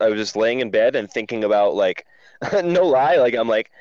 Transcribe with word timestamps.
I 0.00 0.08
was 0.08 0.16
just 0.16 0.36
laying 0.36 0.60
in 0.60 0.70
bed 0.70 0.94
and 0.94 1.10
thinking 1.10 1.42
about 1.42 1.74
like, 1.74 2.06
no 2.62 2.86
lie, 2.86 3.16
like 3.16 3.34
I'm 3.34 3.48
like, 3.48 3.72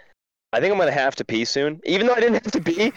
I 0.51 0.59
think 0.59 0.71
I'm 0.71 0.79
gonna 0.79 0.91
have 0.91 1.15
to 1.17 1.25
pee 1.25 1.45
soon, 1.45 1.79
even 1.85 2.07
though 2.07 2.15
I 2.15 2.19
didn't 2.19 2.43
have 2.43 2.51
to 2.53 2.61
pee. 2.61 2.91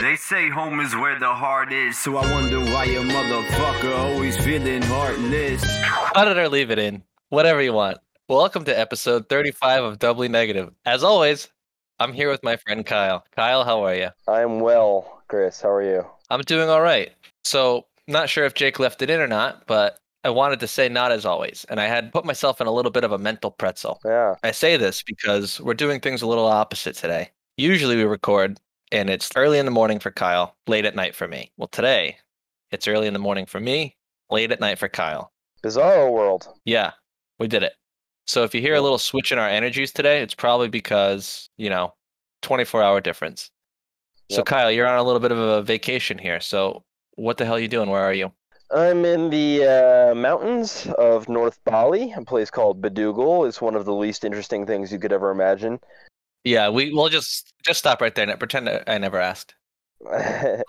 They 0.00 0.14
say 0.16 0.48
home 0.48 0.78
is 0.78 0.94
where 0.94 1.18
the 1.18 1.34
heart 1.34 1.72
is, 1.72 1.98
so 1.98 2.16
I 2.16 2.32
wonder 2.32 2.60
why 2.60 2.84
your 2.84 3.02
motherfucker 3.02 3.98
always 3.98 4.36
feeling 4.36 4.82
heartless. 4.82 5.64
Cut 6.14 6.28
it 6.28 6.38
or 6.38 6.48
leave 6.48 6.70
it 6.70 6.78
in. 6.78 7.02
Whatever 7.30 7.60
you 7.62 7.72
want. 7.72 7.98
Welcome 8.28 8.64
to 8.66 8.78
episode 8.78 9.28
35 9.28 9.82
of 9.82 9.98
Doubly 9.98 10.28
Negative. 10.28 10.72
As 10.86 11.02
always, 11.02 11.48
I'm 11.98 12.12
here 12.12 12.30
with 12.30 12.44
my 12.44 12.54
friend 12.56 12.86
Kyle. 12.86 13.24
Kyle, 13.34 13.64
how 13.64 13.82
are 13.82 13.94
you? 13.96 14.10
I'm 14.28 14.60
well, 14.60 15.20
Chris. 15.26 15.60
How 15.60 15.70
are 15.70 15.82
you? 15.82 16.06
I'm 16.30 16.42
doing 16.42 16.68
all 16.68 16.80
right. 16.80 17.10
So, 17.42 17.86
not 18.06 18.28
sure 18.28 18.44
if 18.44 18.54
Jake 18.54 18.78
left 18.78 19.02
it 19.02 19.10
in 19.10 19.20
or 19.20 19.26
not, 19.26 19.66
but 19.66 19.99
I 20.22 20.30
wanted 20.30 20.60
to 20.60 20.68
say 20.68 20.88
not 20.88 21.12
as 21.12 21.24
always. 21.24 21.64
And 21.68 21.80
I 21.80 21.86
had 21.86 22.12
put 22.12 22.24
myself 22.24 22.60
in 22.60 22.66
a 22.66 22.72
little 22.72 22.90
bit 22.90 23.04
of 23.04 23.12
a 23.12 23.18
mental 23.18 23.50
pretzel. 23.50 24.00
Yeah. 24.04 24.34
I 24.42 24.50
say 24.50 24.76
this 24.76 25.02
because 25.02 25.60
we're 25.60 25.74
doing 25.74 26.00
things 26.00 26.22
a 26.22 26.26
little 26.26 26.46
opposite 26.46 26.96
today. 26.96 27.30
Usually 27.56 27.96
we 27.96 28.04
record 28.04 28.58
and 28.92 29.08
it's 29.08 29.30
early 29.36 29.58
in 29.58 29.64
the 29.64 29.70
morning 29.70 29.98
for 29.98 30.10
Kyle, 30.10 30.56
late 30.66 30.84
at 30.84 30.96
night 30.96 31.14
for 31.14 31.28
me. 31.28 31.52
Well, 31.56 31.68
today 31.68 32.18
it's 32.70 32.88
early 32.88 33.06
in 33.06 33.12
the 33.12 33.18
morning 33.18 33.46
for 33.46 33.60
me, 33.60 33.96
late 34.30 34.52
at 34.52 34.60
night 34.60 34.78
for 34.78 34.88
Kyle. 34.88 35.32
Bizarro 35.62 36.10
world. 36.10 36.48
Yeah, 36.64 36.92
we 37.38 37.46
did 37.46 37.62
it. 37.62 37.74
So 38.26 38.44
if 38.44 38.54
you 38.54 38.60
hear 38.60 38.74
a 38.74 38.80
little 38.80 38.98
switch 38.98 39.32
in 39.32 39.38
our 39.38 39.48
energies 39.48 39.92
today, 39.92 40.22
it's 40.22 40.34
probably 40.34 40.68
because, 40.68 41.50
you 41.56 41.70
know, 41.70 41.94
24 42.42 42.82
hour 42.82 43.00
difference. 43.00 43.50
So 44.30 44.44
Kyle, 44.44 44.70
you're 44.70 44.86
on 44.86 44.98
a 44.98 45.02
little 45.02 45.18
bit 45.18 45.32
of 45.32 45.38
a 45.38 45.62
vacation 45.62 46.16
here. 46.16 46.40
So 46.40 46.84
what 47.16 47.36
the 47.36 47.44
hell 47.44 47.56
are 47.56 47.60
you 47.60 47.68
doing? 47.68 47.90
Where 47.90 48.02
are 48.02 48.12
you? 48.12 48.32
I'm 48.72 49.04
in 49.04 49.30
the 49.30 49.64
uh, 49.64 50.14
mountains 50.14 50.86
of 50.98 51.28
North 51.28 51.58
Bali, 51.64 52.12
a 52.16 52.22
place 52.22 52.50
called 52.50 52.80
Bedugul. 52.80 53.48
It's 53.48 53.60
one 53.60 53.74
of 53.74 53.84
the 53.84 53.94
least 53.94 54.24
interesting 54.24 54.66
things 54.66 54.92
you 54.92 54.98
could 54.98 55.12
ever 55.12 55.30
imagine. 55.30 55.80
Yeah, 56.44 56.68
we 56.70 56.92
we'll 56.92 57.08
just 57.08 57.52
just 57.64 57.80
stop 57.80 58.00
right 58.00 58.14
there 58.14 58.28
and 58.28 58.38
pretend 58.38 58.68
I 58.86 58.98
never 58.98 59.18
asked. 59.20 59.54
yeah, 60.10 60.62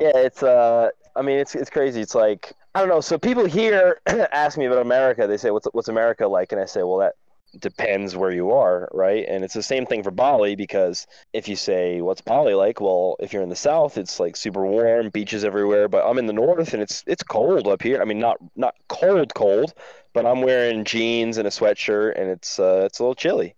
it's 0.00 0.42
uh, 0.42 0.88
I 1.16 1.22
mean, 1.22 1.38
it's 1.38 1.54
it's 1.54 1.68
crazy. 1.68 2.00
It's 2.00 2.14
like 2.14 2.52
I 2.74 2.80
don't 2.80 2.88
know. 2.88 3.00
So 3.00 3.18
people 3.18 3.44
here 3.44 4.00
ask 4.06 4.56
me 4.56 4.66
about 4.66 4.80
America. 4.80 5.26
They 5.26 5.36
say, 5.36 5.50
"What's 5.50 5.66
what's 5.72 5.88
America 5.88 6.26
like?" 6.26 6.52
And 6.52 6.60
I 6.60 6.64
say, 6.64 6.82
"Well, 6.82 6.98
that 6.98 7.14
depends 7.58 8.16
where 8.16 8.30
you 8.30 8.50
are, 8.52 8.88
right?" 8.92 9.24
And 9.28 9.44
it's 9.44 9.54
the 9.54 9.62
same 9.62 9.86
thing 9.86 10.02
for 10.02 10.10
Bali 10.10 10.56
because 10.56 11.06
if 11.32 11.48
you 11.48 11.56
say, 11.56 12.00
"What's 12.00 12.20
Bali 12.20 12.54
like?" 12.54 12.80
Well, 12.80 13.16
if 13.20 13.32
you're 13.32 13.42
in 13.42 13.48
the 13.48 13.56
south, 13.56 13.98
it's 13.98 14.20
like 14.20 14.36
super 14.36 14.64
warm, 14.64 15.10
beaches 15.10 15.44
everywhere. 15.44 15.88
But 15.88 16.06
I'm 16.08 16.18
in 16.18 16.26
the 16.26 16.32
north, 16.32 16.72
and 16.74 16.82
it's 16.82 17.04
it's 17.06 17.22
cold 17.22 17.66
up 17.68 17.82
here. 17.82 18.00
I 18.00 18.04
mean, 18.04 18.18
not 18.18 18.38
not 18.56 18.74
cold 18.88 19.34
cold, 19.34 19.74
but 20.12 20.26
I'm 20.26 20.42
wearing 20.42 20.84
jeans 20.84 21.38
and 21.38 21.46
a 21.46 21.50
sweatshirt, 21.50 22.20
and 22.20 22.30
it's 22.30 22.58
uh, 22.58 22.82
it's 22.86 22.98
a 22.98 23.02
little 23.02 23.14
chilly. 23.14 23.54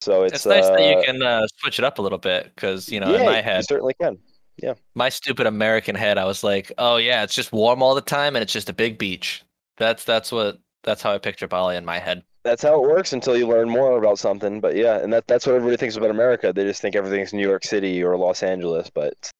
So 0.00 0.22
it's, 0.22 0.34
It's, 0.34 0.46
nice 0.46 0.68
that 0.68 0.80
you 0.80 0.96
uh, 0.96 1.02
can 1.02 1.22
uh, 1.22 1.46
switch 1.56 1.80
it 1.80 1.84
up 1.84 1.98
a 1.98 2.02
little 2.02 2.18
bit 2.18 2.52
because 2.54 2.88
you 2.88 3.00
know 3.00 3.10
yeah, 3.10 3.20
in 3.20 3.26
my 3.26 3.32
head 3.36 3.44
you 3.44 3.50
head, 3.50 3.64
certainly 3.68 3.94
can. 4.00 4.18
Yeah. 4.62 4.74
My 4.94 5.08
stupid 5.08 5.46
American 5.46 5.94
head, 5.94 6.18
I 6.18 6.24
was 6.24 6.42
like, 6.42 6.72
oh 6.78 6.96
yeah, 6.96 7.22
it's 7.22 7.34
just 7.34 7.52
warm 7.52 7.82
all 7.82 7.94
the 7.94 8.00
time 8.00 8.36
and 8.36 8.42
it's 8.42 8.52
just 8.52 8.68
a 8.68 8.72
big 8.72 8.98
beach. 8.98 9.42
That's 9.76 10.04
that's 10.04 10.30
what 10.32 10.58
that's 10.84 11.02
how 11.02 11.12
I 11.12 11.18
picture 11.18 11.48
Bali 11.48 11.76
in 11.76 11.84
my 11.84 11.98
head. 11.98 12.22
That's 12.44 12.62
how 12.62 12.82
it 12.82 12.88
works 12.88 13.12
until 13.12 13.36
you 13.36 13.46
learn 13.46 13.68
more 13.68 13.98
about 13.98 14.18
something. 14.18 14.60
But 14.60 14.76
yeah, 14.76 14.98
and 14.98 15.12
that 15.12 15.26
that's 15.26 15.46
what 15.46 15.54
everybody 15.54 15.76
thinks 15.76 15.96
about 15.96 16.10
America. 16.10 16.52
They 16.52 16.64
just 16.64 16.80
think 16.82 16.96
everything's 16.96 17.32
New 17.32 17.46
York 17.46 17.64
City 17.64 18.02
or 18.02 18.16
Los 18.16 18.42
Angeles, 18.42 18.90
but 18.90 19.30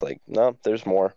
like 0.00 0.20
no, 0.26 0.56
there's 0.64 0.86
more. 0.86 1.14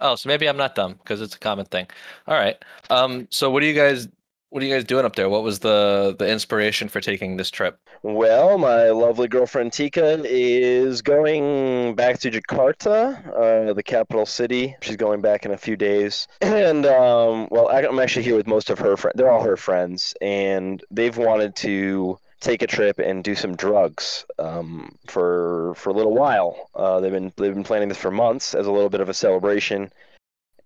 Oh, 0.00 0.16
so 0.16 0.28
maybe 0.28 0.48
I'm 0.48 0.56
not 0.56 0.74
dumb 0.74 0.94
because 0.94 1.20
it's 1.20 1.36
a 1.36 1.38
common 1.38 1.66
thing. 1.66 1.86
All 2.26 2.34
right. 2.34 2.56
Um. 2.90 3.28
So 3.30 3.50
what 3.50 3.60
do 3.60 3.66
you 3.66 3.74
guys 3.74 4.08
what 4.54 4.62
are 4.62 4.66
you 4.66 4.72
guys 4.72 4.84
doing 4.84 5.04
up 5.04 5.16
there? 5.16 5.28
What 5.28 5.42
was 5.42 5.58
the 5.58 6.14
the 6.16 6.30
inspiration 6.30 6.88
for 6.88 7.00
taking 7.00 7.36
this 7.36 7.50
trip? 7.50 7.76
Well, 8.04 8.56
my 8.56 8.90
lovely 8.90 9.26
girlfriend 9.26 9.72
Tika 9.72 10.22
is 10.24 11.02
going 11.02 11.96
back 11.96 12.20
to 12.20 12.30
Jakarta, 12.30 13.68
uh, 13.70 13.72
the 13.72 13.82
capital 13.82 14.24
city. 14.24 14.76
She's 14.80 14.94
going 14.94 15.22
back 15.22 15.44
in 15.44 15.50
a 15.50 15.56
few 15.56 15.74
days, 15.74 16.28
and 16.40 16.86
um, 16.86 17.48
well, 17.50 17.68
I'm 17.68 17.98
actually 17.98 18.22
here 18.22 18.36
with 18.36 18.46
most 18.46 18.70
of 18.70 18.78
her 18.78 18.96
friends. 18.96 19.14
They're 19.16 19.28
all 19.28 19.42
her 19.42 19.56
friends, 19.56 20.14
and 20.20 20.80
they've 20.88 21.16
wanted 21.16 21.56
to 21.56 22.20
take 22.38 22.62
a 22.62 22.68
trip 22.68 23.00
and 23.00 23.24
do 23.24 23.34
some 23.34 23.56
drugs 23.56 24.24
um, 24.38 24.94
for 25.08 25.74
for 25.74 25.90
a 25.90 25.94
little 25.94 26.14
while. 26.14 26.70
Uh, 26.76 27.00
they've 27.00 27.10
been 27.10 27.32
they've 27.36 27.54
been 27.54 27.64
planning 27.64 27.88
this 27.88 27.98
for 27.98 28.12
months 28.12 28.54
as 28.54 28.68
a 28.68 28.72
little 28.72 28.88
bit 28.88 29.00
of 29.00 29.08
a 29.08 29.14
celebration, 29.14 29.90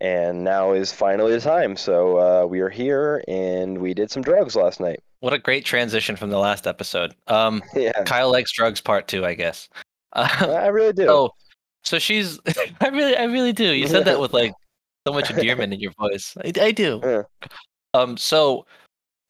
and 0.00 0.44
now 0.44 0.72
is 0.72 0.92
finally 0.92 1.32
the 1.32 1.40
time. 1.40 1.76
So 1.76 2.18
uh, 2.18 2.46
we 2.46 2.60
are 2.60 2.68
here, 2.68 3.22
and 3.28 3.78
we 3.78 3.94
did 3.94 4.10
some 4.10 4.22
drugs 4.22 4.56
last 4.56 4.80
night. 4.80 5.00
What 5.20 5.32
a 5.32 5.38
great 5.38 5.64
transition 5.64 6.14
from 6.16 6.30
the 6.30 6.38
last 6.38 6.66
episode. 6.66 7.14
Um. 7.26 7.62
Yeah, 7.74 8.02
Kyle 8.04 8.30
likes 8.30 8.52
drugs 8.52 8.80
part 8.80 9.08
two, 9.08 9.24
I 9.24 9.34
guess. 9.34 9.68
Uh, 10.12 10.28
I 10.62 10.68
really 10.68 10.92
do. 10.92 11.04
so 11.06 11.34
so 11.84 11.98
she's 11.98 12.38
I 12.80 12.88
really 12.88 13.16
I 13.16 13.24
really 13.24 13.52
do. 13.52 13.72
You 13.72 13.86
said 13.86 14.04
that 14.04 14.20
with 14.20 14.32
like 14.32 14.52
so 15.06 15.12
much 15.12 15.30
endearment 15.30 15.72
in 15.72 15.80
your 15.80 15.92
voice. 15.98 16.36
I, 16.44 16.52
I 16.60 16.72
do. 16.72 17.00
Yeah. 17.04 17.22
Um. 17.94 18.16
So 18.16 18.66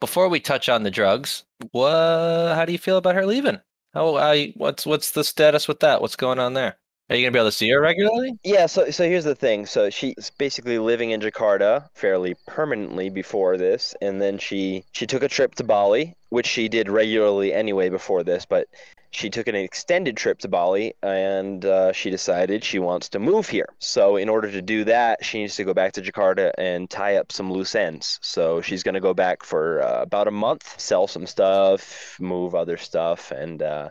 before 0.01 0.29
we 0.29 0.41
touch 0.41 0.69
on 0.69 0.83
the 0.83 0.91
drugs, 0.91 1.45
what? 1.71 2.55
How 2.55 2.65
do 2.65 2.73
you 2.73 2.79
feel 2.79 2.97
about 2.97 3.15
her 3.15 3.25
leaving? 3.25 3.61
How? 3.95 4.17
I 4.17 4.53
what's 4.57 4.85
what's 4.85 5.13
the 5.13 5.25
status 5.25 5.69
with 5.69 5.81
that? 5.81 6.01
What's 6.01 6.17
going 6.17 6.39
on 6.39 6.55
there? 6.55 6.77
Are 7.11 7.17
you 7.17 7.25
gonna 7.25 7.33
be 7.33 7.39
able 7.39 7.49
to 7.49 7.57
see 7.57 7.71
her 7.71 7.81
regularly? 7.81 8.39
Yeah, 8.45 8.67
so 8.67 8.91
so 8.91 9.05
here's 9.05 9.25
the 9.25 9.35
thing. 9.35 9.65
So 9.65 9.89
she's 9.89 10.31
basically 10.37 10.79
living 10.79 11.11
in 11.11 11.23
Jakarta 11.23 11.89
fairly 11.95 12.35
permanently 12.47 13.09
before 13.09 13.57
this, 13.57 13.95
and 14.03 14.21
then 14.21 14.37
she 14.37 14.85
she 14.93 15.07
took 15.07 15.23
a 15.23 15.29
trip 15.29 15.55
to 15.55 15.65
Bali, 15.65 16.17
which 16.29 16.47
she 16.47 16.69
did 16.69 16.91
regularly 16.91 17.55
anyway 17.55 17.89
before 17.89 18.25
this, 18.25 18.45
but 18.45 18.69
she 19.11 19.31
took 19.31 19.47
an 19.47 19.55
extended 19.55 20.19
trip 20.19 20.39
to 20.41 20.49
Bali, 20.49 20.93
and 21.03 21.65
uh, 21.65 21.93
she 21.95 22.11
decided 22.11 22.63
she 22.63 22.79
wants 22.79 23.09
to 23.09 23.19
move 23.19 23.49
here. 23.49 23.71
So 23.79 24.17
in 24.17 24.29
order 24.29 24.51
to 24.51 24.61
do 24.61 24.85
that, 24.85 25.25
she 25.25 25.39
needs 25.39 25.57
to 25.57 25.65
go 25.65 25.73
back 25.73 25.93
to 25.93 26.03
Jakarta 26.03 26.53
and 26.59 26.91
tie 26.91 27.17
up 27.17 27.33
some 27.33 27.51
loose 27.51 27.75
ends. 27.75 28.19
So 28.21 28.61
she's 28.61 28.83
gonna 28.83 29.01
go 29.01 29.15
back 29.15 29.45
for 29.45 29.81
uh, 29.83 30.03
about 30.03 30.29
a 30.29 30.31
month, 30.31 30.79
sell 30.79 31.07
some 31.07 31.27
stuff, 31.27 32.19
move 32.21 32.55
other 32.55 32.77
stuff, 32.77 33.31
and. 33.31 33.63
Uh, 33.63 33.89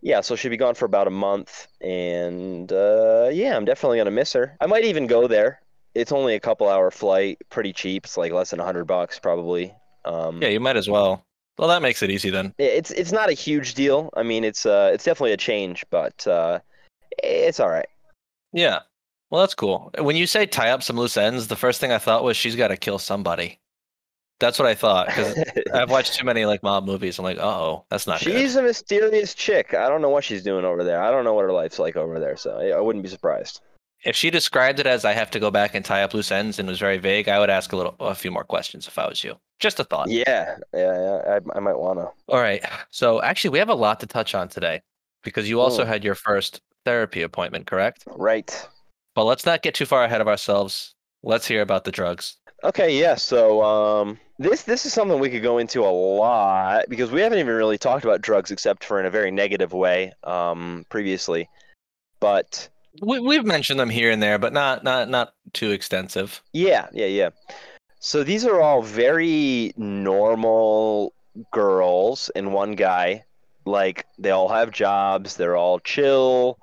yeah, 0.00 0.20
so 0.20 0.36
she'll 0.36 0.50
be 0.50 0.56
gone 0.56 0.74
for 0.74 0.84
about 0.84 1.06
a 1.06 1.10
month, 1.10 1.66
and 1.80 2.70
uh, 2.72 3.28
yeah, 3.32 3.56
I'm 3.56 3.64
definitely 3.64 3.98
gonna 3.98 4.10
miss 4.10 4.32
her. 4.32 4.56
I 4.60 4.66
might 4.66 4.84
even 4.84 5.06
go 5.06 5.26
there. 5.26 5.60
It's 5.94 6.12
only 6.12 6.34
a 6.34 6.40
couple 6.40 6.68
hour 6.68 6.90
flight, 6.90 7.38
pretty 7.48 7.72
cheap. 7.72 8.04
It's 8.04 8.16
like 8.16 8.32
less 8.32 8.50
than 8.50 8.60
a 8.60 8.64
hundred 8.64 8.84
bucks 8.84 9.18
probably. 9.18 9.74
Um, 10.04 10.42
Yeah, 10.42 10.48
you 10.48 10.60
might 10.60 10.76
as 10.76 10.88
well. 10.88 11.24
Well, 11.58 11.68
that 11.68 11.80
makes 11.80 12.02
it 12.02 12.10
easy 12.10 12.28
then. 12.30 12.52
it's 12.58 12.90
it's 12.90 13.12
not 13.12 13.30
a 13.30 13.32
huge 13.32 13.74
deal. 13.74 14.10
I 14.14 14.22
mean, 14.22 14.44
it's 14.44 14.66
uh, 14.66 14.90
it's 14.92 15.04
definitely 15.04 15.32
a 15.32 15.38
change, 15.38 15.84
but 15.90 16.26
uh, 16.26 16.58
it's 17.22 17.60
all 17.60 17.70
right. 17.70 17.88
Yeah. 18.52 18.80
Well, 19.30 19.40
that's 19.40 19.54
cool. 19.54 19.90
When 19.98 20.14
you 20.16 20.26
say 20.26 20.46
tie 20.46 20.70
up 20.70 20.82
some 20.82 20.96
loose 20.96 21.16
ends, 21.16 21.48
the 21.48 21.56
first 21.56 21.80
thing 21.80 21.90
I 21.90 21.98
thought 21.98 22.22
was 22.22 22.36
she's 22.36 22.54
got 22.56 22.68
to 22.68 22.76
kill 22.76 22.98
somebody. 22.98 23.58
That's 24.38 24.58
what 24.58 24.68
I 24.68 24.74
thought 24.74 25.06
because 25.06 25.42
I've 25.74 25.90
watched 25.90 26.14
too 26.14 26.24
many 26.26 26.44
like 26.44 26.62
mob 26.62 26.84
movies. 26.84 27.18
I'm 27.18 27.24
like, 27.24 27.38
oh, 27.38 27.84
that's 27.90 28.06
not 28.06 28.20
good. 28.22 28.32
she's 28.34 28.56
a 28.56 28.62
mysterious 28.62 29.34
chick. 29.34 29.72
I 29.74 29.88
don't 29.88 30.02
know 30.02 30.10
what 30.10 30.24
she's 30.24 30.42
doing 30.42 30.64
over 30.64 30.84
there. 30.84 31.00
I 31.02 31.10
don't 31.10 31.24
know 31.24 31.32
what 31.34 31.42
her 31.44 31.52
life's 31.52 31.78
like 31.78 31.96
over 31.96 32.20
there, 32.20 32.36
so 32.36 32.58
I 32.58 32.76
I 32.76 32.80
wouldn't 32.80 33.02
be 33.02 33.08
surprised. 33.08 33.60
If 34.04 34.14
she 34.14 34.30
described 34.30 34.78
it 34.78 34.86
as 34.86 35.04
I 35.04 35.12
have 35.12 35.30
to 35.32 35.40
go 35.40 35.50
back 35.50 35.74
and 35.74 35.84
tie 35.84 36.02
up 36.02 36.12
loose 36.14 36.30
ends 36.30 36.58
and 36.58 36.68
was 36.68 36.78
very 36.78 36.98
vague, 36.98 37.28
I 37.28 37.40
would 37.40 37.50
ask 37.50 37.72
a 37.72 37.76
little, 37.76 37.96
a 37.98 38.14
few 38.14 38.30
more 38.30 38.44
questions 38.44 38.86
if 38.86 38.98
I 38.98 39.08
was 39.08 39.24
you. 39.24 39.34
Just 39.58 39.80
a 39.80 39.84
thought. 39.84 40.08
Yeah, 40.10 40.56
yeah, 40.74 41.00
yeah. 41.00 41.38
I, 41.54 41.56
I 41.56 41.60
might 41.60 41.78
wanna. 41.78 42.08
All 42.28 42.38
right. 42.40 42.62
So 42.90 43.22
actually, 43.22 43.50
we 43.50 43.58
have 43.58 43.70
a 43.70 43.74
lot 43.74 43.98
to 44.00 44.06
touch 44.06 44.34
on 44.34 44.48
today 44.48 44.82
because 45.24 45.48
you 45.48 45.60
also 45.60 45.82
Hmm. 45.84 45.88
had 45.88 46.04
your 46.04 46.14
first 46.14 46.60
therapy 46.84 47.22
appointment, 47.22 47.66
correct? 47.66 48.04
Right. 48.06 48.68
But 49.14 49.24
let's 49.24 49.46
not 49.46 49.62
get 49.62 49.74
too 49.74 49.86
far 49.86 50.04
ahead 50.04 50.20
of 50.20 50.28
ourselves. 50.28 50.94
Let's 51.24 51.46
hear 51.48 51.62
about 51.62 51.84
the 51.84 51.90
drugs. 51.90 52.36
Okay, 52.64 52.98
yeah. 52.98 53.14
So 53.14 53.62
um, 53.62 54.18
this 54.38 54.62
this 54.62 54.86
is 54.86 54.92
something 54.92 55.18
we 55.18 55.30
could 55.30 55.42
go 55.42 55.58
into 55.58 55.82
a 55.82 55.90
lot 55.90 56.84
because 56.88 57.10
we 57.10 57.20
haven't 57.20 57.38
even 57.38 57.54
really 57.54 57.78
talked 57.78 58.04
about 58.04 58.22
drugs 58.22 58.50
except 58.50 58.84
for 58.84 58.98
in 58.98 59.06
a 59.06 59.10
very 59.10 59.30
negative 59.30 59.72
way 59.72 60.12
um, 60.24 60.84
previously. 60.88 61.48
But 62.20 62.68
We, 63.02 63.20
we've 63.20 63.44
mentioned 63.44 63.78
them 63.78 63.90
here 63.90 64.10
and 64.10 64.22
there, 64.22 64.38
but 64.38 64.52
not 64.52 64.82
not 64.84 65.08
not 65.08 65.34
too 65.52 65.70
extensive. 65.70 66.42
yeah, 66.52 66.88
yeah, 66.92 67.06
yeah. 67.06 67.30
So 68.00 68.24
these 68.24 68.44
are 68.44 68.60
all 68.60 68.82
very 68.82 69.72
normal 69.76 71.12
girls 71.52 72.30
and 72.34 72.52
one 72.54 72.72
guy. 72.72 73.24
Like 73.64 74.06
they 74.18 74.30
all 74.30 74.48
have 74.48 74.70
jobs. 74.70 75.36
They're 75.36 75.56
all 75.56 75.80
chill. 75.80 76.58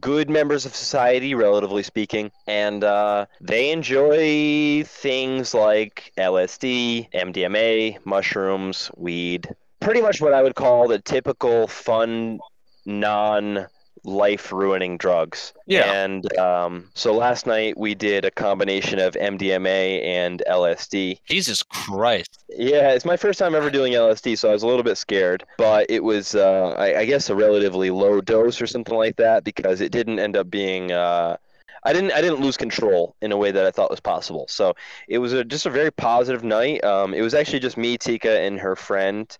Good 0.00 0.28
members 0.28 0.66
of 0.66 0.74
society, 0.74 1.34
relatively 1.34 1.82
speaking, 1.82 2.30
and 2.46 2.82
uh, 2.82 3.26
they 3.40 3.70
enjoy 3.70 4.82
things 4.84 5.54
like 5.54 6.12
LSD, 6.18 7.10
MDMA, 7.12 7.98
mushrooms, 8.04 8.90
weed. 8.96 9.54
Pretty 9.80 10.02
much 10.02 10.20
what 10.20 10.32
I 10.32 10.42
would 10.42 10.54
call 10.54 10.88
the 10.88 10.98
typical 10.98 11.68
fun, 11.68 12.40
non 12.84 13.66
life 14.06 14.52
ruining 14.52 14.96
drugs. 14.96 15.52
Yeah. 15.66 15.92
And 15.92 16.36
um, 16.38 16.88
so 16.94 17.12
last 17.12 17.46
night 17.46 17.76
we 17.76 17.94
did 17.94 18.24
a 18.24 18.30
combination 18.30 18.98
of 18.98 19.14
MDMA 19.14 20.04
and 20.04 20.42
LSD. 20.48 21.20
Jesus 21.28 21.62
Christ. 21.62 22.44
Yeah, 22.48 22.92
it's 22.92 23.04
my 23.04 23.16
first 23.16 23.38
time 23.38 23.54
ever 23.54 23.70
doing 23.70 23.92
LSD, 23.92 24.38
so 24.38 24.48
I 24.48 24.52
was 24.52 24.62
a 24.62 24.66
little 24.66 24.82
bit 24.82 24.96
scared. 24.96 25.44
But 25.58 25.86
it 25.90 26.04
was, 26.04 26.34
uh, 26.34 26.74
I, 26.78 27.00
I 27.00 27.04
guess, 27.04 27.28
a 27.28 27.34
relatively 27.34 27.90
low 27.90 28.20
dose 28.20 28.60
or 28.62 28.66
something 28.66 28.96
like 28.96 29.16
that 29.16 29.44
because 29.44 29.80
it 29.80 29.92
didn't 29.92 30.18
end 30.18 30.36
up 30.36 30.50
being. 30.50 30.92
Uh, 30.92 31.36
I 31.84 31.92
didn't. 31.92 32.12
I 32.12 32.20
didn't 32.20 32.40
lose 32.40 32.56
control 32.56 33.14
in 33.20 33.30
a 33.30 33.36
way 33.36 33.52
that 33.52 33.64
I 33.64 33.70
thought 33.70 33.90
was 33.90 34.00
possible. 34.00 34.46
So 34.48 34.74
it 35.08 35.18
was 35.18 35.32
a, 35.32 35.44
just 35.44 35.66
a 35.66 35.70
very 35.70 35.92
positive 35.92 36.42
night. 36.42 36.82
Um, 36.82 37.14
it 37.14 37.20
was 37.20 37.34
actually 37.34 37.60
just 37.60 37.76
me, 37.76 37.96
Tika, 37.96 38.40
and 38.40 38.58
her 38.58 38.74
friend. 38.74 39.36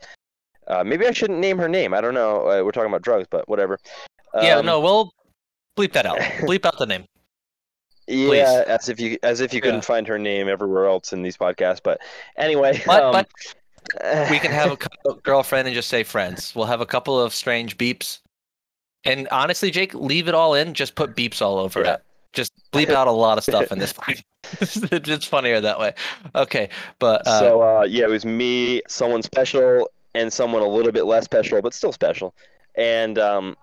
Uh, 0.69 0.83
maybe 0.85 1.07
I 1.07 1.13
shouldn't 1.13 1.39
name 1.39 1.59
her 1.59 1.69
name. 1.69 1.95
I 1.95 2.01
don't 2.01 2.15
know. 2.15 2.41
Uh, 2.43 2.65
we're 2.65 2.73
talking 2.73 2.91
about 2.91 3.03
drugs, 3.03 3.27
but 3.31 3.49
whatever. 3.49 3.79
Yeah, 4.43 4.57
Um, 4.57 4.67
no, 4.67 4.81
we'll 4.81 5.13
bleep 5.77 5.93
that 5.93 6.07
out. 6.07 6.19
bleep 6.41 6.65
out 6.65 6.79
the 6.79 6.87
name. 6.87 7.05
Yeah, 8.09 8.63
as 8.67 8.89
if 8.89 9.01
you 9.01 9.19
as 9.23 9.41
if 9.41 9.53
you 9.53 9.59
Yeah. 9.59 9.63
couldn't 9.65 9.85
find 9.85 10.07
her 10.07 10.19
name 10.19 10.49
everywhere 10.49 10.87
else 10.87 11.13
in 11.13 11.23
these 11.23 11.37
podcasts. 11.37 11.81
But 11.83 12.01
anyway, 12.37 12.81
But, 12.87 13.03
um, 13.03 13.13
but 13.13 13.29
we 14.31 14.39
can 14.39 14.53
have 14.53 14.71
a 14.71 14.77
couple 14.77 15.15
girlfriend 15.23 15.67
and 15.67 15.75
just 15.75 15.89
say 15.89 16.05
friends. 16.05 16.55
We'll 16.55 16.67
have 16.67 16.81
a 16.81 16.87
couple 16.87 17.21
of 17.21 17.35
strange 17.35 17.77
beeps. 17.77 18.21
And 19.05 19.29
honestly, 19.31 19.71
Jake, 19.71 19.95
leave 19.95 20.29
it 20.29 20.35
all 20.35 20.55
in. 20.55 20.75
Just 20.75 20.95
put 20.95 21.17
beeps 21.17 21.43
all 21.43 21.59
over 21.59 21.81
Yeah. 21.81 21.95
it. 21.95 22.03
Just 22.33 22.53
bleep 22.73 22.91
out 22.91 23.09
a 23.09 23.13
lot 23.13 23.39
of 23.39 23.45
stuff 23.45 23.73
in 23.73 23.79
this. 23.79 23.95
it's 24.61 25.09
just 25.09 25.27
funnier 25.29 25.61
that 25.61 25.79
way. 25.81 25.93
Okay, 26.35 26.69
but 27.01 27.27
uh, 27.27 27.41
so 27.41 27.63
uh, 27.63 27.83
yeah, 27.89 28.05
it 28.05 28.11
was 28.11 28.25
me, 28.25 28.83
someone 28.87 29.23
special, 29.23 29.91
and 30.15 30.33
someone 30.33 30.63
a 30.63 30.69
little 30.69 30.93
bit 30.93 31.07
less 31.07 31.25
special, 31.25 31.61
but 31.61 31.75
still 31.75 31.93
special. 31.93 32.35
And 32.77 33.19
um, 33.19 33.57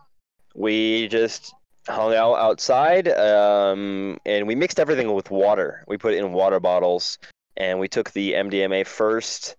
we 0.53 1.07
just 1.07 1.53
hung 1.87 2.13
out 2.13 2.35
outside, 2.35 3.07
um, 3.09 4.17
and 4.25 4.47
we 4.47 4.55
mixed 4.55 4.79
everything 4.79 5.13
with 5.13 5.29
water. 5.31 5.83
We 5.87 5.97
put 5.97 6.13
it 6.13 6.17
in 6.17 6.31
water 6.31 6.59
bottles, 6.59 7.17
and 7.57 7.79
we 7.79 7.87
took 7.87 8.11
the 8.11 8.33
MDMA 8.33 8.85
first, 8.87 9.55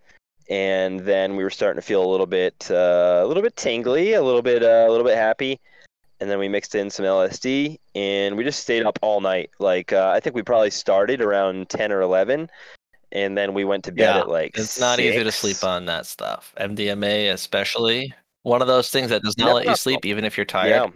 and 0.48 1.00
then 1.00 1.36
we 1.36 1.44
were 1.44 1.50
starting 1.50 1.80
to 1.80 1.86
feel 1.86 2.04
a 2.04 2.10
little 2.10 2.26
bit, 2.26 2.68
uh, 2.70 3.20
a 3.22 3.26
little 3.26 3.42
bit 3.42 3.56
tingly, 3.56 4.14
a 4.14 4.22
little 4.22 4.42
bit, 4.42 4.62
uh, 4.62 4.84
a 4.86 4.90
little 4.90 5.06
bit 5.06 5.16
happy. 5.16 5.60
And 6.20 6.30
then 6.30 6.38
we 6.38 6.48
mixed 6.48 6.74
in 6.74 6.90
some 6.90 7.04
LSD, 7.04 7.78
and 7.94 8.36
we 8.36 8.44
just 8.44 8.60
stayed 8.60 8.84
up 8.86 8.98
all 9.02 9.20
night. 9.20 9.50
Like 9.58 9.92
uh, 9.92 10.10
I 10.14 10.20
think 10.20 10.34
we 10.36 10.42
probably 10.42 10.70
started 10.70 11.20
around 11.20 11.68
ten 11.68 11.92
or 11.92 12.00
eleven, 12.00 12.48
and 13.12 13.36
then 13.36 13.52
we 13.52 13.64
went 13.64 13.84
to 13.84 13.92
bed 13.92 14.14
Yeah, 14.14 14.20
at 14.20 14.28
like. 14.28 14.56
it's 14.56 14.78
not 14.78 15.00
easy 15.00 15.22
to 15.24 15.32
sleep 15.32 15.62
on 15.64 15.86
that 15.86 16.06
stuff. 16.06 16.54
MDMA, 16.58 17.32
especially, 17.32 18.14
one 18.44 18.60
of 18.62 18.68
those 18.68 18.90
things 18.90 19.10
that 19.10 19.22
does 19.22 19.36
not 19.36 19.54
let 19.56 19.66
you 19.66 19.74
sleep, 19.74 20.06
even 20.06 20.24
if 20.24 20.36
you're 20.36 20.46
tired. 20.46 20.68
Yeah, 20.68 20.86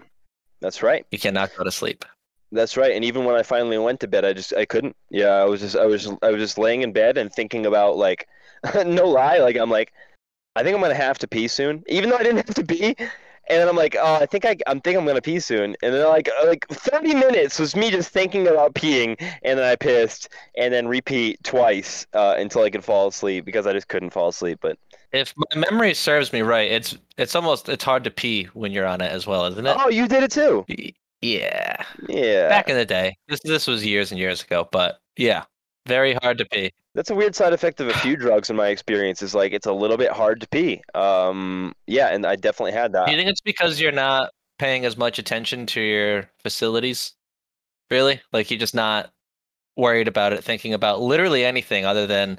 that's 0.61 0.83
right. 0.83 1.05
You 1.11 1.19
cannot 1.19 1.51
go 1.57 1.65
to 1.65 1.73
sleep. 1.73 2.05
That's 2.53 2.77
right. 2.77 2.93
And 2.93 3.05
even 3.05 3.25
when 3.25 3.35
I 3.35 3.43
finally 3.43 3.79
went 3.79 4.01
to 4.01 4.09
bed, 4.09 4.25
I 4.25 4.33
just 4.33 4.55
I 4.55 4.65
couldn't. 4.65 4.97
Yeah, 5.11 5.31
I 5.31 5.45
was 5.45 5.61
just 5.61 5.77
I 5.77 5.87
was 5.87 6.11
I 6.23 6.31
was 6.31 6.41
just 6.41 6.59
laying 6.59 6.83
in 6.83 6.93
bed 6.93 7.19
and 7.19 7.33
thinking 7.33 7.67
about 7.67 7.97
like, 7.97 8.29
no 8.87 9.09
lie, 9.09 9.39
like 9.39 9.57
I'm 9.57 9.71
like, 9.71 9.93
I 10.57 10.63
think 10.63 10.75
I'm 10.75 10.83
gonna 10.83 10.95
have 10.95 11.19
to 11.19 11.29
pee 11.29 11.49
soon, 11.49 11.83
even 11.89 12.11
though 12.11 12.17
I 12.17 12.23
didn't 12.23 12.47
have 12.47 12.55
to 12.55 12.65
pee. 12.65 12.95
And 13.51 13.59
then 13.59 13.67
I'm 13.67 13.77
like, 13.77 13.97
oh, 13.99 14.17
I 14.17 14.27
think 14.27 14.45
I 14.45 14.57
I'm 14.67 14.81
think 14.81 14.99
I'm 14.99 15.07
gonna 15.07 15.23
pee 15.23 15.41
soon. 15.41 15.75
And 15.83 15.95
then 15.95 16.07
like 16.07 16.29
uh, 16.29 16.47
like 16.47 16.67
30 16.69 17.15
minutes 17.15 17.59
was 17.59 17.75
me 17.75 17.91
just 17.91 18.11
thinking 18.11 18.47
about 18.47 18.75
peeing, 18.75 19.17
and 19.43 19.59
then 19.59 19.65
I 19.65 19.75
pissed, 19.77 20.29
and 20.57 20.73
then 20.73 20.87
repeat 20.87 21.43
twice 21.45 22.07
uh, 22.13 22.35
until 22.37 22.63
I 22.63 22.71
could 22.71 22.85
fall 22.85 23.09
asleep 23.09 23.47
because 23.47 23.67
I 23.67 23.73
just 23.73 23.89
couldn't 23.89 24.11
fall 24.11 24.29
asleep. 24.29 24.59
But 24.61 24.79
If 25.13 25.35
my 25.37 25.61
memory 25.71 25.95
serves 25.95 26.33
me 26.33 26.43
right, 26.43 26.71
it's 26.71 26.97
it's 27.17 27.35
almost 27.35 27.69
it's 27.69 27.85
hard 27.85 28.05
to 28.05 28.11
pee 28.11 28.45
when 28.55 28.73
you're 28.73 28.87
on 28.87 29.01
it 29.01 29.11
as 29.11 29.27
well, 29.27 29.47
isn't 29.47 29.67
it? 29.67 29.77
oh, 29.79 29.89
you 29.89 30.07
did 30.07 30.23
it 30.23 30.31
too. 30.31 30.65
Yeah. 31.23 31.83
Yeah. 32.09 32.49
Back 32.49 32.69
in 32.69 32.77
the 32.77 32.85
day. 32.85 33.17
This 33.29 33.41
this 33.41 33.67
was 33.67 33.85
years 33.85 34.11
and 34.11 34.21
years 34.21 34.43
ago, 34.43 34.69
but 34.71 35.01
yeah, 35.17 35.45
very 35.87 36.15
hard 36.23 36.39
to 36.39 36.45
pee. 36.45 36.73
That's 36.95 37.11
a 37.11 37.15
weird 37.15 37.35
side 37.35 37.53
effect 37.53 37.81
of 37.81 37.89
a 37.89 37.95
few 37.95 38.17
drugs 38.25 38.51
in 38.51 38.57
my 38.57 38.69
experience. 38.69 39.23
Is 39.23 39.35
like 39.35 39.53
it's 39.53 39.67
a 39.67 39.73
little 39.73 39.97
bit 39.97 40.13
hard 40.13 40.41
to 40.43 40.49
pee. 40.49 40.83
Um, 40.95 41.75
yeah, 41.87 42.09
and 42.09 42.27
I 42.27 42.37
definitely 42.37 42.73
had 42.73 42.93
that. 42.93 43.07
Do 43.07 43.13
you 43.13 43.19
think 43.19 43.31
it's 43.31 43.41
because 43.41 43.81
you're 43.81 43.93
not 43.93 44.31
paying 44.59 44.85
as 44.85 44.97
much 44.97 45.19
attention 45.19 45.67
to 45.67 45.81
your 45.81 46.31
facilities? 46.43 47.15
Really? 47.91 48.21
Like 48.33 48.51
you're 48.51 48.61
just 48.61 48.75
not 48.75 49.11
worried 49.77 50.09
about 50.09 50.33
it, 50.33 50.45
thinking 50.45 50.75
about 50.75 51.01
literally 51.01 51.45
anything 51.45 51.87
other 51.87 52.07
than, 52.07 52.39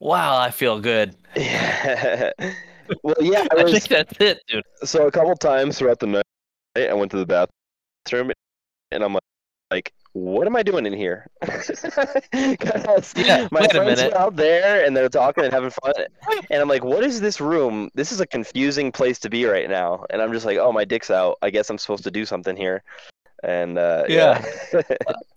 wow, 0.00 0.38
I 0.38 0.50
feel 0.50 0.80
good. 0.80 1.16
well, 1.36 3.16
yeah, 3.20 3.46
I 3.52 3.62
I 3.62 3.64
think 3.64 3.88
that's 3.88 4.14
it, 4.20 4.40
dude. 4.48 4.64
so 4.84 5.06
a 5.06 5.10
couple 5.10 5.34
times 5.36 5.78
throughout 5.78 6.00
the 6.00 6.06
night. 6.06 6.24
I 6.76 6.92
went 6.92 7.10
to 7.12 7.16
the 7.16 7.26
bathroom, 7.26 8.32
and 8.90 9.02
I'm 9.02 9.14
like, 9.14 9.22
like 9.70 9.92
what 10.16 10.46
am 10.46 10.56
I 10.56 10.62
doing 10.62 10.86
in 10.86 10.94
here? 10.94 11.30
Yeah, 13.16 13.48
my 13.50 13.66
friends 13.68 14.00
are 14.00 14.16
out 14.16 14.36
there 14.36 14.84
and 14.84 14.96
they're 14.96 15.08
talking 15.08 15.44
and 15.44 15.52
having 15.52 15.70
fun, 15.70 15.92
and 16.50 16.60
I'm 16.60 16.68
like, 16.68 16.84
what 16.84 17.04
is 17.04 17.20
this 17.20 17.40
room? 17.40 17.90
This 17.94 18.12
is 18.12 18.20
a 18.20 18.26
confusing 18.26 18.92
place 18.92 19.18
to 19.20 19.30
be 19.30 19.44
right 19.44 19.68
now. 19.68 20.04
And 20.10 20.22
I'm 20.22 20.32
just 20.32 20.46
like, 20.46 20.58
oh, 20.58 20.72
my 20.72 20.84
dick's 20.84 21.10
out. 21.10 21.36
I 21.42 21.50
guess 21.50 21.68
I'm 21.70 21.78
supposed 21.78 22.04
to 22.04 22.10
do 22.10 22.24
something 22.24 22.56
here. 22.56 22.82
And 23.44 23.78
uh, 23.78 24.04
yeah, 24.08 24.42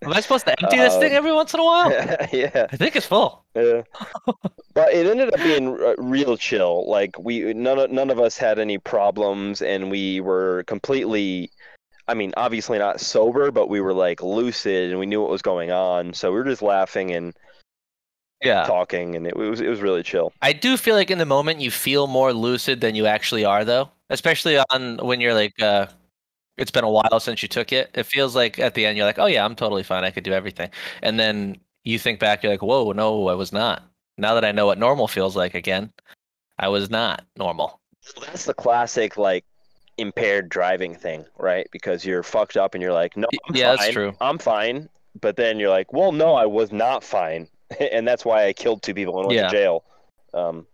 Am 0.03 0.13
I 0.13 0.21
supposed 0.21 0.45
to 0.45 0.55
empty 0.61 0.77
this 0.77 0.95
thing 0.97 1.11
Um, 1.11 1.17
every 1.17 1.33
once 1.33 1.53
in 1.53 1.59
a 1.59 1.63
while? 1.65 1.91
yeah. 2.31 2.67
I 2.71 2.77
think 2.77 2.95
it's 2.95 3.05
full. 3.05 3.43
Yeah. 3.55 3.81
but 4.73 4.93
it 4.93 5.05
ended 5.05 5.33
up 5.33 5.39
being 5.41 5.67
r- 5.79 5.95
real 5.97 6.37
chill. 6.37 6.89
Like 6.89 7.17
we 7.19 7.53
none 7.53 7.77
of, 7.77 7.91
none 7.91 8.09
of 8.09 8.19
us 8.19 8.37
had 8.37 8.57
any 8.57 8.77
problems, 8.77 9.61
and 9.61 9.91
we 9.91 10.21
were 10.21 10.63
completely. 10.63 11.51
I 12.07 12.15
mean, 12.15 12.33
obviously 12.37 12.79
not 12.79 12.99
sober, 12.99 13.51
but 13.51 13.69
we 13.69 13.81
were 13.81 13.93
like 13.93 14.23
lucid, 14.23 14.89
and 14.89 14.99
we 14.99 15.05
knew 15.05 15.21
what 15.21 15.29
was 15.29 15.41
going 15.43 15.69
on. 15.71 16.13
So 16.13 16.31
we 16.31 16.37
were 16.39 16.45
just 16.45 16.61
laughing 16.63 17.11
and 17.11 17.35
Yeah. 18.41 18.63
talking, 18.63 19.15
and 19.15 19.27
it 19.27 19.35
was 19.35 19.59
it 19.61 19.67
was 19.67 19.81
really 19.81 20.01
chill. 20.03 20.31
I 20.41 20.53
do 20.53 20.77
feel 20.77 20.95
like 20.95 21.11
in 21.11 21.17
the 21.19 21.25
moment 21.25 21.59
you 21.59 21.69
feel 21.69 22.07
more 22.07 22.33
lucid 22.33 22.79
than 22.81 22.95
you 22.95 23.05
actually 23.05 23.43
are, 23.45 23.65
though. 23.65 23.89
Especially 24.09 24.57
on 24.71 24.97
when 25.05 25.21
you're 25.21 25.35
like, 25.35 25.61
uh, 25.61 25.85
it's 26.59 26.71
been 26.71 26.83
a 26.83 26.89
while 26.89 27.19
since 27.19 27.41
you 27.41 27.47
took 27.47 27.71
it. 27.71 27.89
It 27.93 28.03
feels 28.05 28.35
like 28.35 28.59
at 28.59 28.73
the 28.73 28.85
end 28.85 28.97
you're 28.97 29.05
like, 29.07 29.19
oh 29.19 29.25
yeah, 29.27 29.43
I'm 29.45 29.55
totally 29.55 29.83
fine. 29.83 30.03
I 30.03 30.11
could 30.11 30.23
do 30.23 30.33
everything. 30.33 30.69
And 31.01 31.19
then 31.19 31.57
you 31.83 31.97
think 31.97 32.19
back, 32.19 32.43
you're 32.43 32.51
like, 32.51 32.61
whoa, 32.61 32.91
no, 32.91 33.27
I 33.29 33.33
was 33.33 33.51
not. 33.51 33.83
Now 34.17 34.33
that 34.35 34.43
I 34.45 34.51
know 34.51 34.65
what 34.65 34.77
normal 34.77 35.07
feels 35.07 35.35
like 35.35 35.55
again, 35.55 35.91
I 36.59 36.67
was 36.67 36.89
not 36.89 37.23
normal. 37.37 37.79
That's 38.25 38.45
the 38.45 38.53
classic 38.53 39.17
like 39.17 39.45
impaired 39.97 40.49
driving 40.49 40.95
thing, 40.95 41.25
right? 41.37 41.67
Because 41.71 42.05
you're 42.05 42.23
fucked 42.23 42.57
up, 42.57 42.73
and 42.73 42.81
you're 42.81 42.93
like, 42.93 43.15
no, 43.15 43.27
I'm 43.47 43.55
yeah, 43.55 43.71
that's 43.71 43.85
fine. 43.85 43.93
true. 43.93 44.13
I'm 44.19 44.37
fine. 44.37 44.89
But 45.21 45.35
then 45.37 45.59
you're 45.59 45.69
like, 45.69 45.91
well, 45.93 46.11
no, 46.11 46.33
I 46.35 46.45
was 46.45 46.71
not 46.71 47.03
fine, 47.03 47.47
and 47.79 48.07
that's 48.07 48.25
why 48.25 48.45
I 48.45 48.53
killed 48.53 48.83
two 48.83 48.93
people 48.93 49.17
and 49.19 49.27
went 49.27 49.37
Yeah. 49.37 49.47
to 49.47 49.51
jail. 49.51 49.83
Um, 50.33 50.65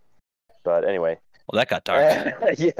but 0.63 0.83
anyway. 0.87 1.17
Well, 1.47 1.59
that 1.59 1.69
got 1.69 1.83
dark. 1.83 2.33
yeah. 2.57 2.71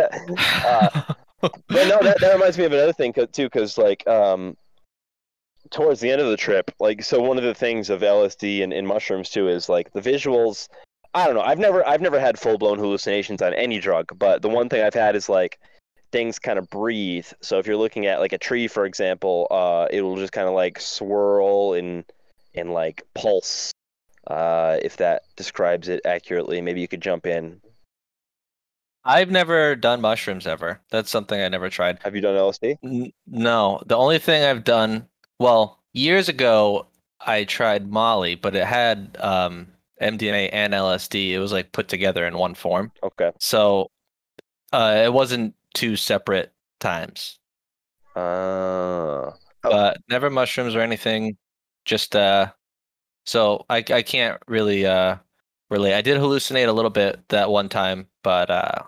Uh, 0.66 1.14
but 1.68 1.88
no, 1.88 2.00
that, 2.02 2.18
that 2.22 2.34
reminds 2.34 2.58
me 2.58 2.66
of 2.66 2.74
another 2.74 2.94
thing 2.94 3.14
too, 3.14 3.46
because 3.46 3.78
like 3.78 4.06
um, 4.08 4.56
towards 5.72 6.00
the 6.00 6.12
end 6.12 6.22
of 6.22 6.30
the 6.30 6.38
trip, 6.38 6.72
like 6.80 7.04
so 7.04 7.22
one 7.22 7.38
of 7.38 7.44
the 7.44 7.54
things 7.54 7.90
of 7.90 8.02
LSD 8.02 8.64
and, 8.64 8.88
mushrooms 8.88 9.30
too 9.30 9.48
is 9.48 9.70
like 9.70 9.92
the 9.94 10.02
visuals. 10.02 10.68
I 11.14 11.26
don't 11.26 11.36
know. 11.36 11.42
I've 11.42 11.60
never 11.60 11.86
I've 11.88 12.02
never 12.02 12.20
had 12.20 12.38
full 12.38 12.58
blown 12.58 12.78
hallucinations 12.78 13.42
on 13.42 13.54
any 13.54 13.80
drug, 13.80 14.18
but 14.18 14.42
the 14.42 14.50
one 14.50 14.70
thing 14.70 14.84
I've 14.84 14.94
had 14.94 15.16
is 15.16 15.30
like 15.30 15.60
things 16.12 16.40
kind 16.40 16.60
of 16.60 16.70
breathe. 16.70 17.28
So 17.42 17.60
if 17.60 17.68
you're 17.68 17.78
looking 17.78 18.06
at 18.06 18.20
like 18.20 18.34
a 18.34 18.38
tree, 18.38 18.68
for 18.68 18.86
example, 18.86 19.48
uh, 19.50 19.88
it'll 19.92 20.18
just 20.18 20.34
kind 20.34 20.48
of 20.48 20.54
like 20.54 20.80
swirl 20.80 21.74
and 21.74 22.04
and 22.54 22.72
like 22.72 23.04
pulse. 23.14 23.72
Uh, 24.28 24.78
if 24.82 24.98
that 24.98 25.24
describes 25.36 25.88
it 25.88 26.02
accurately, 26.06 26.60
maybe 26.60 26.82
you 26.82 26.88
could 26.88 27.02
jump 27.02 27.26
in. 27.26 27.62
I've 29.06 29.30
never 29.32 29.76
done 29.76 30.02
mushrooms 30.02 30.48
ever. 30.48 30.82
That's 30.90 31.12
something 31.12 31.40
I 31.40 31.48
never 31.48 31.70
tried. 31.70 32.00
Have 32.04 32.16
you 32.16 32.22
done 32.22 32.36
LSD? 32.36 32.78
N- 32.84 33.14
no, 33.28 33.82
the 33.86 33.96
only 33.96 34.18
thing 34.20 34.44
I've 34.44 34.64
done, 34.64 35.08
well, 35.40 35.84
years 35.94 36.28
ago, 36.28 36.88
I 37.22 37.44
tried 37.44 37.90
Molly, 37.90 38.36
but 38.36 38.56
it 38.56 38.66
had 38.66 39.16
um, 39.20 39.68
MDMA 40.02 40.50
and 40.52 40.74
LSD. 40.74 41.32
It 41.32 41.40
was 41.40 41.52
like 41.52 41.72
put 41.72 41.88
together 41.88 42.26
in 42.26 42.38
one 42.38 42.56
form. 42.56 42.92
Okay. 43.04 43.32
So 43.40 43.92
uh, 44.74 45.04
it 45.06 45.14
wasn't 45.14 45.54
two 45.74 45.96
separate 45.96 46.52
times, 46.80 47.40
Uh, 48.16 49.32
Oh. 49.64 49.70
but 49.72 49.98
never 50.10 50.30
mushrooms 50.30 50.76
or 50.76 50.82
anything. 50.82 51.38
Just 51.86 52.16
uh, 52.16 52.52
so 53.26 53.66
I 53.70 53.78
I 53.90 54.02
can't 54.04 54.42
really 54.48 54.86
uh 54.86 55.18
relate. 55.70 55.94
I 55.96 56.02
did 56.02 56.18
hallucinate 56.20 56.68
a 56.68 56.72
little 56.72 56.92
bit 56.92 57.28
that 57.30 57.50
one 57.50 57.70
time, 57.70 58.08
but 58.24 58.50
uh, 58.50 58.84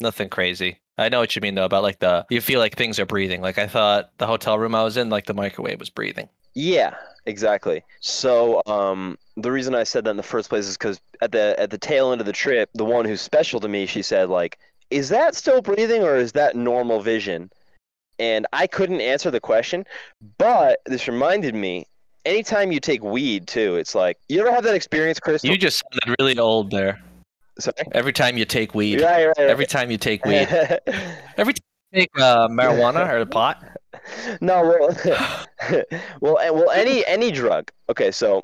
nothing 0.00 0.28
crazy. 0.28 0.80
I 0.96 1.08
know 1.08 1.20
what 1.20 1.36
you 1.36 1.42
mean 1.42 1.54
though 1.54 1.64
about 1.64 1.82
like 1.82 2.00
the 2.00 2.26
you 2.28 2.40
feel 2.40 2.58
like 2.58 2.76
things 2.76 2.98
are 2.98 3.06
breathing. 3.06 3.40
Like 3.40 3.58
I 3.58 3.66
thought 3.66 4.10
the 4.18 4.26
hotel 4.26 4.58
room 4.58 4.74
I 4.74 4.82
was 4.82 4.96
in, 4.96 5.10
like 5.10 5.26
the 5.26 5.34
microwave 5.34 5.78
was 5.78 5.90
breathing. 5.90 6.28
Yeah, 6.54 6.94
exactly. 7.26 7.84
So, 8.00 8.62
um, 8.66 9.16
the 9.36 9.52
reason 9.52 9.76
I 9.76 9.84
said 9.84 10.04
that 10.04 10.10
in 10.10 10.16
the 10.16 10.24
first 10.24 10.48
place 10.48 10.66
is 10.66 10.76
because 10.76 11.00
at 11.20 11.30
the 11.30 11.54
at 11.58 11.70
the 11.70 11.78
tail 11.78 12.10
end 12.10 12.20
of 12.20 12.26
the 12.26 12.32
trip, 12.32 12.70
the 12.74 12.84
one 12.84 13.04
who's 13.04 13.20
special 13.20 13.60
to 13.60 13.68
me, 13.68 13.86
she 13.86 14.02
said 14.02 14.28
like, 14.28 14.58
"Is 14.90 15.08
that 15.10 15.36
still 15.36 15.62
breathing 15.62 16.02
or 16.02 16.16
is 16.16 16.32
that 16.32 16.56
normal 16.56 17.00
vision?" 17.00 17.50
and 18.18 18.46
I 18.52 18.66
couldn't 18.66 19.00
answer 19.00 19.30
the 19.30 19.40
question, 19.40 19.86
but 20.38 20.80
this 20.86 21.08
reminded 21.08 21.54
me. 21.54 21.86
Anytime 22.24 22.72
you 22.72 22.80
take 22.80 23.02
weed 23.02 23.46
too, 23.46 23.76
it's 23.76 23.94
like 23.94 24.18
you 24.28 24.40
ever 24.40 24.52
have 24.52 24.64
that 24.64 24.74
experience, 24.74 25.18
Chris? 25.18 25.42
You 25.44 25.56
just 25.56 25.82
sounded 25.92 26.16
really 26.18 26.38
old 26.38 26.70
there. 26.70 27.00
Sorry? 27.60 27.74
Every 27.92 28.12
time 28.12 28.36
you 28.38 28.44
take 28.44 28.74
weed. 28.74 29.00
Right, 29.00 29.26
right, 29.26 29.34
right. 29.38 29.48
Every 29.50 29.66
time 29.66 29.90
you 29.90 29.98
take 29.98 30.24
weed. 30.24 30.46
Every 31.36 31.54
time 31.54 31.64
you 31.92 32.00
take 32.00 32.10
uh, 32.18 32.48
marijuana 32.48 33.08
or 33.12 33.18
the 33.20 33.26
pot. 33.26 33.62
no, 34.40 34.62
well, 34.62 34.88
well, 36.20 36.38
eh, 36.38 36.50
well, 36.50 36.70
any 36.70 37.04
any 37.06 37.30
drug. 37.30 37.70
Okay, 37.90 38.10
so 38.10 38.42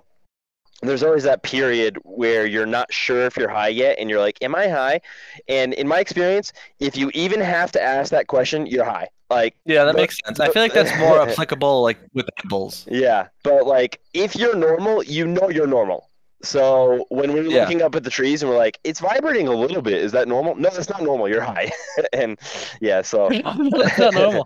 there's 0.83 1.03
always 1.03 1.23
that 1.23 1.43
period 1.43 1.97
where 2.05 2.45
you're 2.47 2.67
not 2.67 2.93
sure 2.93 3.25
if 3.25 3.37
you're 3.37 3.49
high 3.49 3.69
yet, 3.69 3.97
and 3.99 4.11
you're 4.11 4.21
like, 4.21 4.37
"Am 4.43 4.55
I 4.55 4.69
high?" 4.69 5.01
And 5.49 5.73
in 5.75 5.87
my 5.89 6.01
experience, 6.01 6.53
if 6.81 6.97
you 6.97 7.11
even 7.15 7.41
have 7.41 7.71
to 7.73 7.83
ask 7.83 8.11
that 8.11 8.27
question, 8.27 8.67
you're 8.67 8.85
high. 8.85 9.09
Like, 9.31 9.57
Yeah, 9.65 9.85
that 9.85 9.95
but- 9.95 10.01
makes 10.03 10.19
sense. 10.25 10.39
I 10.41 10.51
feel 10.51 10.63
like 10.63 10.75
that's 10.75 10.97
more 10.99 11.21
applicable 11.29 11.83
like 11.83 11.99
with 12.13 12.29
edibles. 12.39 12.87
yeah, 12.91 13.29
but 13.43 13.67
like, 13.67 14.01
if 14.13 14.37
you're 14.37 14.57
normal, 14.57 15.03
you 15.05 15.27
know 15.27 15.49
you're 15.49 15.67
normal. 15.67 16.11
So 16.45 17.05
when 17.09 17.33
we're 17.33 17.43
Yeah. 17.45 17.63
looking 17.63 17.83
up 17.83 17.95
at 17.95 18.05
the 18.05 18.11
trees 18.11 18.43
and 18.43 18.51
we're 18.51 18.59
like, 18.59 18.79
"It's 18.85 19.01
vibrating 19.01 19.49
a 19.49 19.53
little 19.55 19.83
bit," 19.83 19.95
is 19.95 20.13
that 20.13 20.29
normal? 20.29 20.55
No, 20.55 20.69
it's 20.69 20.89
not 20.91 21.03
normal. 21.03 21.29
You're 21.29 21.43
high, 21.43 21.73
and 22.13 22.39
yeah, 22.81 23.03
so 23.03 23.29
That's 23.45 23.99
not 23.99 24.15
normal. 24.15 24.45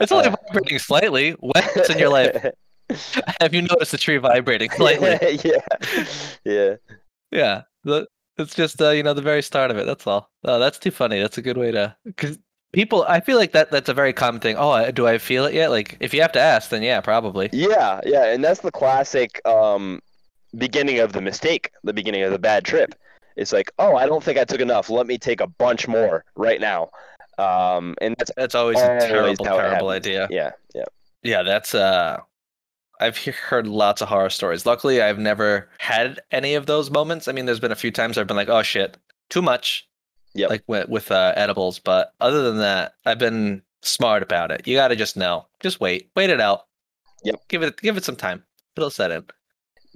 It's 0.00 0.12
only 0.12 0.28
Uh, 0.28 0.36
vibrating 0.52 0.78
slightly. 0.78 1.32
When's 1.40 1.90
in 1.90 1.98
your 1.98 2.10
life 2.10 2.34
have 3.40 3.54
you 3.54 3.62
noticed 3.62 3.92
the 3.92 3.98
tree 3.98 4.16
vibrating 4.18 4.70
slightly? 4.70 5.18
yeah, 5.44 5.60
yeah. 6.44 6.74
Yeah, 7.30 7.62
the, 7.84 8.06
it's 8.36 8.54
just 8.54 8.80
uh, 8.82 8.90
you 8.90 9.02
know 9.02 9.14
the 9.14 9.22
very 9.22 9.42
start 9.42 9.70
of 9.70 9.76
it. 9.78 9.86
That's 9.86 10.06
all. 10.06 10.30
Oh, 10.44 10.58
that's 10.58 10.78
too 10.78 10.90
funny. 10.90 11.20
That's 11.20 11.38
a 11.38 11.42
good 11.42 11.56
way 11.56 11.70
to 11.70 11.94
because 12.04 12.38
people. 12.72 13.04
I 13.08 13.20
feel 13.20 13.36
like 13.38 13.52
that 13.52 13.70
that's 13.70 13.88
a 13.88 13.94
very 13.94 14.12
common 14.12 14.40
thing. 14.40 14.56
Oh, 14.56 14.70
I- 14.70 14.90
do 14.90 15.06
I 15.06 15.18
feel 15.18 15.44
it 15.44 15.54
yet? 15.54 15.70
Like 15.70 15.96
if 16.00 16.12
you 16.12 16.20
have 16.22 16.32
to 16.32 16.40
ask, 16.40 16.70
then 16.70 16.82
yeah, 16.82 17.00
probably. 17.00 17.48
Yeah, 17.52 18.00
yeah, 18.04 18.24
and 18.32 18.42
that's 18.42 18.60
the 18.60 18.72
classic 18.72 19.40
um, 19.46 20.00
beginning 20.56 20.98
of 20.98 21.12
the 21.12 21.20
mistake, 21.20 21.70
the 21.84 21.92
beginning 21.92 22.22
of 22.22 22.32
the 22.32 22.38
bad 22.38 22.64
trip. 22.64 22.94
It's 23.36 23.52
like, 23.52 23.70
oh, 23.78 23.96
I 23.96 24.06
don't 24.06 24.22
think 24.22 24.38
I 24.38 24.44
took 24.44 24.60
enough. 24.60 24.90
Let 24.90 25.06
me 25.06 25.16
take 25.18 25.40
a 25.40 25.46
bunch 25.46 25.88
more 25.88 26.24
right 26.36 26.60
now. 26.60 26.90
Um, 27.38 27.94
and 28.00 28.14
that's 28.18 28.30
That's 28.36 28.54
always 28.54 28.78
a 28.78 28.98
terrible, 29.00 29.44
terrible 29.44 29.88
idea. 29.90 30.28
yeah, 30.30 30.50
yeah, 30.74 30.84
Yeah, 31.22 31.42
that's 31.42 31.74
uh 31.74 32.18
I've 33.00 33.16
heard 33.16 33.66
lots 33.66 34.02
of 34.02 34.08
horror 34.08 34.28
stories. 34.28 34.66
Luckily, 34.66 35.00
I've 35.00 35.18
never 35.18 35.70
had 35.78 36.20
any 36.30 36.54
of 36.54 36.66
those 36.66 36.90
moments. 36.90 37.28
I 37.28 37.32
mean, 37.32 37.46
there's 37.46 37.60
been 37.60 37.72
a 37.72 37.76
few 37.76 37.90
times 37.90 38.18
I've 38.18 38.26
been 38.26 38.36
like, 38.36 38.50
"Oh 38.50 38.62
shit, 38.62 38.98
too 39.30 39.40
much." 39.40 39.88
Yeah, 40.34 40.48
Like 40.48 40.62
with, 40.66 40.88
with 40.90 41.10
uh, 41.10 41.32
edibles, 41.34 41.78
but 41.78 42.12
other 42.20 42.42
than 42.42 42.58
that, 42.58 42.92
I've 43.06 43.18
been 43.18 43.62
smart 43.82 44.22
about 44.22 44.50
it. 44.52 44.66
You 44.66 44.76
got 44.76 44.88
to 44.88 44.96
just 44.96 45.16
know. 45.16 45.46
Just 45.60 45.80
wait. 45.80 46.10
Wait 46.14 46.28
it 46.30 46.40
out. 46.42 46.66
Yep. 47.24 47.40
Give 47.48 47.62
it 47.62 47.76
give 47.80 47.96
it 47.96 48.04
some 48.04 48.16
time. 48.16 48.44
It'll 48.76 48.90
set 48.90 49.10
in. 49.10 49.24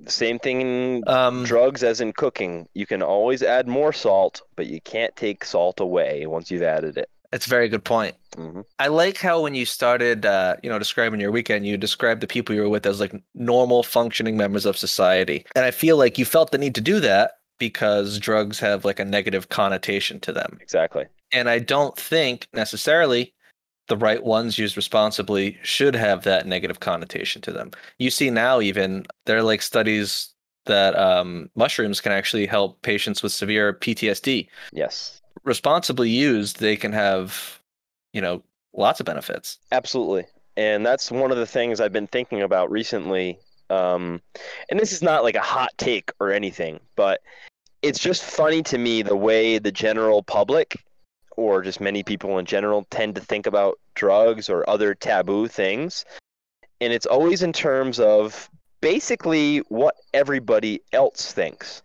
Same 0.06 0.38
thing 0.38 0.60
in 0.60 1.04
Um 1.06 1.44
drugs 1.44 1.82
as 1.82 2.00
in 2.00 2.12
cooking. 2.12 2.68
You 2.74 2.86
can 2.86 3.02
always 3.02 3.42
add 3.42 3.68
more 3.68 3.92
salt, 3.92 4.42
but 4.56 4.66
you 4.66 4.80
can't 4.80 5.14
take 5.16 5.44
salt 5.44 5.80
away 5.80 6.26
once 6.26 6.50
you've 6.50 6.62
added 6.62 6.96
it. 6.98 7.08
That's 7.32 7.46
a 7.46 7.50
very 7.50 7.68
good 7.68 7.84
point. 7.84 8.14
hmm 8.36 8.60
I 8.78 8.86
like 8.88 9.16
how 9.18 9.42
when 9.42 9.54
you 9.56 9.64
started, 9.66 10.24
uh, 10.24 10.56
you 10.62 10.70
know, 10.70 10.78
describing 10.78 11.20
your 11.20 11.32
weekend, 11.32 11.66
you 11.66 11.76
described 11.76 12.20
the 12.20 12.26
people 12.28 12.54
you 12.54 12.62
were 12.62 12.68
with 12.68 12.86
as 12.86 13.00
like 13.00 13.12
normal 13.34 13.82
functioning 13.82 14.36
members 14.36 14.66
of 14.66 14.76
society, 14.76 15.44
and 15.56 15.64
I 15.64 15.72
feel 15.72 15.96
like 15.96 16.16
you 16.18 16.24
felt 16.24 16.52
the 16.52 16.58
need 16.58 16.74
to 16.76 16.80
do 16.80 17.00
that 17.00 17.32
because 17.58 18.18
drugs 18.20 18.60
have 18.60 18.84
like 18.84 19.00
a 19.00 19.04
negative 19.04 19.48
connotation 19.48 20.20
to 20.20 20.32
them, 20.32 20.58
Exactly. 20.60 21.06
and 21.32 21.48
I 21.50 21.58
don't 21.58 21.96
think 21.96 22.48
necessarily 22.52 23.33
the 23.88 23.96
right 23.96 24.22
ones 24.22 24.58
used 24.58 24.76
responsibly 24.76 25.58
should 25.62 25.94
have 25.94 26.24
that 26.24 26.46
negative 26.46 26.80
connotation 26.80 27.42
to 27.42 27.52
them. 27.52 27.70
You 27.98 28.10
see 28.10 28.30
now, 28.30 28.60
even 28.60 29.06
there 29.26 29.38
are 29.38 29.42
like 29.42 29.62
studies 29.62 30.30
that 30.66 30.98
um, 30.98 31.50
mushrooms 31.54 32.00
can 32.00 32.12
actually 32.12 32.46
help 32.46 32.80
patients 32.82 33.22
with 33.22 33.32
severe 33.32 33.74
PTSD. 33.74 34.48
Yes. 34.72 35.20
Responsibly 35.44 36.08
used, 36.08 36.60
they 36.60 36.76
can 36.76 36.92
have, 36.92 37.60
you 38.12 38.22
know, 38.22 38.42
lots 38.72 39.00
of 39.00 39.06
benefits. 39.06 39.58
Absolutely. 39.72 40.24
And 40.56 40.86
that's 40.86 41.10
one 41.10 41.30
of 41.30 41.36
the 41.36 41.46
things 41.46 41.80
I've 41.80 41.92
been 41.92 42.06
thinking 42.06 42.40
about 42.40 42.70
recently. 42.70 43.38
Um, 43.68 44.22
and 44.70 44.78
this 44.78 44.92
is 44.92 45.02
not 45.02 45.22
like 45.22 45.34
a 45.34 45.40
hot 45.40 45.70
take 45.76 46.12
or 46.20 46.32
anything, 46.32 46.80
but 46.96 47.20
it's 47.82 47.98
just 47.98 48.22
funny 48.22 48.62
to 48.62 48.78
me 48.78 49.02
the 49.02 49.16
way 49.16 49.58
the 49.58 49.72
general 49.72 50.22
public 50.22 50.82
or 51.36 51.62
just 51.62 51.80
many 51.80 52.02
people 52.02 52.38
in 52.38 52.46
general 52.46 52.86
tend 52.90 53.14
to 53.14 53.20
think 53.20 53.46
about 53.46 53.78
drugs 53.94 54.48
or 54.48 54.68
other 54.68 54.94
taboo 54.94 55.48
things. 55.48 56.04
And 56.80 56.92
it's 56.92 57.06
always 57.06 57.42
in 57.42 57.52
terms 57.52 58.00
of 58.00 58.48
basically 58.80 59.58
what 59.68 59.96
everybody 60.12 60.82
else 60.92 61.32
thinks. 61.32 61.82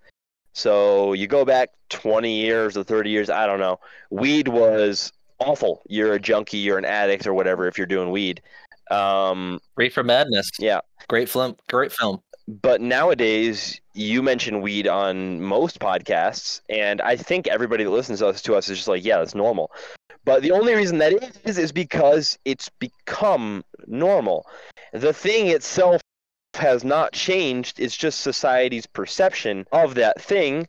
So 0.53 1.13
you 1.13 1.27
go 1.27 1.45
back 1.45 1.69
20 1.89 2.41
years 2.41 2.75
or 2.75 2.83
30 2.83 3.09
years, 3.09 3.29
I 3.29 3.45
don't 3.45 3.59
know. 3.59 3.79
Weed 4.09 4.47
was 4.47 5.13
awful. 5.39 5.81
You're 5.87 6.13
a 6.13 6.19
junkie, 6.19 6.57
you're 6.57 6.77
an 6.77 6.85
addict, 6.85 7.25
or 7.25 7.33
whatever 7.33 7.67
if 7.67 7.77
you're 7.77 7.87
doing 7.87 8.11
weed. 8.11 8.41
Um, 8.91 9.59
Great 9.75 9.93
for 9.93 10.03
madness. 10.03 10.49
yeah, 10.59 10.81
Great 11.07 11.29
film. 11.29 11.55
Great 11.69 11.91
film. 11.93 12.21
But 12.49 12.81
nowadays 12.81 13.79
you 13.93 14.23
mention 14.23 14.61
weed 14.61 14.87
on 14.87 15.39
most 15.39 15.79
podcasts, 15.79 16.61
and 16.67 16.99
I 16.99 17.15
think 17.15 17.47
everybody 17.47 17.83
that 17.83 17.91
listens 17.91 18.19
to 18.19 18.27
us, 18.27 18.41
to 18.41 18.55
us 18.55 18.69
is 18.69 18.79
just 18.79 18.87
like, 18.87 19.05
yeah, 19.05 19.19
that's 19.19 19.35
normal. 19.35 19.71
But 20.25 20.41
the 20.41 20.51
only 20.51 20.73
reason 20.73 20.97
that 20.97 21.13
is 21.45 21.59
is 21.59 21.71
because 21.71 22.39
it's 22.45 22.67
become 22.69 23.63
normal. 23.85 24.47
The 24.93 25.13
thing 25.13 25.47
itself 25.47 26.01
has 26.55 26.83
not 26.83 27.13
changed. 27.13 27.79
It's 27.79 27.95
just 27.95 28.21
society's 28.21 28.87
perception 28.87 29.67
of 29.71 29.93
that 29.95 30.19
thing. 30.19 30.67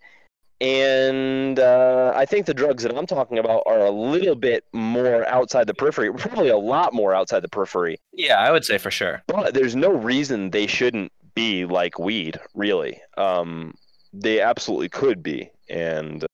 And 0.61 1.59
uh, 1.59 2.13
I 2.15 2.27
think 2.27 2.45
the 2.45 2.53
drugs 2.53 2.83
that 2.83 2.95
I'm 2.95 3.07
talking 3.07 3.39
about 3.39 3.63
are 3.65 3.81
a 3.81 3.91
little 3.91 4.35
bit 4.35 4.65
more 4.75 5.27
outside 5.27 5.67
the 5.67 5.73
periphery, 5.73 6.13
probably 6.13 6.51
a 6.51 6.59
lot 6.59 6.93
more 6.93 7.15
outside 7.15 7.41
the 7.41 7.49
periphery. 7.49 7.99
Yeah, 8.13 8.39
I 8.39 8.53
would 8.53 8.67
say 8.67 8.77
for 8.77 8.91
sure. 8.91 9.23
But 9.27 9.55
there's 9.55 9.75
no 9.75 9.91
reason 9.91 10.51
they 10.51 10.67
shouldn't 10.67 11.13
be 11.35 11.65
like 11.65 11.99
weed, 11.99 12.39
really. 12.55 13.01
Um, 13.17 13.75
they 14.13 14.41
absolutely 14.41 14.89
could 14.89 15.23
be, 15.23 15.51
and 15.69 16.25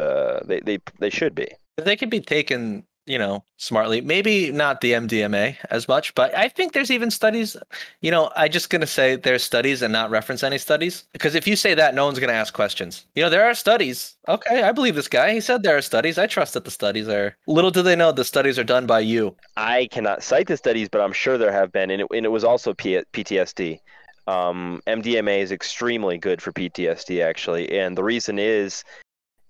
uh, 0.00 0.40
they 0.44 0.60
they 0.60 0.78
they 0.98 1.10
should 1.10 1.34
be. 1.34 1.48
They 1.76 1.96
could 1.96 2.10
be 2.10 2.20
taken, 2.20 2.84
you 3.06 3.18
know, 3.18 3.44
smartly. 3.56 4.00
Maybe 4.00 4.52
not 4.52 4.80
the 4.80 4.92
MDMA 4.92 5.56
as 5.70 5.88
much, 5.88 6.14
but 6.14 6.36
I 6.36 6.48
think 6.48 6.72
there's 6.72 6.90
even 6.90 7.10
studies. 7.10 7.56
You 8.00 8.10
know, 8.10 8.30
I 8.36 8.48
just 8.48 8.68
gonna 8.68 8.86
say 8.86 9.16
there's 9.16 9.42
studies 9.42 9.80
and 9.82 9.92
not 9.92 10.10
reference 10.10 10.42
any 10.42 10.58
studies 10.58 11.04
because 11.12 11.34
if 11.34 11.46
you 11.46 11.56
say 11.56 11.74
that, 11.74 11.94
no 11.94 12.04
one's 12.04 12.18
gonna 12.18 12.32
ask 12.32 12.52
questions. 12.52 13.06
You 13.14 13.22
know, 13.22 13.30
there 13.30 13.44
are 13.44 13.54
studies. 13.54 14.16
Okay, 14.28 14.62
I 14.62 14.72
believe 14.72 14.96
this 14.96 15.08
guy. 15.08 15.32
He 15.32 15.40
said 15.40 15.62
there 15.62 15.76
are 15.76 15.82
studies. 15.82 16.18
I 16.18 16.26
trust 16.26 16.54
that 16.54 16.64
the 16.64 16.70
studies 16.70 17.08
are. 17.08 17.36
Little 17.46 17.70
do 17.70 17.82
they 17.82 17.96
know 17.96 18.12
the 18.12 18.24
studies 18.24 18.58
are 18.58 18.64
done 18.64 18.86
by 18.86 19.00
you. 19.00 19.36
I 19.56 19.88
cannot 19.92 20.22
cite 20.22 20.48
the 20.48 20.56
studies, 20.56 20.88
but 20.88 21.00
I'm 21.00 21.12
sure 21.12 21.38
there 21.38 21.52
have 21.52 21.72
been, 21.72 21.90
and 21.90 22.02
it, 22.02 22.08
and 22.12 22.26
it 22.26 22.30
was 22.30 22.44
also 22.44 22.74
P- 22.74 23.02
PTSD. 23.12 23.80
Um, 24.26 24.82
MDMA 24.86 25.40
is 25.40 25.52
extremely 25.52 26.18
good 26.18 26.40
for 26.40 26.52
PTSD, 26.52 27.24
actually, 27.24 27.78
and 27.78 27.96
the 27.96 28.04
reason 28.04 28.38
is 28.38 28.84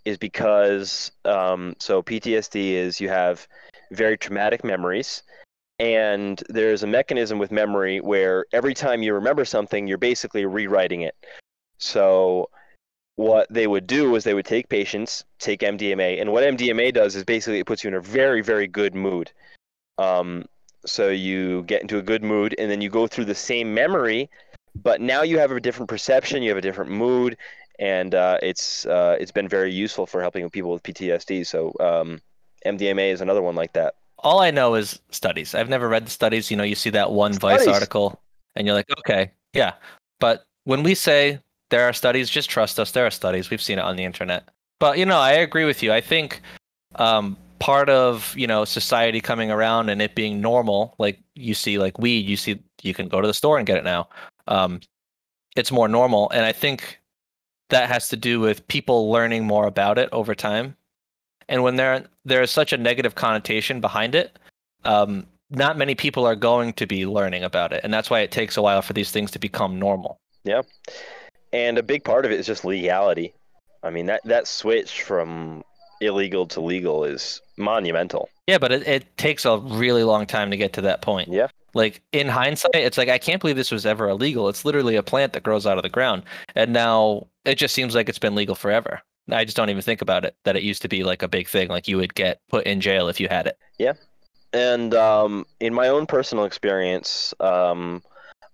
is 0.04 0.18
because 0.18 1.12
um, 1.24 1.76
so 1.78 2.02
PTSD 2.02 2.72
is 2.72 3.00
you 3.00 3.08
have 3.08 3.46
very 3.92 4.16
traumatic 4.16 4.64
memories, 4.64 5.22
and 5.78 6.42
there's 6.48 6.82
a 6.82 6.86
mechanism 6.86 7.38
with 7.38 7.52
memory 7.52 8.00
where 8.00 8.46
every 8.52 8.74
time 8.74 9.02
you 9.02 9.14
remember 9.14 9.44
something, 9.44 9.86
you're 9.86 9.98
basically 9.98 10.44
rewriting 10.46 11.02
it. 11.02 11.14
So 11.78 12.48
what 13.16 13.46
they 13.50 13.66
would 13.66 13.86
do 13.86 14.14
is 14.16 14.24
they 14.24 14.34
would 14.34 14.46
take 14.46 14.68
patients, 14.68 15.24
take 15.38 15.60
MDMA, 15.60 16.20
and 16.20 16.32
what 16.32 16.44
MDMA 16.44 16.94
does 16.94 17.14
is 17.14 17.24
basically 17.24 17.58
it 17.58 17.66
puts 17.66 17.84
you 17.84 17.88
in 17.88 17.94
a 17.94 18.00
very, 18.00 18.40
very 18.40 18.66
good 18.66 18.94
mood. 18.94 19.30
Um, 19.98 20.46
so 20.86 21.08
you 21.08 21.62
get 21.64 21.82
into 21.82 21.98
a 21.98 22.02
good 22.02 22.24
mood, 22.24 22.54
and 22.58 22.70
then 22.70 22.80
you 22.80 22.88
go 22.88 23.06
through 23.06 23.26
the 23.26 23.34
same 23.34 23.74
memory, 23.74 24.30
but 24.74 25.00
now 25.00 25.22
you 25.22 25.38
have 25.38 25.50
a 25.50 25.60
different 25.60 25.88
perception, 25.88 26.42
you 26.42 26.48
have 26.50 26.58
a 26.58 26.62
different 26.62 26.90
mood, 26.90 27.36
and 27.78 28.14
uh, 28.14 28.38
it's 28.42 28.86
uh, 28.86 29.16
it's 29.20 29.32
been 29.32 29.48
very 29.48 29.72
useful 29.72 30.06
for 30.06 30.20
helping 30.20 30.48
people 30.50 30.72
with 30.72 30.82
PTSD. 30.82 31.46
So 31.46 31.74
um, 31.80 32.20
MDMA 32.64 33.12
is 33.12 33.20
another 33.20 33.42
one 33.42 33.54
like 33.54 33.72
that. 33.74 33.94
All 34.18 34.40
I 34.40 34.50
know 34.50 34.74
is 34.74 35.00
studies. 35.10 35.54
I've 35.54 35.68
never 35.68 35.88
read 35.88 36.06
the 36.06 36.10
studies. 36.10 36.50
You 36.50 36.56
know, 36.56 36.62
you 36.62 36.76
see 36.76 36.90
that 36.90 37.10
one 37.10 37.32
Vice 37.32 37.66
article 37.66 38.20
and 38.54 38.66
you're 38.66 38.76
like, 38.76 38.90
okay, 38.98 39.32
yeah. 39.52 39.74
But 40.20 40.44
when 40.64 40.82
we 40.82 40.94
say 40.94 41.40
there 41.70 41.82
are 41.88 41.92
studies, 41.92 42.30
just 42.30 42.50
trust 42.50 42.78
us. 42.78 42.92
There 42.92 43.06
are 43.06 43.10
studies. 43.10 43.50
We've 43.50 43.62
seen 43.62 43.78
it 43.78 43.82
on 43.82 43.96
the 43.96 44.04
internet. 44.04 44.48
But, 44.78 44.98
you 44.98 45.06
know, 45.06 45.18
I 45.18 45.32
agree 45.32 45.64
with 45.64 45.82
you. 45.82 45.92
I 45.92 46.00
think 46.00 46.40
um, 46.96 47.36
part 47.58 47.88
of, 47.88 48.34
you 48.36 48.46
know, 48.46 48.64
society 48.64 49.20
coming 49.20 49.50
around 49.50 49.88
and 49.88 50.02
it 50.02 50.14
being 50.14 50.40
normal, 50.40 50.94
like 50.98 51.18
you 51.34 51.54
see, 51.54 51.78
like 51.78 51.98
weed, 51.98 52.26
you 52.26 52.36
see, 52.36 52.60
you 52.82 52.94
can 52.94 53.08
go 53.08 53.20
to 53.20 53.26
the 53.26 53.34
store 53.34 53.58
and 53.58 53.66
get 53.66 53.78
it 53.78 53.84
now. 53.84 54.08
Um, 54.46 54.80
it's 55.56 55.72
more 55.72 55.88
normal. 55.88 56.30
And 56.30 56.44
I 56.44 56.52
think 56.52 57.00
that 57.68 57.88
has 57.88 58.08
to 58.08 58.16
do 58.16 58.40
with 58.40 58.66
people 58.68 59.10
learning 59.10 59.46
more 59.46 59.66
about 59.66 59.98
it 59.98 60.08
over 60.12 60.34
time 60.34 60.76
and 61.48 61.62
when 61.62 61.76
there 61.76 62.04
there 62.24 62.42
is 62.42 62.50
such 62.50 62.72
a 62.72 62.76
negative 62.76 63.14
connotation 63.14 63.80
behind 63.80 64.14
it 64.14 64.38
um, 64.84 65.26
not 65.52 65.76
many 65.76 65.94
people 65.94 66.26
are 66.26 66.34
going 66.34 66.72
to 66.74 66.86
be 66.86 67.06
learning 67.06 67.44
about 67.44 67.72
it, 67.72 67.80
and 67.84 67.92
that's 67.92 68.10
why 68.10 68.20
it 68.20 68.30
takes 68.30 68.56
a 68.56 68.62
while 68.62 68.82
for 68.82 68.94
these 68.94 69.10
things 69.10 69.30
to 69.32 69.38
become 69.38 69.78
normal. 69.78 70.18
Yeah, 70.44 70.62
and 71.52 71.78
a 71.78 71.82
big 71.82 72.04
part 72.04 72.24
of 72.24 72.32
it 72.32 72.40
is 72.40 72.46
just 72.46 72.64
legality. 72.64 73.34
I 73.82 73.90
mean 73.90 74.06
that 74.06 74.22
that 74.24 74.46
switch 74.46 75.02
from 75.02 75.62
illegal 76.00 76.46
to 76.48 76.60
legal 76.60 77.04
is 77.04 77.40
monumental. 77.56 78.28
Yeah, 78.46 78.58
but 78.58 78.72
it, 78.72 78.86
it 78.88 79.16
takes 79.18 79.44
a 79.44 79.58
really 79.58 80.04
long 80.04 80.26
time 80.26 80.50
to 80.50 80.56
get 80.56 80.72
to 80.74 80.80
that 80.82 81.02
point. 81.02 81.28
Yeah. 81.28 81.48
Like 81.74 82.02
in 82.12 82.28
hindsight, 82.28 82.74
it's 82.74 82.98
like 82.98 83.08
I 83.08 83.18
can't 83.18 83.40
believe 83.40 83.56
this 83.56 83.70
was 83.70 83.86
ever 83.86 84.08
illegal. 84.08 84.48
It's 84.48 84.64
literally 84.64 84.96
a 84.96 85.02
plant 85.02 85.32
that 85.32 85.42
grows 85.42 85.66
out 85.66 85.78
of 85.78 85.82
the 85.82 85.88
ground, 85.88 86.24
and 86.54 86.72
now 86.72 87.26
it 87.44 87.56
just 87.56 87.74
seems 87.74 87.94
like 87.94 88.08
it's 88.08 88.18
been 88.18 88.34
legal 88.34 88.54
forever. 88.54 89.00
I 89.30 89.44
just 89.44 89.56
don't 89.56 89.70
even 89.70 89.82
think 89.82 90.02
about 90.02 90.24
it 90.24 90.36
that 90.44 90.56
it 90.56 90.62
used 90.62 90.82
to 90.82 90.88
be 90.88 91.04
like 91.04 91.22
a 91.22 91.28
big 91.28 91.48
thing, 91.48 91.68
like 91.68 91.86
you 91.86 91.96
would 91.96 92.14
get 92.14 92.40
put 92.48 92.66
in 92.66 92.80
jail 92.80 93.08
if 93.08 93.20
you 93.20 93.28
had 93.28 93.46
it. 93.46 93.56
Yeah, 93.78 93.94
and 94.52 94.94
um, 94.94 95.46
in 95.60 95.72
my 95.72 95.88
own 95.88 96.06
personal 96.06 96.44
experience, 96.44 97.32
um, 97.40 98.02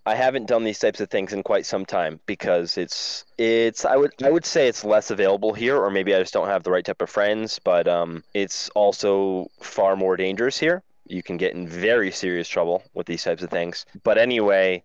I 0.06 0.14
haven't 0.14 0.46
done 0.46 0.64
these 0.64 0.78
types 0.78 1.00
of 1.00 1.10
things 1.10 1.34
in 1.34 1.42
quite 1.42 1.66
some 1.66 1.84
time 1.84 2.18
because 2.25 2.78
it's 2.78 3.25
it's 3.37 3.84
I 3.84 3.96
would 3.96 4.12
I 4.25 4.30
would 4.30 4.46
say 4.46 4.66
it's 4.66 4.82
less 4.82 5.10
available 5.10 5.52
here, 5.52 5.76
or 5.76 5.90
maybe 5.90 6.14
I 6.14 6.20
just 6.20 6.32
don't 6.32 6.48
have 6.48 6.62
the 6.62 6.70
right 6.70 6.84
type 6.84 7.02
of 7.02 7.10
friends. 7.10 7.58
But 7.62 7.87
um, 7.88 8.25
it's 8.32 8.70
also 8.70 9.48
far 9.60 9.96
more 9.96 10.16
dangerous 10.16 10.58
here. 10.58 10.82
You 11.09 11.23
can 11.23 11.37
get 11.37 11.55
in 11.55 11.67
very 11.69 12.11
serious 12.11 12.49
trouble 12.49 12.83
with 12.95 13.07
these 13.07 13.25
types 13.25 13.43
of 13.43 13.50
things. 13.50 13.87
But 14.03 14.19
anyway. 14.19 14.85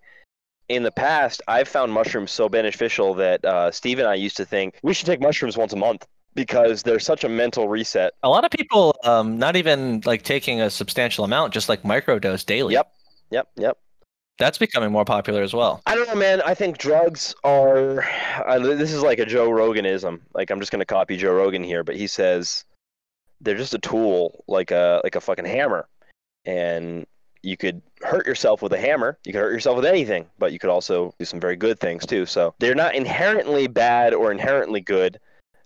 In 0.69 0.83
the 0.83 0.91
past, 0.91 1.41
I've 1.49 1.67
found 1.67 1.91
mushrooms 1.91 2.31
so 2.31 2.47
beneficial 2.47 3.13
that 3.15 3.43
uh, 3.43 3.69
Steve 3.69 3.99
and 3.99 4.07
I 4.07 4.15
used 4.15 4.37
to 4.37 4.45
think 4.45 4.79
we 4.81 4.93
should 4.93 5.05
take 5.05 5.19
mushrooms 5.19 5.57
once 5.57 5.73
a 5.73 5.75
month 5.75 6.07
because 6.35 6.83
they're 6.83 6.99
such 6.99 7.23
a 7.23 7.29
mental 7.29 7.67
reset. 7.67 8.13
A 8.23 8.29
lot 8.29 8.45
of 8.45 8.51
people, 8.51 8.95
um, 9.03 9.37
not 9.37 9.55
even 9.55 10.01
like 10.05 10.23
taking 10.23 10.61
a 10.61 10.69
substantial 10.69 11.25
amount, 11.25 11.53
just 11.53 11.69
like 11.69 11.83
microdose 11.83 12.45
daily. 12.45 12.73
Yep. 12.73 12.91
Yep, 13.31 13.47
yep. 13.57 13.77
That's 14.39 14.57
becoming 14.57 14.91
more 14.91 15.05
popular 15.05 15.43
as 15.43 15.53
well. 15.53 15.81
I 15.85 15.95
don't 15.95 16.07
know, 16.07 16.15
man. 16.15 16.41
I 16.41 16.55
think 16.55 16.77
drugs 16.77 17.35
are. 17.43 18.03
Uh, 18.45 18.59
this 18.59 18.91
is 18.91 19.01
like 19.01 19.19
a 19.19 19.25
Joe 19.25 19.49
Roganism. 19.49 20.21
Like 20.33 20.49
I'm 20.49 20.59
just 20.59 20.71
gonna 20.71 20.85
copy 20.85 21.17
Joe 21.17 21.33
Rogan 21.33 21.63
here, 21.63 21.83
but 21.83 21.95
he 21.95 22.07
says 22.07 22.65
they're 23.41 23.57
just 23.57 23.73
a 23.73 23.79
tool, 23.79 24.43
like 24.47 24.71
a 24.71 25.01
like 25.03 25.15
a 25.15 25.21
fucking 25.21 25.45
hammer, 25.45 25.87
and 26.45 27.05
you 27.41 27.57
could 27.57 27.81
hurt 28.01 28.25
yourself 28.25 28.61
with 28.61 28.73
a 28.73 28.79
hammer. 28.79 29.17
You 29.25 29.33
could 29.33 29.41
hurt 29.41 29.53
yourself 29.53 29.75
with 29.75 29.85
anything, 29.85 30.27
but 30.39 30.53
you 30.53 30.59
could 30.59 30.69
also 30.69 31.13
do 31.19 31.25
some 31.25 31.39
very 31.39 31.55
good 31.55 31.79
things 31.79 32.05
too. 32.05 32.25
So 32.25 32.53
they're 32.59 32.75
not 32.75 32.95
inherently 32.95 33.67
bad 33.67 34.13
or 34.13 34.31
inherently 34.31 34.79
good. 34.79 35.19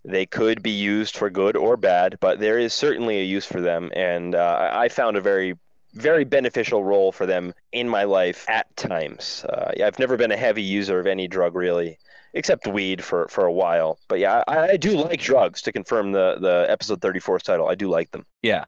They 0.03 0.25
could 0.25 0.63
be 0.63 0.71
used 0.71 1.17
for 1.17 1.29
good 1.29 1.55
or 1.55 1.77
bad, 1.77 2.17
but 2.19 2.39
there 2.39 2.57
is 2.57 2.73
certainly 2.73 3.19
a 3.19 3.23
use 3.23 3.45
for 3.45 3.59
them, 3.59 3.91
and 3.93 4.35
uh, 4.35 4.69
I 4.71 4.87
found 4.87 5.17
a 5.17 5.21
very 5.21 5.55
very 5.93 6.23
beneficial 6.23 6.83
role 6.83 7.11
for 7.11 7.25
them 7.25 7.53
in 7.71 7.89
my 7.89 8.03
life 8.03 8.45
at 8.49 8.73
times. 8.75 9.45
Uh, 9.49 9.71
yeah, 9.75 9.87
I've 9.87 9.99
never 9.99 10.15
been 10.17 10.31
a 10.31 10.37
heavy 10.37 10.61
user 10.61 10.99
of 10.99 11.07
any 11.07 11.27
drug 11.27 11.55
really, 11.55 11.97
except 12.33 12.67
weed 12.67 13.03
for, 13.03 13.27
for 13.29 13.45
a 13.45 13.51
while. 13.51 13.97
But 14.07 14.19
yeah, 14.19 14.43
I, 14.47 14.69
I 14.69 14.77
do 14.77 14.97
like 14.97 15.19
drugs. 15.19 15.61
To 15.63 15.71
confirm 15.71 16.11
the 16.11 16.37
the 16.39 16.65
episode 16.69 17.01
34's 17.01 17.43
title, 17.43 17.67
I 17.67 17.75
do 17.75 17.89
like 17.89 18.11
them. 18.11 18.25
Yeah. 18.41 18.65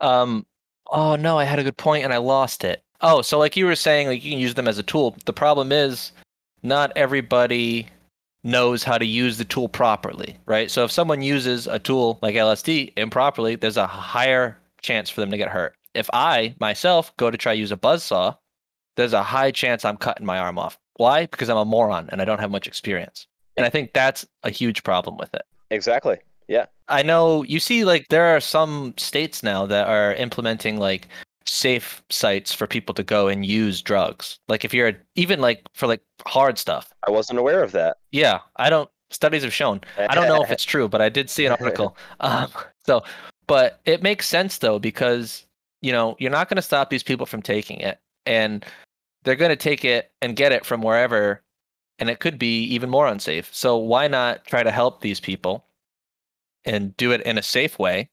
Um. 0.00 0.46
Oh 0.90 1.16
no, 1.16 1.38
I 1.38 1.44
had 1.44 1.58
a 1.58 1.64
good 1.64 1.76
point 1.76 2.04
and 2.04 2.12
I 2.12 2.18
lost 2.18 2.64
it. 2.64 2.82
Oh, 3.00 3.22
so 3.22 3.38
like 3.38 3.56
you 3.56 3.64
were 3.64 3.76
saying, 3.76 4.08
like 4.08 4.24
you 4.24 4.32
can 4.32 4.40
use 4.40 4.54
them 4.54 4.68
as 4.68 4.78
a 4.78 4.82
tool. 4.82 5.16
The 5.24 5.32
problem 5.32 5.72
is, 5.72 6.12
not 6.62 6.92
everybody 6.96 7.88
knows 8.42 8.82
how 8.82 8.98
to 8.98 9.04
use 9.04 9.38
the 9.38 9.44
tool 9.44 9.68
properly, 9.68 10.36
right? 10.46 10.70
So 10.70 10.84
if 10.84 10.90
someone 10.90 11.22
uses 11.22 11.66
a 11.66 11.78
tool 11.78 12.18
like 12.22 12.34
LSD 12.34 12.92
improperly, 12.96 13.56
there's 13.56 13.76
a 13.76 13.86
higher 13.86 14.58
chance 14.82 15.10
for 15.10 15.20
them 15.20 15.30
to 15.30 15.36
get 15.36 15.48
hurt. 15.48 15.74
If 15.94 16.08
I 16.12 16.54
myself 16.60 17.16
go 17.16 17.30
to 17.30 17.38
try 17.38 17.52
use 17.52 17.72
a 17.72 17.76
buzzsaw, 17.76 18.36
there's 18.96 19.12
a 19.12 19.22
high 19.22 19.50
chance 19.50 19.84
I'm 19.84 19.96
cutting 19.96 20.26
my 20.26 20.38
arm 20.38 20.58
off. 20.58 20.78
Why? 20.96 21.26
Because 21.26 21.48
I'm 21.48 21.56
a 21.56 21.64
moron 21.64 22.08
and 22.10 22.20
I 22.20 22.24
don't 22.24 22.40
have 22.40 22.50
much 22.50 22.66
experience. 22.66 23.26
And 23.56 23.66
I 23.66 23.70
think 23.70 23.92
that's 23.92 24.26
a 24.42 24.50
huge 24.50 24.82
problem 24.82 25.16
with 25.16 25.34
it. 25.34 25.42
Exactly. 25.70 26.18
Yeah. 26.50 26.66
I 26.88 27.04
know 27.04 27.44
you 27.44 27.60
see 27.60 27.84
like 27.84 28.08
there 28.08 28.26
are 28.26 28.40
some 28.40 28.94
states 28.96 29.44
now 29.44 29.66
that 29.66 29.86
are 29.86 30.14
implementing 30.14 30.78
like 30.78 31.06
safe 31.46 32.02
sites 32.10 32.52
for 32.52 32.66
people 32.66 32.92
to 32.96 33.04
go 33.04 33.28
and 33.28 33.46
use 33.46 33.80
drugs. 33.80 34.40
Like 34.48 34.64
if 34.64 34.74
you're 34.74 34.94
even 35.14 35.40
like 35.40 35.64
for 35.74 35.86
like 35.86 36.02
hard 36.26 36.58
stuff. 36.58 36.92
I 37.06 37.12
wasn't 37.12 37.38
aware 37.38 37.62
of 37.62 37.70
that. 37.72 37.98
Yeah, 38.10 38.40
I 38.56 38.68
don't 38.68 38.90
studies 39.10 39.44
have 39.44 39.52
shown. 39.52 39.80
I 39.96 40.12
don't 40.16 40.26
know 40.26 40.42
if 40.42 40.50
it's 40.50 40.64
true, 40.74 40.88
but 40.88 41.00
I 41.00 41.08
did 41.08 41.30
see 41.30 41.46
an 41.46 41.52
article. 41.52 41.96
Um, 42.18 42.50
so, 42.84 43.02
but 43.46 43.80
it 43.84 44.02
makes 44.02 44.26
sense 44.26 44.58
though 44.58 44.80
because 44.80 45.46
you 45.82 45.92
know 45.92 46.16
you're 46.18 46.32
not 46.32 46.48
going 46.48 46.56
to 46.56 46.62
stop 46.62 46.90
these 46.90 47.04
people 47.04 47.26
from 47.26 47.42
taking 47.42 47.78
it, 47.78 48.00
and 48.26 48.66
they're 49.22 49.36
going 49.36 49.50
to 49.50 49.56
take 49.56 49.84
it 49.84 50.10
and 50.20 50.34
get 50.34 50.50
it 50.50 50.66
from 50.66 50.82
wherever, 50.82 51.42
and 52.00 52.10
it 52.10 52.18
could 52.18 52.40
be 52.40 52.64
even 52.64 52.90
more 52.90 53.06
unsafe. 53.06 53.48
So 53.54 53.76
why 53.76 54.08
not 54.08 54.44
try 54.46 54.64
to 54.64 54.72
help 54.72 55.00
these 55.00 55.20
people 55.20 55.64
and 56.64 56.96
do 56.96 57.12
it 57.12 57.22
in 57.22 57.38
a 57.38 57.42
safe 57.42 57.78
way, 57.78 58.10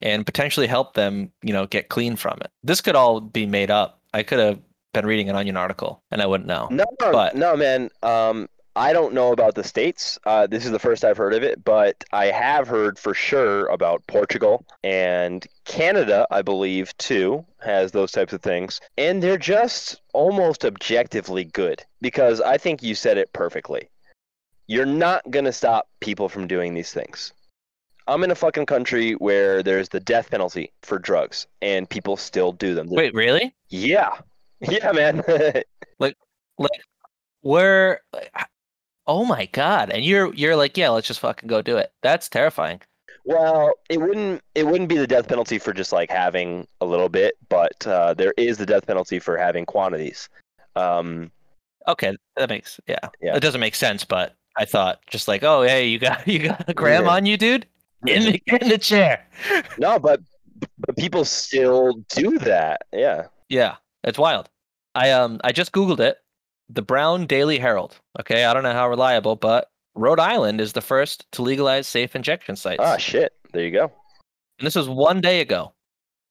and 0.00 0.26
potentially 0.26 0.66
help 0.66 0.94
them, 0.94 1.32
you 1.42 1.52
know, 1.52 1.66
get 1.66 1.88
clean 1.88 2.16
from 2.16 2.38
it. 2.42 2.50
This 2.62 2.80
could 2.80 2.96
all 2.96 3.20
be 3.20 3.46
made 3.46 3.70
up. 3.70 4.00
I 4.12 4.22
could 4.22 4.38
have 4.38 4.60
been 4.92 5.06
reading 5.06 5.28
an 5.28 5.36
Onion 5.36 5.56
article 5.56 6.02
and 6.10 6.22
I 6.22 6.26
wouldn't 6.26 6.46
know. 6.48 6.68
No, 6.70 6.84
But- 6.98 7.36
no, 7.36 7.56
man. 7.56 7.90
Um, 8.02 8.48
I 8.76 8.92
don't 8.92 9.14
know 9.14 9.32
about 9.32 9.54
the 9.54 9.64
states. 9.64 10.18
Uh, 10.26 10.46
this 10.46 10.66
is 10.66 10.70
the 10.70 10.78
first 10.78 11.02
I've 11.02 11.16
heard 11.16 11.32
of 11.32 11.42
it, 11.42 11.64
but 11.64 12.04
I 12.12 12.26
have 12.26 12.68
heard 12.68 12.98
for 12.98 13.14
sure 13.14 13.66
about 13.68 14.06
Portugal 14.06 14.66
and 14.84 15.46
Canada. 15.64 16.26
I 16.30 16.42
believe 16.42 16.94
too 16.98 17.46
has 17.60 17.92
those 17.92 18.12
types 18.12 18.34
of 18.34 18.42
things, 18.42 18.82
and 18.98 19.22
they're 19.22 19.38
just 19.38 20.02
almost 20.12 20.62
objectively 20.62 21.44
good 21.44 21.82
because 22.02 22.42
I 22.42 22.58
think 22.58 22.82
you 22.82 22.94
said 22.94 23.16
it 23.16 23.32
perfectly. 23.32 23.88
You're 24.66 24.84
not 24.84 25.30
gonna 25.30 25.52
stop 25.52 25.88
people 26.00 26.28
from 26.28 26.46
doing 26.46 26.74
these 26.74 26.92
things. 26.92 27.32
I'm 28.08 28.22
in 28.24 28.30
a 28.30 28.34
fucking 28.34 28.66
country 28.66 29.12
where 29.14 29.62
there's 29.62 29.88
the 29.88 30.00
death 30.00 30.30
penalty 30.30 30.72
for 30.82 30.98
drugs, 30.98 31.46
and 31.62 31.88
people 31.88 32.16
still 32.16 32.52
do 32.52 32.74
them. 32.74 32.86
Wait, 32.88 33.14
really? 33.14 33.54
Yeah, 33.68 34.10
yeah, 34.60 34.92
man. 34.92 35.22
Like 35.98 36.14
like, 36.58 36.70
where 37.40 38.00
Oh 39.06 39.24
my 39.24 39.46
god. 39.46 39.90
And 39.90 40.04
you're 40.04 40.34
you're 40.34 40.56
like, 40.56 40.76
yeah, 40.76 40.88
let's 40.90 41.06
just 41.06 41.20
fucking 41.20 41.48
go 41.48 41.62
do 41.62 41.76
it. 41.76 41.92
That's 42.02 42.28
terrifying. 42.28 42.80
Well, 43.24 43.72
it 43.88 43.98
wouldn't 44.00 44.42
it 44.54 44.66
wouldn't 44.66 44.88
be 44.88 44.96
the 44.98 45.06
death 45.06 45.28
penalty 45.28 45.58
for 45.58 45.72
just 45.72 45.92
like 45.92 46.10
having 46.10 46.66
a 46.80 46.86
little 46.86 47.08
bit, 47.08 47.34
but 47.48 47.86
uh, 47.86 48.14
there 48.14 48.34
is 48.36 48.58
the 48.58 48.66
death 48.66 48.86
penalty 48.86 49.18
for 49.18 49.36
having 49.36 49.64
quantities. 49.66 50.28
Um, 50.74 51.30
Okay, 51.88 52.16
that 52.36 52.48
makes 52.48 52.80
yeah. 52.88 52.98
Yeah. 53.22 53.36
It 53.36 53.40
doesn't 53.40 53.60
make 53.60 53.76
sense, 53.76 54.04
but 54.04 54.34
I 54.56 54.64
thought 54.64 55.00
just 55.06 55.28
like, 55.28 55.44
oh 55.44 55.62
hey, 55.62 55.86
you 55.86 55.98
got 55.98 56.26
you 56.28 56.40
got 56.40 56.68
a 56.68 56.74
gram 56.74 57.04
Yeah. 57.04 57.10
on 57.10 57.26
you, 57.26 57.36
dude? 57.36 57.66
In 58.08 58.24
the 58.24 58.42
in 58.60 58.68
the 58.68 58.78
chair. 58.78 59.26
no, 59.78 59.98
but 59.98 60.20
but 60.78 60.96
people 60.96 61.24
still 61.24 61.94
do 62.10 62.38
that. 62.40 62.82
Yeah. 62.92 63.26
Yeah, 63.48 63.76
it's 64.04 64.18
wild. 64.18 64.48
I 64.94 65.10
um 65.10 65.40
I 65.44 65.52
just 65.52 65.72
googled 65.72 66.00
it. 66.00 66.18
The 66.68 66.82
Brown 66.82 67.26
Daily 67.26 67.58
Herald. 67.58 67.98
Okay, 68.18 68.44
I 68.44 68.52
don't 68.52 68.64
know 68.64 68.72
how 68.72 68.88
reliable, 68.88 69.36
but 69.36 69.70
Rhode 69.94 70.20
Island 70.20 70.60
is 70.60 70.72
the 70.72 70.80
first 70.80 71.30
to 71.32 71.42
legalize 71.42 71.86
safe 71.86 72.16
injection 72.16 72.56
sites. 72.56 72.82
Ah, 72.82 72.96
shit. 72.96 73.32
There 73.52 73.64
you 73.64 73.70
go. 73.70 73.92
And 74.58 74.66
this 74.66 74.74
was 74.74 74.88
one 74.88 75.20
day 75.20 75.40
ago. 75.40 75.72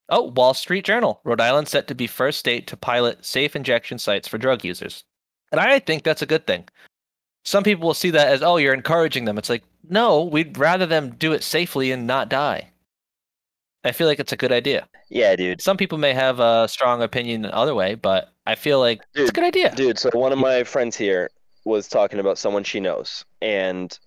Oh, 0.10 0.32
Wall 0.36 0.54
Street 0.54 0.86
Journal. 0.86 1.20
Rhode 1.24 1.42
Island 1.42 1.68
set 1.68 1.88
to 1.88 1.96
be 1.96 2.06
first 2.06 2.38
state 2.40 2.68
to 2.68 2.78
pilot 2.78 3.26
safe 3.26 3.56
injection 3.56 3.98
sites 3.98 4.28
for 4.28 4.38
drug 4.38 4.64
users. 4.64 5.04
And 5.52 5.60
I 5.60 5.80
think 5.80 6.04
that's 6.04 6.22
a 6.22 6.28
good 6.28 6.46
thing. 6.46 6.68
Some 7.46 7.64
people 7.64 7.88
will 7.88 7.94
see 7.94 8.10
that 8.12 8.28
as, 8.28 8.42
oh, 8.42 8.58
you're 8.58 8.74
encouraging 8.74 9.26
them. 9.26 9.38
It's 9.38 9.50
like, 9.50 9.64
no, 9.88 10.24
we'd 10.24 10.58
rather 10.58 10.86
them 10.86 11.12
do 11.12 11.32
it 11.32 11.44
safely 11.44 11.92
and 11.92 12.08
not 12.08 12.30
die. 12.30 12.72
I 13.84 13.92
feel 13.92 14.08
like 14.08 14.20
it's 14.20 14.32
a 14.32 14.38
good 14.38 14.52
idea. 14.52 14.88
Yeah, 15.10 15.36
dude. 15.36 15.62
Some 15.62 15.78
people 15.78 16.00
may 16.00 16.14
have 16.14 16.40
a 16.40 16.68
strong 16.68 17.04
opinion 17.04 17.44
the 17.44 17.56
other 17.56 17.76
way, 17.76 17.94
but 17.94 18.34
I 18.48 18.56
feel 18.56 18.80
like 18.80 19.02
it's 19.14 19.30
a 19.30 19.34
good 19.34 19.44
idea. 19.44 19.74
Dude, 19.76 20.00
so 20.00 20.10
one 20.14 20.32
of 20.32 20.40
my 20.40 20.64
friends 20.64 20.96
here 20.96 21.30
was 21.66 21.88
talking 21.88 22.20
about 22.20 22.40
someone 22.40 22.64
she 22.64 22.80
knows, 22.80 23.24
and 23.42 23.98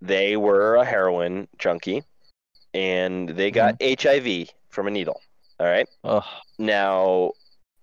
they 0.00 0.36
were 0.36 0.76
a 0.76 0.84
heroin 0.84 1.48
junkie, 1.58 2.04
and 2.74 3.30
they 3.30 3.50
got 3.50 3.78
mm-hmm. 3.80 4.08
HIV 4.08 4.50
from 4.68 4.86
a 4.86 4.90
needle. 4.90 5.20
All 5.58 5.66
right. 5.66 5.88
Ugh. 6.04 6.24
Now, 6.58 7.32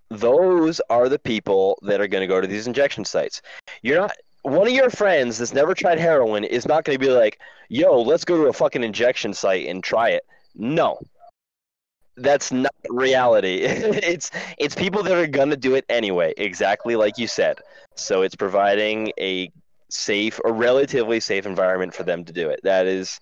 those 0.09 0.79
are 0.89 1.09
the 1.09 1.19
people 1.19 1.77
that 1.81 1.99
are 1.99 2.07
going 2.07 2.21
to 2.21 2.27
go 2.27 2.39
to 2.39 2.47
these 2.47 2.67
injection 2.67 3.03
sites. 3.03 3.41
You're 3.81 3.99
not. 3.99 4.11
One 4.43 4.67
of 4.67 4.73
your 4.73 4.89
friends 4.89 5.37
that's 5.37 5.53
never 5.53 5.73
tried 5.73 5.99
heroin 5.99 6.43
is 6.43 6.67
not 6.67 6.85
going 6.85 6.97
to 6.97 7.05
be 7.05 7.11
like, 7.11 7.39
"Yo, 7.67 8.01
let's 8.01 8.25
go 8.25 8.37
to 8.37 8.49
a 8.49 8.53
fucking 8.53 8.83
injection 8.83 9.33
site 9.33 9.67
and 9.67 9.83
try 9.83 10.09
it." 10.09 10.23
No, 10.55 10.99
that's 12.15 12.51
not 12.51 12.73
reality. 12.89 13.61
it's 13.63 14.31
it's 14.57 14.75
people 14.75 15.03
that 15.03 15.17
are 15.17 15.27
going 15.27 15.49
to 15.49 15.57
do 15.57 15.75
it 15.75 15.85
anyway, 15.89 16.33
exactly 16.37 16.95
like 16.95 17.17
you 17.17 17.27
said. 17.27 17.59
So 17.95 18.21
it's 18.21 18.35
providing 18.35 19.11
a 19.19 19.51
safe, 19.89 20.39
a 20.45 20.51
relatively 20.51 21.19
safe 21.19 21.45
environment 21.45 21.93
for 21.93 22.03
them 22.03 22.23
to 22.25 22.33
do 22.33 22.49
it. 22.49 22.59
That 22.63 22.85
is, 22.85 23.19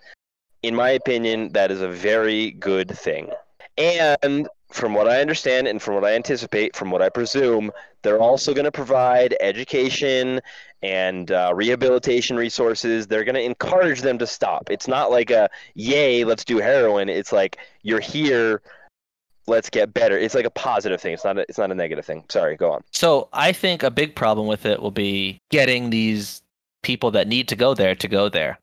in 0.62 0.76
my 0.76 0.90
opinion, 0.92 1.54
that 1.54 1.72
is 1.72 1.82
a 1.82 1.88
very 1.88 2.52
good 2.52 2.96
thing. 2.98 3.30
And 3.78 4.48
from 4.72 4.94
what 4.94 5.08
I 5.08 5.22
understand 5.22 5.68
and 5.68 5.82
from 5.82 5.96
what 5.96 6.04
I 6.04 6.16
anticipate, 6.16 6.76
from 6.76 6.92
what 6.92 7.02
I 7.02 7.10
presume, 7.10 7.72
they're 8.02 8.20
also 8.20 8.54
going 8.54 8.66
to 8.66 8.72
provide 8.72 9.36
education 9.40 10.42
and 10.84 11.32
uh, 11.32 11.52
rehabilitation 11.56 12.38
resources. 12.38 13.08
They're 13.08 13.24
going 13.24 13.36
to 13.36 13.42
encourage 13.44 14.02
them 14.02 14.18
to 14.20 14.28
stop. 14.28 14.70
It's 14.70 14.88
not 14.88 15.12
like 15.12 15.30
a, 15.32 15.50
yay, 15.76 16.24
let's 16.24 16.46
do 16.46 16.58
heroin. 16.58 17.10
It's 17.10 17.32
like, 17.32 17.58
you're 17.84 18.00
here, 18.00 18.62
let's 19.48 19.70
get 19.70 19.94
better. 19.94 20.18
It's 20.18 20.36
like 20.36 20.46
a 20.46 20.50
positive 20.52 21.02
thing. 21.02 21.14
It's 21.14 21.24
not 21.24 21.38
a, 21.38 21.42
it's 21.50 21.58
not 21.58 21.72
a 21.72 21.76
negative 21.76 22.06
thing. 22.06 22.24
Sorry, 22.30 22.56
go 22.56 22.72
on. 22.72 22.84
So 22.92 23.30
I 23.34 23.52
think 23.52 23.82
a 23.84 23.90
big 23.92 24.16
problem 24.16 24.48
with 24.48 24.66
it 24.66 24.82
will 24.82 24.92
be 24.92 25.40
getting 25.50 25.90
these 25.90 26.42
people 26.84 27.12
that 27.12 27.28
need 27.28 27.48
to 27.50 27.56
go 27.56 27.74
there 27.74 27.96
to 27.96 28.08
go 28.08 28.30
there. 28.30 28.60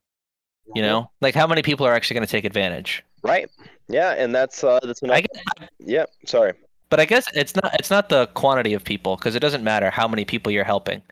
You 0.74 0.80
know, 0.82 1.10
like 1.20 1.34
how 1.34 1.46
many 1.46 1.60
people 1.62 1.86
are 1.86 1.92
actually 1.92 2.14
going 2.14 2.26
to 2.26 2.30
take 2.30 2.44
advantage? 2.46 3.04
Right. 3.22 3.50
Yeah, 3.88 4.12
and 4.12 4.34
that's 4.34 4.64
uh 4.64 4.80
that's 4.82 5.02
I 5.02 5.06
enough. 5.06 5.22
guess, 5.58 5.68
Yeah, 5.78 6.04
sorry. 6.24 6.54
but 6.88 7.00
I 7.00 7.04
guess 7.04 7.26
it's 7.34 7.54
not 7.54 7.70
it's 7.78 7.90
not 7.90 8.08
the 8.08 8.28
quantity 8.28 8.72
of 8.72 8.82
people 8.82 9.16
because 9.16 9.34
it 9.34 9.40
doesn't 9.40 9.62
matter 9.62 9.90
how 9.90 10.08
many 10.08 10.24
people 10.24 10.50
you're 10.50 10.64
helping, 10.64 11.02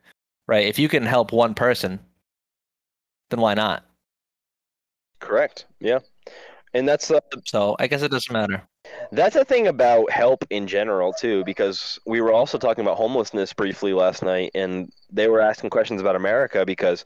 right? 0.47 0.67
If 0.67 0.79
you 0.79 0.89
can 0.89 1.05
help 1.05 1.33
one 1.33 1.55
person, 1.55 2.01
then 3.31 3.41
why 3.41 3.55
not? 3.55 3.85
Correct. 5.21 5.67
Yeah. 5.81 6.01
And 6.75 6.89
that's 6.89 7.11
uh, 7.11 7.21
So 7.47 7.77
I 7.79 7.87
guess 7.87 8.03
it 8.03 8.11
doesn't 8.11 8.33
matter. 8.33 8.63
That's 9.13 9.35
the 9.35 9.45
thing 9.45 9.67
about 9.67 10.11
help 10.11 10.45
in 10.51 10.67
general 10.67 11.13
too, 11.13 11.45
because 11.45 11.99
we 12.07 12.21
were 12.21 12.33
also 12.33 12.59
talking 12.59 12.83
about 12.83 12.97
homelessness 12.97 13.53
briefly 13.53 13.93
last 13.93 14.23
night, 14.23 14.51
and 14.55 14.91
they 15.11 15.29
were 15.29 15.41
asking 15.41 15.71
questions 15.71 16.01
about 16.01 16.17
America 16.17 16.65
because 16.65 17.05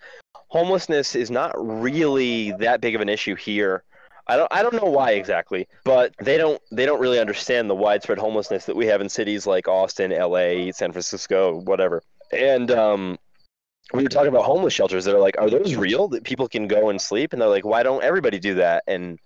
homelessness 0.49 1.15
is 1.15 1.31
not 1.31 1.53
really 1.57 2.53
that 2.53 2.81
big 2.81 2.95
of 2.95 3.01
an 3.01 3.09
issue 3.09 3.35
here. 3.35 3.83
I 4.29 4.37
don't 4.37 4.53
I 4.53 4.63
don't 4.63 4.75
know 4.75 4.91
why 4.91 5.13
exactly, 5.13 5.69
but 5.85 6.15
they 6.19 6.37
don't 6.37 6.61
they 6.73 6.87
don't 6.87 7.01
really 7.01 7.21
understand 7.21 7.69
the 7.69 7.75
widespread 7.75 8.19
homelessness 8.19 8.67
that 8.67 8.77
we 8.77 8.87
have 8.87 9.01
in 9.01 9.09
cities 9.09 9.47
like 9.47 9.69
Austin, 9.69 10.11
LA, 10.11 10.73
San 10.73 10.93
Francisco, 10.93 11.61
whatever. 11.61 12.03
And 12.33 12.71
um 12.71 13.19
we 13.93 14.03
were 14.03 14.09
talking 14.09 14.29
about 14.29 14.45
homeless 14.45 14.75
shelters. 14.75 15.05
They're 15.05 15.19
like, 15.19 15.41
"Are 15.41 15.51
those 15.51 15.77
real? 15.77 16.09
That 16.09 16.25
people 16.25 16.49
can 16.49 16.67
go 16.67 16.91
and 16.91 17.01
sleep?" 17.01 17.33
And 17.33 17.41
they're 17.41 17.49
like, 17.49 17.65
"Why 17.65 17.83
don't 17.83 18.03
everybody 18.03 18.39
do 18.39 18.55
that?" 18.55 18.85
And 18.87 19.19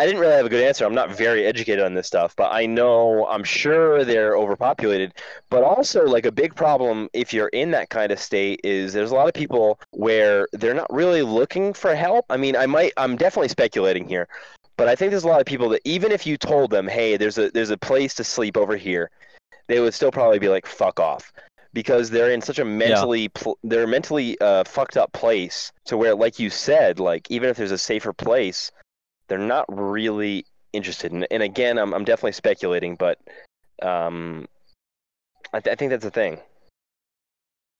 I 0.00 0.06
didn't 0.06 0.22
really 0.22 0.32
have 0.32 0.46
a 0.46 0.48
good 0.48 0.64
answer. 0.64 0.86
I'm 0.86 0.94
not 0.94 1.14
very 1.14 1.44
educated 1.44 1.84
on 1.84 1.92
this 1.92 2.06
stuff, 2.06 2.34
but 2.34 2.50
I 2.54 2.64
know 2.64 3.26
I'm 3.26 3.44
sure 3.44 4.02
they're 4.02 4.34
overpopulated. 4.34 5.12
But 5.50 5.62
also, 5.62 6.06
like 6.06 6.24
a 6.24 6.32
big 6.32 6.54
problem 6.54 7.10
if 7.12 7.34
you're 7.34 7.48
in 7.48 7.70
that 7.72 7.90
kind 7.90 8.10
of 8.10 8.18
state 8.18 8.62
is 8.64 8.94
there's 8.94 9.10
a 9.10 9.14
lot 9.14 9.28
of 9.28 9.34
people 9.34 9.78
where 9.90 10.48
they're 10.54 10.72
not 10.72 10.90
really 10.90 11.20
looking 11.20 11.74
for 11.74 11.94
help. 11.94 12.24
I 12.30 12.38
mean, 12.38 12.56
I 12.56 12.64
might, 12.64 12.94
I'm 12.96 13.14
definitely 13.16 13.48
speculating 13.48 14.08
here, 14.08 14.26
but 14.78 14.88
I 14.88 14.96
think 14.96 15.10
there's 15.10 15.24
a 15.24 15.28
lot 15.28 15.40
of 15.40 15.46
people 15.46 15.68
that 15.68 15.82
even 15.84 16.12
if 16.12 16.26
you 16.26 16.38
told 16.38 16.70
them, 16.70 16.88
hey, 16.88 17.18
there's 17.18 17.36
a 17.36 17.50
there's 17.50 17.68
a 17.68 17.76
place 17.76 18.14
to 18.14 18.24
sleep 18.24 18.56
over 18.56 18.78
here, 18.78 19.10
they 19.66 19.80
would 19.80 19.92
still 19.92 20.10
probably 20.10 20.38
be 20.38 20.48
like, 20.48 20.64
fuck 20.64 20.98
off. 20.98 21.30
Because 21.72 22.10
they're 22.10 22.30
in 22.30 22.40
such 22.42 22.58
a 22.58 22.64
mentally, 22.64 23.28
pl- 23.28 23.58
they're 23.62 23.86
mentally 23.86 24.40
uh, 24.40 24.64
fucked 24.64 24.96
up 24.96 25.12
place 25.12 25.70
to 25.84 25.96
where, 25.96 26.14
like 26.16 26.38
you 26.40 26.50
said, 26.50 26.98
like 26.98 27.30
even 27.30 27.48
if 27.48 27.56
there's 27.56 27.70
a 27.70 27.78
safer 27.78 28.12
place, 28.12 28.72
they're 29.28 29.38
not 29.38 29.66
really 29.68 30.44
interested. 30.72 31.12
And, 31.12 31.26
and 31.30 31.42
again, 31.42 31.78
I'm 31.78 31.92
I'm 31.94 32.04
definitely 32.04 32.32
speculating, 32.32 32.96
but 32.96 33.18
um, 33.82 34.48
I, 35.52 35.60
th- 35.60 35.72
I 35.72 35.76
think 35.76 35.90
that's 35.90 36.04
a 36.04 36.10
thing. 36.10 36.38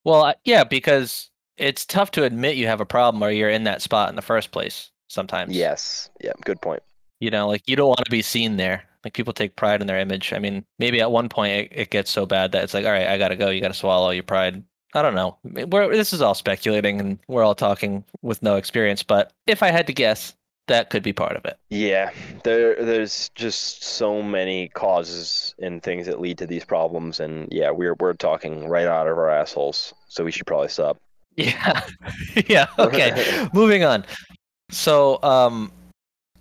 Well, 0.05 0.23
I- 0.23 0.35
yeah, 0.45 0.63
because 0.63 1.29
it's 1.57 1.85
tough 1.85 2.11
to 2.11 2.23
admit 2.23 2.55
you 2.55 2.67
have 2.67 2.81
a 2.81 2.85
problem 2.85 3.21
or 3.23 3.29
you're 3.29 3.49
in 3.49 3.65
that 3.65 3.81
spot 3.81 4.09
in 4.09 4.15
the 4.15 4.21
first 4.21 4.51
place. 4.51 4.89
Sometimes, 5.09 5.53
Yes. 5.53 6.09
Yeah. 6.21 6.31
Good 6.45 6.61
point. 6.61 6.81
You 7.21 7.29
know, 7.29 7.47
like 7.47 7.61
you 7.67 7.77
don't 7.77 7.87
want 7.87 8.03
to 8.03 8.11
be 8.11 8.21
seen 8.21 8.57
there. 8.57 8.83
Like 9.05 9.13
people 9.13 9.31
take 9.31 9.55
pride 9.55 9.79
in 9.79 9.87
their 9.87 9.99
image. 9.99 10.33
I 10.33 10.39
mean, 10.39 10.65
maybe 10.77 10.99
at 10.99 11.11
one 11.11 11.29
point 11.29 11.53
it, 11.53 11.71
it 11.71 11.89
gets 11.89 12.11
so 12.11 12.25
bad 12.25 12.51
that 12.51 12.63
it's 12.63 12.73
like, 12.73 12.85
all 12.85 12.91
right, 12.91 13.07
I 13.07 13.17
gotta 13.17 13.37
go. 13.37 13.49
You 13.49 13.61
gotta 13.61 13.73
swallow 13.73 14.09
your 14.09 14.23
pride. 14.23 14.63
I 14.93 15.01
don't 15.01 15.15
know. 15.15 15.37
We're, 15.43 15.95
this 15.95 16.11
is 16.11 16.21
all 16.21 16.33
speculating, 16.33 16.99
and 16.99 17.19
we're 17.29 17.43
all 17.43 17.55
talking 17.55 18.03
with 18.21 18.43
no 18.43 18.57
experience. 18.57 19.03
But 19.03 19.31
if 19.47 19.63
I 19.63 19.71
had 19.71 19.87
to 19.87 19.93
guess, 19.93 20.33
that 20.67 20.89
could 20.89 21.03
be 21.03 21.13
part 21.13 21.35
of 21.35 21.45
it. 21.45 21.57
Yeah. 21.69 22.11
There 22.43 22.75
there's 22.83 23.29
just 23.35 23.83
so 23.83 24.21
many 24.21 24.69
causes 24.69 25.55
and 25.59 25.81
things 25.81 26.07
that 26.07 26.19
lead 26.19 26.37
to 26.39 26.47
these 26.47 26.65
problems, 26.65 27.19
and 27.19 27.47
yeah, 27.51 27.71
we're 27.71 27.95
we're 27.99 28.13
talking 28.13 28.67
right 28.67 28.87
out 28.87 29.07
of 29.07 29.17
our 29.17 29.29
assholes. 29.29 29.93
So 30.07 30.23
we 30.23 30.31
should 30.31 30.47
probably 30.47 30.69
stop. 30.69 30.97
Yeah. 31.37 31.81
yeah. 32.47 32.67
Okay. 32.77 33.47
Moving 33.53 33.85
on. 33.85 34.05
So, 34.69 35.17
um, 35.23 35.71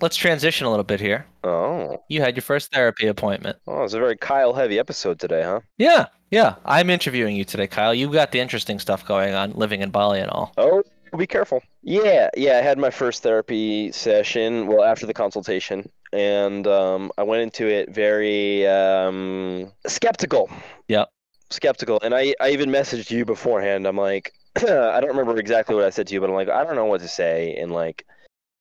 let's 0.01 0.17
transition 0.17 0.67
a 0.67 0.71
little 0.71 0.85
bit 0.85 1.01
here. 1.01 1.27
Oh. 1.45 2.03
You 2.09 2.21
had 2.21 2.37
your 2.37 2.43
first 2.43 2.73
therapy 2.73 3.07
appointment. 3.07 3.59
Oh, 3.67 3.85
it's 3.85 3.95
a 3.95 3.99
very 3.99 4.17
Kyle 4.17 4.53
heavy 4.53 4.79
episode 4.79 5.19
today, 5.21 5.43
huh? 5.43 5.61
Yeah. 5.79 6.07
Yeah. 6.31 6.57
I'm 6.65 6.91
interviewing 6.91 7.37
you 7.37 7.45
today, 7.45 7.67
Kyle. 7.67 7.95
You 7.95 8.11
got 8.11 8.33
the 8.33 8.41
interesting 8.41 8.79
stuff 8.79 9.07
going 9.07 9.35
on, 9.35 9.53
living 9.53 9.83
in 9.83 9.91
Bali 9.91 10.21
and 10.21 10.31
all. 10.31 10.53
Oh, 10.57 10.83
be 11.17 11.27
careful. 11.27 11.63
Yeah, 11.83 12.29
yeah. 12.37 12.59
I 12.59 12.63
had 12.63 12.79
my 12.79 12.91
first 12.91 13.23
therapy 13.23 13.91
session. 13.93 14.67
Well, 14.67 14.85
after 14.85 15.07
the 15.07 15.15
consultation, 15.15 15.89
and 16.13 16.67
um, 16.67 17.11
I 17.19 17.23
went 17.23 17.43
into 17.43 17.67
it 17.67 17.91
very 17.91 18.67
um, 18.67 19.73
skeptical. 19.87 20.51
Yep. 20.89 21.09
Skeptical, 21.51 21.99
and 22.03 22.15
I, 22.15 22.35
I 22.41 22.51
even 22.51 22.71
messaged 22.71 23.11
you 23.11 23.25
beforehand. 23.25 23.87
I'm 23.87 23.97
like, 23.97 24.33
I 24.57 25.01
don't 25.01 25.09
remember 25.09 25.37
exactly 25.37 25.75
what 25.75 25.85
I 25.85 25.91
said 25.91 26.07
to 26.07 26.15
you, 26.15 26.21
but 26.21 26.29
I'm 26.29 26.37
like, 26.37 26.49
I 26.49 26.63
don't 26.63 26.77
know 26.77 26.85
what 26.85 27.01
to 27.01 27.09
say, 27.09 27.57
and 27.57 27.73
like, 27.73 28.07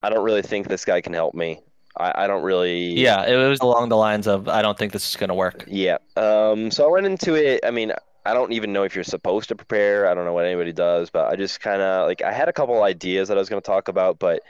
I 0.02 0.10
don't 0.10 0.24
really 0.24 0.42
think 0.42 0.68
this 0.68 0.86
guy 0.86 1.02
can 1.02 1.14
help 1.14 1.34
me. 1.34 1.60
I, 1.98 2.24
I 2.24 2.28
don't 2.28 2.44
really. 2.44 2.94
Yeah. 2.94 3.26
It 3.26 3.36
was 3.36 3.60
along 3.60 3.90
the 3.90 3.98
lines 3.98 4.28
of, 4.28 4.48
I 4.48 4.62
don't 4.62 4.78
think 4.78 4.94
this 4.94 5.10
is 5.10 5.16
going 5.16 5.30
to 5.30 5.34
work. 5.34 5.66
Yeah. 5.68 5.98
Um. 6.16 6.72
So 6.72 6.88
I 6.88 6.92
went 6.92 7.06
into 7.06 7.36
it. 7.36 7.62
I 7.66 7.72
mean, 7.72 7.92
I 8.26 8.34
don't 8.34 8.52
even 8.52 8.72
know 8.74 8.84
if 8.84 8.96
you're 8.96 9.04
supposed 9.04 9.50
to 9.50 9.56
prepare. 9.56 10.10
I 10.10 10.14
don't 10.14 10.26
know 10.26 10.34
what 10.34 10.46
anybody 10.46 10.72
does, 10.72 11.10
but 11.10 11.32
I 11.32 11.36
just 11.36 11.62
kind 11.62 11.82
of 11.82 12.08
like 12.08 12.22
I 12.22 12.32
had 12.32 12.48
a 12.48 12.54
couple 12.54 12.84
ideas 12.84 13.28
that 13.28 13.38
I 13.38 13.40
was 13.40 13.50
going 13.50 13.62
to 13.62 13.66
talk 13.66 13.88
about, 13.88 14.20
but 14.20 14.44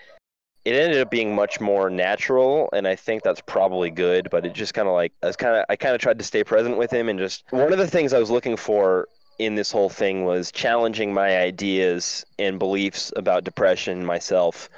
it 0.65 0.75
ended 0.75 0.99
up 0.99 1.09
being 1.09 1.33
much 1.33 1.61
more 1.61 1.89
natural, 1.89 2.69
and 2.73 2.87
I 2.87 2.95
think 2.95 3.23
that's 3.23 3.41
probably 3.41 3.89
good. 3.89 4.27
But 4.29 4.45
it 4.45 4.53
just 4.53 4.73
kind 4.73 4.87
of 4.87 4.93
like 4.93 5.13
I 5.23 5.27
was 5.27 5.35
kind 5.35 5.55
of 5.55 5.65
I 5.69 5.75
kind 5.75 5.95
of 5.95 6.01
tried 6.01 6.19
to 6.19 6.25
stay 6.25 6.43
present 6.43 6.77
with 6.77 6.91
him, 6.91 7.09
and 7.09 7.17
just 7.17 7.43
one 7.51 7.71
of 7.71 7.79
the 7.79 7.87
things 7.87 8.11
I 8.11 8.19
was 8.19 8.29
looking 8.29 8.57
for 8.57 9.07
in 9.37 9.55
this 9.55 9.71
whole 9.71 9.89
thing 9.89 10.25
was 10.25 10.51
challenging 10.51 11.13
my 11.13 11.39
ideas 11.39 12.25
and 12.37 12.59
beliefs 12.59 13.13
about 13.15 13.45
depression 13.45 14.05
myself, 14.05 14.69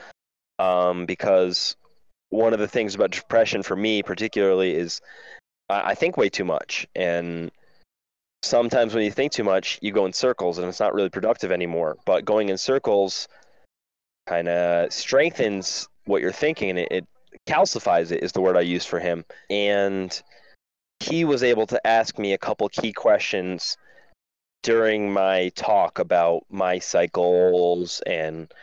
um, 0.61 1.05
because 1.05 1.75
one 2.29 2.53
of 2.53 2.59
the 2.59 2.67
things 2.67 2.95
about 2.95 3.11
depression 3.11 3.63
for 3.63 3.75
me 3.75 4.03
particularly 4.03 4.75
is 4.75 5.01
I 5.69 5.91
I 5.91 5.95
think 5.95 6.17
way 6.17 6.29
too 6.29 6.45
much, 6.45 6.87
and 6.95 7.51
sometimes 8.43 8.93
when 8.93 9.03
you 9.03 9.11
think 9.11 9.31
too 9.31 9.43
much, 9.43 9.79
you 9.81 9.91
go 9.91 10.05
in 10.05 10.13
circles, 10.13 10.57
and 10.57 10.67
it's 10.67 10.79
not 10.79 10.93
really 10.93 11.09
productive 11.09 11.51
anymore. 11.51 11.97
But 12.05 12.25
going 12.25 12.49
in 12.49 12.57
circles 12.57 13.27
kind 14.27 14.47
of 14.47 14.93
strengthens 14.93 15.89
what 16.05 16.21
you're 16.21 16.31
thinking, 16.31 16.69
and 16.71 16.79
it, 16.79 16.91
it 16.91 17.07
calcifies 17.47 18.11
it 18.11 18.23
is 18.23 18.31
the 18.31 18.41
word 18.41 18.57
I 18.57 18.61
use 18.61 18.85
for 18.85 18.99
him. 18.99 19.25
And 19.49 20.21
he 20.99 21.25
was 21.25 21.41
able 21.41 21.65
to 21.67 21.87
ask 21.87 22.19
me 22.19 22.33
a 22.33 22.37
couple 22.37 22.69
key 22.69 22.93
questions 22.93 23.77
during 24.63 25.11
my 25.11 25.49
talk 25.55 25.97
about 25.97 26.43
my 26.49 26.77
cycles 26.77 28.01
and 28.05 28.53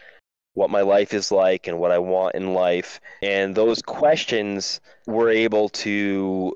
what 0.58 0.70
my 0.70 0.80
life 0.80 1.14
is 1.14 1.30
like 1.30 1.68
and 1.68 1.78
what 1.78 1.92
I 1.92 1.98
want 1.98 2.34
in 2.34 2.52
life. 2.52 3.00
And 3.22 3.54
those 3.54 3.80
questions 3.80 4.80
were 5.06 5.30
able 5.30 5.68
to 5.70 6.52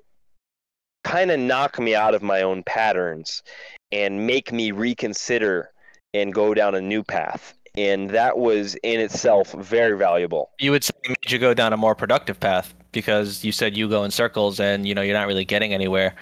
kind 1.05 1.31
of 1.31 1.39
knock 1.39 1.79
me 1.79 1.95
out 1.95 2.13
of 2.15 2.21
my 2.21 2.43
own 2.43 2.65
patterns 2.65 3.45
and 3.93 4.27
make 4.27 4.53
me 4.53 4.73
reconsider 4.73 5.71
and 6.13 6.35
go 6.35 6.53
down 6.53 6.75
a 6.75 6.81
new 6.81 7.05
path. 7.05 7.55
And 7.77 8.11
that 8.11 8.39
was 8.39 8.75
in 8.83 8.99
itself 8.99 9.53
very 9.53 9.97
valuable. 9.97 10.51
You 10.59 10.73
would 10.73 10.83
say 10.83 10.93
made 11.07 11.31
you 11.31 11.39
go 11.39 11.55
down 11.55 11.73
a 11.73 11.77
more 11.77 11.95
productive 11.95 12.41
path 12.41 12.75
because 12.91 13.45
you 13.45 13.53
said 13.53 13.77
you 13.77 13.89
go 13.89 14.03
in 14.03 14.11
circles 14.11 14.59
and 14.59 14.87
you 14.87 14.95
know 14.97 15.03
you're 15.03 15.17
not 15.17 15.29
really 15.29 15.45
getting 15.45 15.73
anywhere. 15.73 16.17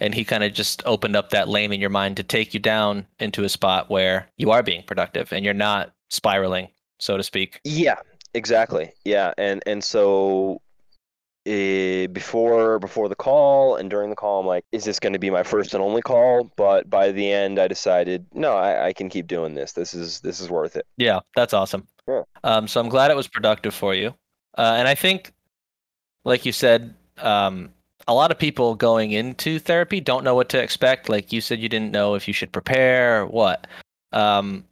And 0.00 0.14
he 0.14 0.24
kind 0.24 0.44
of 0.44 0.52
just 0.52 0.82
opened 0.84 1.16
up 1.16 1.30
that 1.30 1.48
lane 1.48 1.72
in 1.72 1.80
your 1.80 1.90
mind 1.90 2.18
to 2.18 2.22
take 2.22 2.52
you 2.52 2.60
down 2.60 3.06
into 3.18 3.42
a 3.42 3.48
spot 3.48 3.88
where 3.88 4.28
you 4.36 4.50
are 4.50 4.62
being 4.62 4.82
productive 4.82 5.32
and 5.32 5.44
you're 5.44 5.54
not 5.54 5.92
spiraling, 6.10 6.68
so 7.02 7.16
to 7.16 7.22
speak. 7.22 7.60
Yeah, 7.64 7.96
exactly. 8.32 8.92
Yeah, 9.04 9.32
and 9.36 9.62
and 9.66 9.82
so 9.82 10.62
eh, 11.46 12.06
before 12.06 12.78
before 12.78 13.08
the 13.08 13.16
call 13.16 13.76
and 13.76 13.90
during 13.90 14.08
the 14.08 14.16
call, 14.16 14.40
I'm 14.40 14.46
like, 14.46 14.64
is 14.70 14.84
this 14.84 15.00
going 15.00 15.12
to 15.12 15.18
be 15.18 15.28
my 15.28 15.42
first 15.42 15.74
and 15.74 15.82
only 15.82 16.00
call? 16.00 16.44
But 16.56 16.88
by 16.88 17.10
the 17.10 17.30
end, 17.30 17.58
I 17.58 17.66
decided, 17.66 18.24
no, 18.32 18.52
I, 18.52 18.86
I 18.86 18.92
can 18.92 19.08
keep 19.08 19.26
doing 19.26 19.54
this. 19.54 19.72
This 19.72 19.94
is 19.94 20.20
this 20.20 20.40
is 20.40 20.48
worth 20.48 20.76
it. 20.76 20.86
Yeah, 20.96 21.20
that's 21.34 21.52
awesome. 21.52 21.88
Yeah. 22.06 22.22
Um, 22.44 22.68
so 22.68 22.80
I'm 22.80 22.88
glad 22.88 23.10
it 23.10 23.16
was 23.16 23.28
productive 23.28 23.74
for 23.74 23.94
you. 23.94 24.14
Uh, 24.56 24.74
and 24.76 24.86
I 24.86 24.94
think, 24.94 25.32
like 26.24 26.46
you 26.46 26.52
said, 26.52 26.94
um, 27.18 27.70
a 28.06 28.14
lot 28.14 28.30
of 28.30 28.38
people 28.38 28.74
going 28.76 29.12
into 29.12 29.58
therapy 29.58 30.00
don't 30.00 30.24
know 30.24 30.34
what 30.36 30.48
to 30.50 30.62
expect. 30.62 31.08
Like 31.08 31.32
you 31.32 31.40
said, 31.40 31.58
you 31.58 31.68
didn't 31.68 31.90
know 31.90 32.14
if 32.14 32.28
you 32.28 32.34
should 32.34 32.52
prepare 32.52 33.22
or 33.22 33.26
what. 33.26 33.66
Um, 34.12 34.64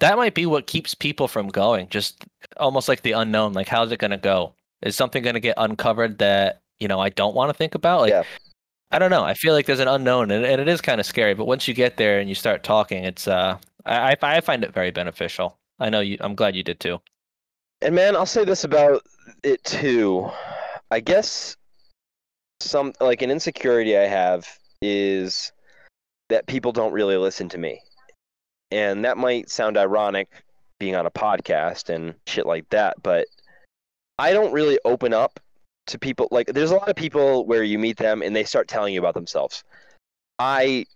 that 0.00 0.16
might 0.16 0.34
be 0.34 0.46
what 0.46 0.66
keeps 0.66 0.94
people 0.94 1.28
from 1.28 1.48
going. 1.48 1.88
Just 1.88 2.24
almost 2.56 2.88
like 2.88 3.02
the 3.02 3.12
unknown. 3.12 3.52
Like, 3.52 3.68
how's 3.68 3.92
it 3.92 3.98
going 3.98 4.10
to 4.10 4.16
go? 4.16 4.54
Is 4.82 4.96
something 4.96 5.22
going 5.22 5.34
to 5.34 5.40
get 5.40 5.54
uncovered 5.56 6.18
that 6.18 6.60
you 6.78 6.88
know 6.88 7.00
I 7.00 7.08
don't 7.08 7.34
want 7.34 7.48
to 7.50 7.54
think 7.54 7.74
about. 7.74 8.00
Like 8.02 8.10
Yeah. 8.10 8.24
I 8.92 8.98
don't 9.00 9.10
know. 9.10 9.24
I 9.24 9.34
feel 9.34 9.52
like 9.52 9.66
there's 9.66 9.80
an 9.80 9.88
unknown, 9.88 10.30
and, 10.30 10.44
and 10.44 10.60
it 10.60 10.68
is 10.68 10.80
kind 10.80 11.00
of 11.00 11.06
scary. 11.06 11.34
But 11.34 11.46
once 11.46 11.66
you 11.66 11.74
get 11.74 11.96
there 11.96 12.20
and 12.20 12.28
you 12.28 12.36
start 12.36 12.62
talking, 12.62 13.04
it's 13.04 13.26
uh, 13.26 13.58
I 13.84 14.12
I 14.12 14.16
I 14.36 14.40
find 14.40 14.62
it 14.64 14.72
very 14.72 14.90
beneficial. 14.90 15.58
I 15.78 15.90
know 15.90 16.00
you. 16.00 16.18
I'm 16.20 16.34
glad 16.34 16.54
you 16.54 16.62
did 16.62 16.80
too. 16.80 17.00
And 17.82 17.94
man, 17.94 18.16
I'll 18.16 18.26
say 18.26 18.44
this 18.44 18.64
about 18.64 19.02
it 19.42 19.62
too. 19.64 20.30
I 20.90 21.00
guess 21.00 21.56
some 22.60 22.92
like 23.00 23.22
an 23.22 23.30
insecurity 23.30 23.96
I 23.96 24.06
have 24.06 24.46
is 24.80 25.52
that 26.28 26.46
people 26.46 26.72
don't 26.72 26.92
really 26.92 27.16
listen 27.16 27.48
to 27.50 27.58
me. 27.58 27.80
And 28.70 29.04
that 29.04 29.16
might 29.16 29.50
sound 29.50 29.76
ironic 29.76 30.28
being 30.78 30.94
on 30.96 31.06
a 31.06 31.10
podcast 31.10 31.94
and 31.94 32.14
shit 32.26 32.46
like 32.46 32.68
that, 32.70 33.02
but 33.02 33.28
I 34.18 34.32
don't 34.32 34.52
really 34.52 34.78
open 34.84 35.12
up 35.12 35.40
to 35.86 35.98
people 35.98 36.26
like 36.30 36.48
there's 36.48 36.72
a 36.72 36.76
lot 36.76 36.88
of 36.88 36.96
people 36.96 37.46
where 37.46 37.62
you 37.62 37.78
meet 37.78 37.96
them 37.96 38.22
and 38.22 38.34
they 38.34 38.44
start 38.44 38.68
telling 38.68 38.92
you 38.92 39.00
about 39.00 39.14
themselves. 39.14 39.62
I 40.38 40.86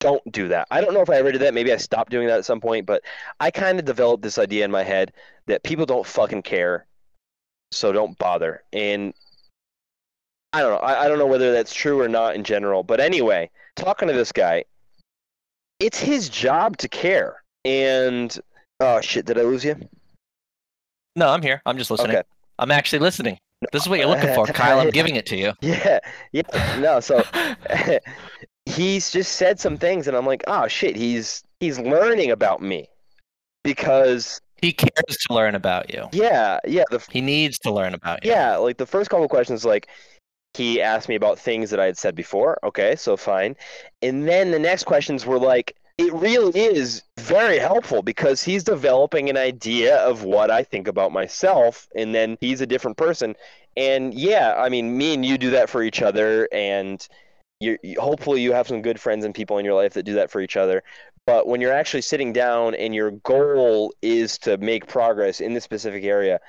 don't 0.00 0.22
do 0.30 0.48
that. 0.48 0.68
I 0.70 0.80
don't 0.80 0.94
know 0.94 1.00
if 1.00 1.10
I 1.10 1.16
ever 1.16 1.32
did 1.32 1.40
that. 1.40 1.54
Maybe 1.54 1.72
I 1.72 1.76
stopped 1.76 2.10
doing 2.10 2.28
that 2.28 2.38
at 2.38 2.44
some 2.44 2.60
point, 2.60 2.86
but 2.86 3.02
I 3.40 3.50
kind 3.50 3.78
of 3.78 3.84
developed 3.84 4.22
this 4.22 4.38
idea 4.38 4.64
in 4.64 4.70
my 4.70 4.82
head 4.82 5.12
that 5.46 5.62
people 5.62 5.86
don't 5.86 6.06
fucking 6.06 6.42
care, 6.42 6.86
so 7.72 7.92
don't 7.92 8.16
bother. 8.18 8.62
And 8.72 9.14
I 10.52 10.60
don't 10.60 10.70
know. 10.70 10.86
I, 10.86 11.04
I 11.04 11.08
don't 11.08 11.18
know 11.18 11.26
whether 11.26 11.52
that's 11.52 11.74
true 11.74 12.00
or 12.00 12.08
not 12.08 12.36
in 12.36 12.44
general. 12.44 12.82
But 12.82 13.00
anyway, 13.00 13.50
talking 13.76 14.08
to 14.08 14.14
this 14.14 14.30
guy, 14.30 14.64
it's 15.80 15.98
his 15.98 16.28
job 16.28 16.76
to 16.78 16.88
care. 16.88 17.42
And 17.64 18.36
oh 18.80 19.00
shit, 19.00 19.26
did 19.26 19.38
I 19.38 19.42
lose 19.42 19.64
you? 19.64 19.76
No, 21.16 21.28
I'm 21.28 21.42
here. 21.42 21.62
I'm 21.66 21.78
just 21.78 21.90
listening. 21.90 22.16
Okay. 22.16 22.22
I'm 22.58 22.70
actually 22.70 22.98
listening. 23.00 23.38
This 23.72 23.82
is 23.82 23.88
what 23.88 23.98
you're 23.98 24.08
looking 24.08 24.34
for, 24.34 24.46
Kyle. 24.46 24.80
I'm 24.80 24.90
giving 25.00 25.16
it 25.16 25.26
to 25.26 25.36
you. 25.36 25.52
Yeah, 25.62 25.98
yeah. 26.32 26.78
No, 26.80 27.00
so 27.00 27.22
he's 28.66 29.10
just 29.10 29.32
said 29.32 29.58
some 29.60 29.76
things, 29.76 30.06
and 30.08 30.16
I'm 30.16 30.26
like, 30.26 30.44
oh 30.46 30.68
shit, 30.68 30.96
he's 30.96 31.42
he's 31.60 31.78
learning 31.78 32.30
about 32.30 32.60
me 32.62 32.86
because 33.62 34.40
He 34.60 34.72
cares 34.72 35.16
to 35.28 35.34
learn 35.34 35.54
about 35.54 35.92
you. 35.92 36.08
yeah, 36.12 36.58
yeah. 36.66 36.84
The 36.90 37.04
He 37.10 37.20
needs 37.20 37.58
to 37.60 37.72
learn 37.72 37.94
about 37.94 38.24
you. 38.24 38.30
Yeah, 38.30 38.56
like 38.56 38.76
the 38.76 38.86
first 38.86 39.08
couple 39.10 39.28
questions, 39.28 39.64
like 39.64 39.88
he 40.56 40.80
asked 40.80 41.08
me 41.08 41.14
about 41.14 41.38
things 41.38 41.70
that 41.70 41.80
I 41.80 41.86
had 41.86 41.98
said 41.98 42.14
before. 42.14 42.58
Okay, 42.64 42.96
so 42.96 43.16
fine. 43.16 43.56
And 44.02 44.28
then 44.28 44.50
the 44.50 44.58
next 44.58 44.84
questions 44.84 45.26
were 45.26 45.38
like, 45.38 45.76
it 45.96 46.12
really 46.12 46.58
is 46.58 47.02
very 47.18 47.58
helpful 47.58 48.02
because 48.02 48.42
he's 48.42 48.64
developing 48.64 49.30
an 49.30 49.36
idea 49.36 49.96
of 49.98 50.24
what 50.24 50.50
I 50.50 50.64
think 50.64 50.88
about 50.88 51.12
myself, 51.12 51.86
and 51.94 52.14
then 52.14 52.36
he's 52.40 52.60
a 52.60 52.66
different 52.66 52.96
person. 52.96 53.36
And 53.76 54.12
yeah, 54.12 54.54
I 54.56 54.68
mean, 54.68 54.96
me 54.96 55.14
and 55.14 55.24
you 55.24 55.38
do 55.38 55.50
that 55.50 55.70
for 55.70 55.82
each 55.82 56.02
other, 56.02 56.48
and 56.52 57.06
you 57.60 57.78
hopefully 57.98 58.42
you 58.42 58.52
have 58.52 58.66
some 58.66 58.82
good 58.82 59.00
friends 59.00 59.24
and 59.24 59.34
people 59.34 59.58
in 59.58 59.64
your 59.64 59.74
life 59.74 59.94
that 59.94 60.02
do 60.02 60.14
that 60.14 60.30
for 60.30 60.40
each 60.40 60.56
other. 60.56 60.82
But 61.26 61.46
when 61.46 61.60
you're 61.60 61.72
actually 61.72 62.02
sitting 62.02 62.32
down 62.32 62.74
and 62.74 62.94
your 62.94 63.12
goal 63.12 63.94
is 64.02 64.36
to 64.38 64.58
make 64.58 64.86
progress 64.86 65.40
in 65.40 65.54
this 65.54 65.64
specific 65.64 66.04
area, 66.04 66.40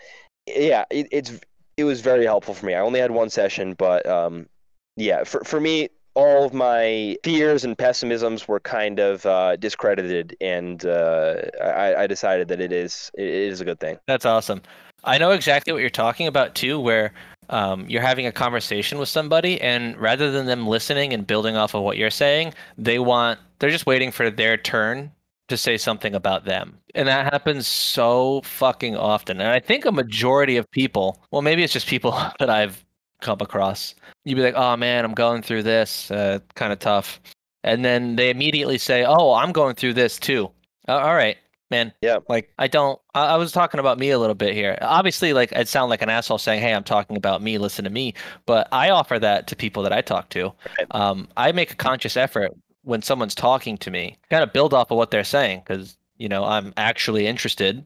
yeah, 0.47 0.85
it, 0.89 1.07
it's 1.11 1.39
it 1.77 1.83
was 1.83 2.01
very 2.01 2.25
helpful 2.25 2.53
for 2.53 2.65
me. 2.65 2.73
I 2.73 2.79
only 2.79 2.99
had 2.99 3.11
one 3.11 3.29
session, 3.29 3.73
but 3.73 4.05
um, 4.07 4.47
yeah, 4.95 5.23
for 5.23 5.43
for 5.43 5.59
me, 5.59 5.89
all 6.15 6.45
of 6.45 6.53
my 6.53 7.17
fears 7.23 7.65
and 7.65 7.77
pessimisms 7.77 8.47
were 8.47 8.59
kind 8.59 8.99
of 8.99 9.25
uh, 9.25 9.55
discredited, 9.57 10.35
and 10.39 10.85
uh, 10.85 11.35
I, 11.61 12.03
I 12.03 12.07
decided 12.07 12.47
that 12.47 12.61
it 12.61 12.71
is 12.71 13.11
it 13.15 13.27
is 13.27 13.61
a 13.61 13.65
good 13.65 13.79
thing. 13.79 13.99
That's 14.07 14.25
awesome. 14.25 14.61
I 15.03 15.17
know 15.17 15.31
exactly 15.31 15.71
what 15.71 15.81
you're 15.81 15.89
talking 15.89 16.27
about 16.27 16.55
too, 16.55 16.79
where 16.79 17.13
um, 17.49 17.85
you're 17.87 18.01
having 18.01 18.25
a 18.25 18.31
conversation 18.31 18.97
with 18.97 19.09
somebody, 19.09 19.61
and 19.61 19.97
rather 19.97 20.31
than 20.31 20.45
them 20.45 20.67
listening 20.67 21.13
and 21.13 21.27
building 21.27 21.55
off 21.55 21.75
of 21.75 21.83
what 21.83 21.97
you're 21.97 22.09
saying, 22.09 22.53
they 22.77 22.99
want 22.99 23.39
they're 23.59 23.69
just 23.69 23.85
waiting 23.85 24.11
for 24.11 24.29
their 24.29 24.57
turn 24.57 25.11
to 25.47 25.57
say 25.57 25.77
something 25.77 26.15
about 26.15 26.45
them. 26.45 26.77
And 26.95 27.07
that 27.07 27.31
happens 27.31 27.67
so 27.67 28.41
fucking 28.43 28.95
often. 28.95 29.39
And 29.39 29.49
I 29.49 29.59
think 29.59 29.85
a 29.85 29.91
majority 29.91 30.57
of 30.57 30.69
people, 30.71 31.21
well, 31.31 31.41
maybe 31.41 31.63
it's 31.63 31.73
just 31.73 31.87
people 31.87 32.11
that 32.39 32.49
I've 32.49 32.83
come 33.21 33.37
across, 33.41 33.95
you'd 34.23 34.35
be 34.35 34.41
like, 34.41 34.55
oh 34.55 34.75
man, 34.75 35.05
I'm 35.05 35.13
going 35.13 35.41
through 35.41 35.63
this, 35.63 36.09
uh, 36.11 36.39
kind 36.55 36.73
of 36.73 36.79
tough. 36.79 37.19
And 37.63 37.83
then 37.83 38.15
they 38.15 38.29
immediately 38.29 38.77
say, 38.77 39.05
oh, 39.05 39.33
I'm 39.33 39.51
going 39.51 39.75
through 39.75 39.93
this 39.93 40.19
too. 40.19 40.51
Uh, 40.87 40.99
all 40.99 41.15
right, 41.15 41.37
man. 41.71 41.91
Yeah. 42.01 42.19
Like, 42.29 42.51
I 42.59 42.67
don't, 42.67 42.99
I, 43.15 43.25
I 43.25 43.37
was 43.37 43.51
talking 43.51 43.79
about 43.79 43.97
me 43.97 44.11
a 44.11 44.19
little 44.19 44.35
bit 44.35 44.53
here. 44.53 44.77
Obviously, 44.81 45.33
like, 45.33 45.55
I'd 45.55 45.67
sound 45.67 45.89
like 45.89 46.03
an 46.03 46.09
asshole 46.09 46.37
saying, 46.37 46.61
hey, 46.61 46.75
I'm 46.75 46.83
talking 46.83 47.17
about 47.17 47.41
me, 47.41 47.57
listen 47.57 47.83
to 47.85 47.89
me. 47.89 48.13
But 48.45 48.67
I 48.71 48.91
offer 48.91 49.17
that 49.17 49.47
to 49.47 49.55
people 49.55 49.81
that 49.81 49.93
I 49.93 50.01
talk 50.01 50.29
to. 50.29 50.53
Right. 50.77 50.87
Um, 50.91 51.27
I 51.37 51.51
make 51.53 51.71
a 51.71 51.75
conscious 51.75 52.17
effort 52.17 52.51
when 52.85 53.01
someone's 53.01 53.35
talking 53.35 53.77
to 53.79 53.91
me, 53.91 54.17
kind 54.29 54.43
of 54.43 54.53
build 54.53 54.73
off 54.73 54.91
of 54.91 54.97
what 54.97 55.11
they're 55.11 55.23
saying 55.23 55.63
because 55.65 55.97
you 56.17 56.29
know 56.29 56.45
I'm 56.45 56.73
actually 56.77 57.27
interested, 57.27 57.85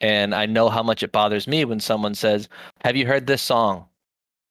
and 0.00 0.34
I 0.34 0.46
know 0.46 0.68
how 0.68 0.82
much 0.82 1.02
it 1.02 1.12
bothers 1.12 1.48
me 1.48 1.64
when 1.64 1.80
someone 1.80 2.14
says, 2.14 2.48
"Have 2.84 2.96
you 2.96 3.06
heard 3.06 3.26
this 3.26 3.42
song?" 3.42 3.86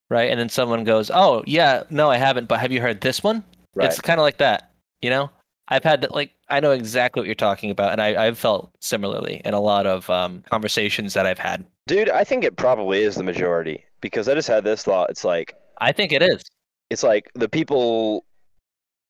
Right, 0.10 0.32
and 0.32 0.40
then 0.40 0.50
someone 0.50 0.84
goes, 0.84 1.12
"Oh 1.14 1.44
yeah, 1.48 1.84
no, 1.90 2.10
I 2.10 2.18
haven't, 2.18 2.48
but 2.48 2.60
have 2.60 2.72
you 2.72 2.82
heard 2.82 3.02
this 3.02 3.24
one?" 3.24 3.44
Right. 3.76 3.88
It's 3.88 4.02
kind 4.02 4.20
of 4.20 4.24
like 4.24 4.40
that, 4.40 4.72
you 5.02 5.10
know. 5.10 5.30
I've 5.70 5.84
had 5.84 6.02
that, 6.02 6.14
like 6.14 6.32
I 6.50 6.60
know 6.60 6.72
exactly 6.72 7.22
what 7.22 7.28
you're 7.28 7.36
talking 7.36 7.70
about, 7.70 7.92
and 7.92 8.02
I, 8.02 8.26
I've 8.26 8.40
felt 8.40 8.72
similarly 8.80 9.42
in 9.46 9.54
a 9.54 9.60
lot 9.60 9.86
of 9.86 10.10
um, 10.10 10.44
conversations 10.50 11.14
that 11.14 11.28
I've 11.28 11.38
had. 11.40 11.64
Dude, 11.86 12.10
I 12.10 12.24
think 12.24 12.44
it 12.44 12.56
probably 12.56 13.04
is 13.04 13.16
the 13.16 13.24
majority 13.24 13.86
because 14.02 14.28
I 14.28 14.34
just 14.34 14.48
had 14.48 14.64
this 14.64 14.84
thought. 14.84 15.12
It's 15.12 15.24
like 15.24 15.54
I 15.78 15.92
think 15.92 16.12
it 16.12 16.24
is. 16.24 16.44
it's 16.90 17.04
like 17.04 17.32
the 17.36 17.48
people 17.48 18.26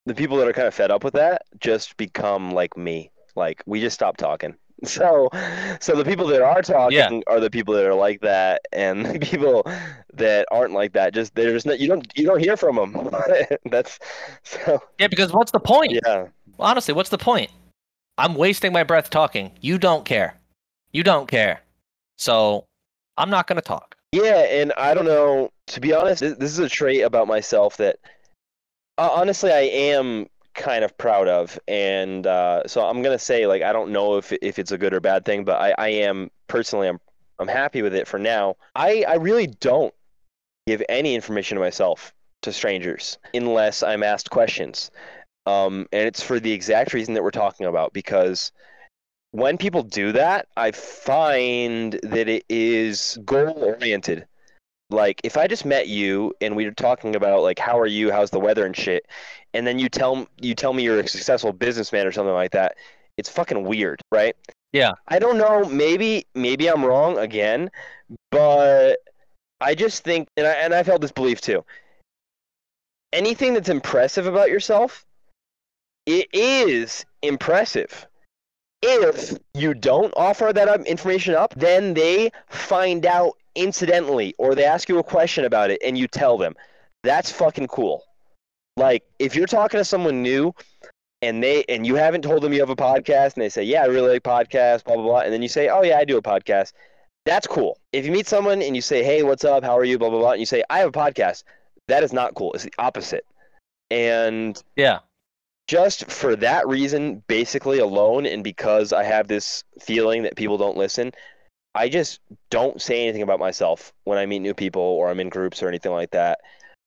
the 0.09 0.15
people 0.15 0.37
that 0.37 0.47
are 0.47 0.53
kind 0.53 0.67
of 0.67 0.73
fed 0.73 0.91
up 0.91 1.03
with 1.03 1.13
that 1.13 1.43
just 1.59 1.95
become 1.97 2.51
like 2.51 2.75
me. 2.75 3.11
Like 3.35 3.61
we 3.65 3.79
just 3.79 3.93
stop 3.95 4.17
talking. 4.17 4.55
So 4.85 5.27
so 5.81 5.93
the 5.93 6.05
people 6.05 6.25
that 6.27 6.41
are 6.41 6.61
talking 6.61 6.97
Yeah. 6.97 7.19
are 7.27 7.41
the 7.41 7.49
people 7.49 7.73
that 7.73 7.83
are 7.85 7.93
like 7.93 8.21
that 8.21 8.61
and 8.71 9.05
the 9.13 9.19
people 9.19 9.63
that 10.13 10.45
aren't 10.51 10.73
like 10.73 10.93
that 10.93 11.13
just 11.13 11.35
they're 11.35 11.51
just 11.51 11.65
not 11.65 11.81
you 11.81 11.89
don't 11.89 12.07
you 12.15 12.25
don't 12.25 12.39
hear 12.39 12.55
from 12.55 12.77
them. 12.77 13.09
That's 13.69 13.99
so 14.43 14.81
Yeah, 14.97 15.07
because 15.07 15.33
what's 15.33 15.51
the 15.51 15.59
point? 15.59 15.91
yeah. 15.91 16.27
Honestly, 16.57 16.93
what's 16.93 17.09
the 17.09 17.17
point? 17.17 17.51
I'm 18.17 18.35
wasting 18.35 18.71
my 18.71 18.83
breath 18.83 19.09
talking. 19.09 19.51
You 19.59 19.77
don't 19.79 20.05
care. 20.05 20.37
You 20.93 21.03
don't 21.03 21.27
care. 21.27 21.59
So 22.17 22.65
I'm 23.17 23.29
not 23.29 23.47
going 23.47 23.57
to 23.57 23.61
talk. 23.61 23.95
Yeah, 24.13 24.45
and 24.45 24.71
I 24.77 24.93
don't 24.93 25.05
know. 25.05 25.51
To 25.67 25.79
be 25.81 25.93
honest, 25.93 26.21
this 26.21 26.37
this 26.37 26.51
is 26.53 26.59
a 26.59 26.69
trait 26.69 27.01
about 27.03 27.27
myself 27.27 27.75
that 27.77 27.97
uh, 28.99 29.09
honestly 29.13 29.51
I 29.51 29.61
am 29.61 30.27
kind 30.53 30.83
of 30.83 30.97
proud 30.97 31.27
of, 31.27 31.57
and 31.67 32.27
uh, 32.27 32.67
so 32.67 32.85
I'm 32.85 33.01
gonna 33.01 33.17
say 33.17 33.47
like 33.47 33.61
I 33.63 33.71
don't 33.71 33.91
know 33.91 34.17
if 34.17 34.31
if 34.41 34.59
it's 34.59 34.71
a 34.71 34.77
good 34.77 34.93
or 34.93 34.99
bad 34.99 35.25
thing, 35.25 35.45
but 35.45 35.59
I, 35.59 35.73
I 35.77 35.87
am 35.89 36.29
personally 36.47 36.87
I'm 36.87 36.99
I'm 37.39 37.47
happy 37.47 37.81
with 37.81 37.95
it 37.95 38.07
for 38.07 38.19
now. 38.19 38.55
I 38.75 39.05
I 39.07 39.15
really 39.15 39.47
don't 39.47 39.93
give 40.67 40.83
any 40.89 41.15
information 41.15 41.55
to 41.55 41.61
myself 41.61 42.13
to 42.41 42.51
strangers 42.53 43.17
unless 43.33 43.81
I'm 43.83 44.03
asked 44.03 44.29
questions, 44.29 44.91
um, 45.45 45.87
and 45.91 46.05
it's 46.05 46.21
for 46.21 46.39
the 46.39 46.51
exact 46.51 46.93
reason 46.93 47.13
that 47.13 47.23
we're 47.23 47.31
talking 47.31 47.65
about 47.65 47.93
because 47.93 48.51
when 49.31 49.57
people 49.57 49.83
do 49.83 50.11
that, 50.11 50.47
I 50.57 50.71
find 50.71 51.99
that 52.03 52.27
it 52.27 52.43
is 52.49 53.17
goal 53.23 53.51
oriented. 53.63 54.27
Like 54.89 55.21
if 55.23 55.37
I 55.37 55.47
just 55.47 55.65
met 55.65 55.87
you 55.87 56.33
and 56.41 56.55
we 56.55 56.65
were 56.65 56.71
talking 56.71 57.15
about 57.15 57.41
like 57.41 57.59
how 57.59 57.79
are 57.79 57.85
you, 57.87 58.11
how's 58.11 58.31
the 58.31 58.39
weather 58.39 58.65
and 58.65 58.75
shit, 58.75 59.05
and 59.53 59.65
then 59.65 59.79
you 59.79 59.89
tell 59.89 60.27
you 60.41 60.55
tell 60.55 60.73
me 60.73 60.83
you're 60.83 60.99
a 60.99 61.07
successful 61.07 61.53
businessman 61.53 62.07
or 62.07 62.11
something 62.11 62.33
like 62.33 62.51
that, 62.51 62.75
it's 63.17 63.29
fucking 63.29 63.63
weird, 63.63 64.01
right? 64.11 64.35
Yeah. 64.73 64.93
I 65.07 65.19
don't 65.19 65.37
know, 65.37 65.65
maybe 65.65 66.25
maybe 66.33 66.67
I'm 66.67 66.83
wrong 66.83 67.17
again, 67.17 67.69
but 68.31 68.97
I 69.61 69.75
just 69.75 70.03
think 70.03 70.27
and 70.37 70.47
I 70.47 70.53
and 70.53 70.73
I've 70.73 70.87
held 70.87 71.01
this 71.01 71.11
belief 71.11 71.41
too. 71.41 71.63
Anything 73.13 73.53
that's 73.53 73.69
impressive 73.69 74.27
about 74.27 74.49
yourself, 74.49 75.05
it 76.05 76.27
is 76.33 77.05
impressive 77.21 78.07
if 78.81 79.37
you 79.53 79.73
don't 79.73 80.13
offer 80.15 80.51
that 80.53 80.87
information 80.87 81.35
up, 81.35 81.53
then 81.55 81.93
they 81.93 82.31
find 82.47 83.05
out 83.05 83.33
incidentally 83.59 84.33
or 84.37 84.55
they 84.55 84.63
ask 84.63 84.89
you 84.89 84.97
a 84.99 85.03
question 85.03 85.45
about 85.45 85.69
it 85.69 85.81
and 85.83 85.97
you 85.97 86.07
tell 86.07 86.37
them. 86.37 86.55
That's 87.03 87.31
fucking 87.31 87.67
cool. 87.67 88.03
Like 88.77 89.03
if 89.19 89.35
you're 89.35 89.47
talking 89.47 89.79
to 89.79 89.85
someone 89.85 90.21
new 90.21 90.53
and 91.21 91.43
they 91.43 91.65
and 91.67 91.85
you 91.85 91.95
haven't 91.95 92.21
told 92.23 92.41
them 92.41 92.53
you 92.53 92.61
have 92.61 92.69
a 92.69 92.75
podcast 92.75 93.33
and 93.33 93.43
they 93.43 93.49
say, 93.49 93.63
"Yeah, 93.63 93.83
I 93.83 93.87
really 93.87 94.09
like 94.09 94.23
podcasts, 94.23 94.83
blah 94.83 94.95
blah 94.95 95.03
blah." 95.03 95.19
And 95.19 95.33
then 95.33 95.41
you 95.41 95.49
say, 95.49 95.67
"Oh 95.67 95.83
yeah, 95.83 95.97
I 95.97 96.05
do 96.05 96.17
a 96.17 96.21
podcast." 96.21 96.71
That's 97.25 97.45
cool. 97.45 97.77
If 97.91 98.05
you 98.05 98.11
meet 98.11 98.27
someone 98.27 98.61
and 98.61 98.75
you 98.75 98.81
say, 98.81 99.03
"Hey, 99.03 99.23
what's 99.23 99.43
up? 99.43 99.63
How 99.63 99.77
are 99.77 99.83
you?" 99.83 99.99
blah 99.99 100.09
blah 100.09 100.19
blah, 100.19 100.31
and 100.31 100.39
you 100.39 100.45
say, 100.45 100.63
"I 100.69 100.79
have 100.79 100.89
a 100.89 100.91
podcast." 100.91 101.43
That 101.89 102.03
is 102.03 102.13
not 102.13 102.35
cool. 102.35 102.53
It's 102.53 102.63
the 102.63 102.73
opposite. 102.79 103.25
And 103.91 104.61
Yeah. 104.75 104.99
just 105.67 106.09
for 106.11 106.35
that 106.37 106.67
reason, 106.67 107.23
basically 107.27 107.79
alone, 107.79 108.25
and 108.25 108.43
because 108.43 108.93
I 108.93 109.03
have 109.03 109.27
this 109.27 109.63
feeling 109.81 110.23
that 110.23 110.35
people 110.35 110.57
don't 110.57 110.77
listen, 110.77 111.11
I 111.75 111.89
just 111.89 112.19
don't 112.49 112.81
say 112.81 113.03
anything 113.03 113.21
about 113.21 113.39
myself 113.39 113.93
when 114.03 114.17
I 114.17 114.25
meet 114.25 114.39
new 114.39 114.53
people 114.53 114.81
or 114.81 115.09
I'm 115.09 115.19
in 115.19 115.29
groups 115.29 115.61
or 115.61 115.67
anything 115.67 115.91
like 115.91 116.11
that. 116.11 116.39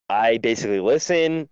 I 0.09 0.39
basically 0.39 0.81
listen, 0.81 1.49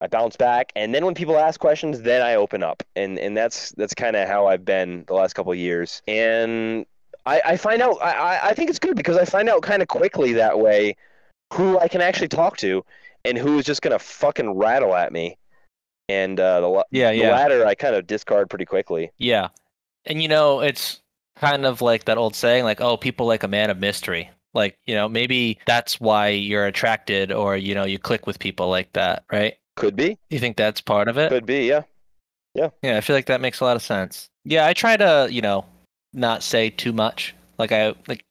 I 0.00 0.06
bounce 0.06 0.36
back, 0.36 0.72
and 0.76 0.94
then 0.94 1.04
when 1.04 1.14
people 1.14 1.36
ask 1.36 1.58
questions, 1.58 2.02
then 2.02 2.22
I 2.22 2.34
open 2.34 2.62
up, 2.62 2.82
and 2.94 3.18
and 3.18 3.36
that's 3.36 3.72
that's 3.72 3.94
kind 3.94 4.14
of 4.14 4.28
how 4.28 4.46
I've 4.46 4.64
been 4.64 5.04
the 5.08 5.14
last 5.14 5.34
couple 5.34 5.50
of 5.50 5.58
years. 5.58 6.02
And 6.06 6.86
I, 7.26 7.42
I 7.44 7.56
find 7.56 7.82
out 7.82 7.98
I, 8.00 8.50
I 8.50 8.54
think 8.54 8.70
it's 8.70 8.78
good 8.78 8.96
because 8.96 9.16
I 9.16 9.24
find 9.24 9.48
out 9.48 9.62
kind 9.62 9.82
of 9.82 9.88
quickly 9.88 10.34
that 10.34 10.58
way 10.58 10.96
who 11.52 11.78
I 11.78 11.88
can 11.88 12.00
actually 12.00 12.28
talk 12.28 12.58
to 12.58 12.84
and 13.24 13.36
who 13.36 13.58
is 13.58 13.64
just 13.64 13.82
gonna 13.82 13.98
fucking 13.98 14.50
rattle 14.52 14.94
at 14.94 15.12
me. 15.12 15.36
And 16.08 16.38
uh, 16.38 16.60
the, 16.60 16.84
Yeah, 16.90 17.10
the 17.10 17.18
yeah. 17.18 17.32
latter 17.32 17.66
I 17.66 17.74
kind 17.74 17.94
of 17.94 18.06
discard 18.06 18.48
pretty 18.48 18.64
quickly. 18.64 19.10
Yeah. 19.18 19.48
And 20.06 20.22
you 20.22 20.28
know, 20.28 20.60
it's 20.60 21.00
kind 21.40 21.64
of 21.66 21.80
like 21.82 22.04
that 22.04 22.18
old 22.18 22.34
saying, 22.34 22.64
like, 22.64 22.80
oh, 22.80 22.96
people 22.96 23.26
like 23.26 23.42
a 23.42 23.48
man 23.48 23.70
of 23.70 23.78
mystery. 23.78 24.30
Like, 24.54 24.78
you 24.86 24.94
know, 24.94 25.08
maybe 25.08 25.58
that's 25.66 26.00
why 26.00 26.28
you're 26.28 26.66
attracted 26.66 27.30
or, 27.32 27.56
you 27.56 27.74
know, 27.74 27.84
you 27.84 27.98
click 27.98 28.26
with 28.26 28.38
people 28.38 28.68
like 28.68 28.92
that, 28.94 29.24
right? 29.30 29.54
Could 29.76 29.94
be, 29.94 30.18
You 30.30 30.38
think 30.38 30.56
that's 30.56 30.80
part 30.80 31.06
of 31.08 31.18
it? 31.18 31.28
could 31.28 31.46
be, 31.46 31.66
yeah. 31.68 31.82
Yeah, 32.54 32.70
Yeah, 32.82 32.96
I 32.96 33.00
feel 33.00 33.14
like 33.14 33.26
that 33.26 33.40
makes 33.40 33.60
a 33.60 33.64
lot 33.64 33.76
of 33.76 33.82
sense. 33.82 34.30
Yeah, 34.44 34.66
I 34.66 34.72
try 34.72 34.96
to, 34.96 35.28
you 35.30 35.42
know, 35.42 35.64
not 36.12 36.42
say 36.42 36.70
too 36.70 36.92
much. 36.92 37.34
Like 37.58 37.70
I 37.70 37.94
like 38.08 38.24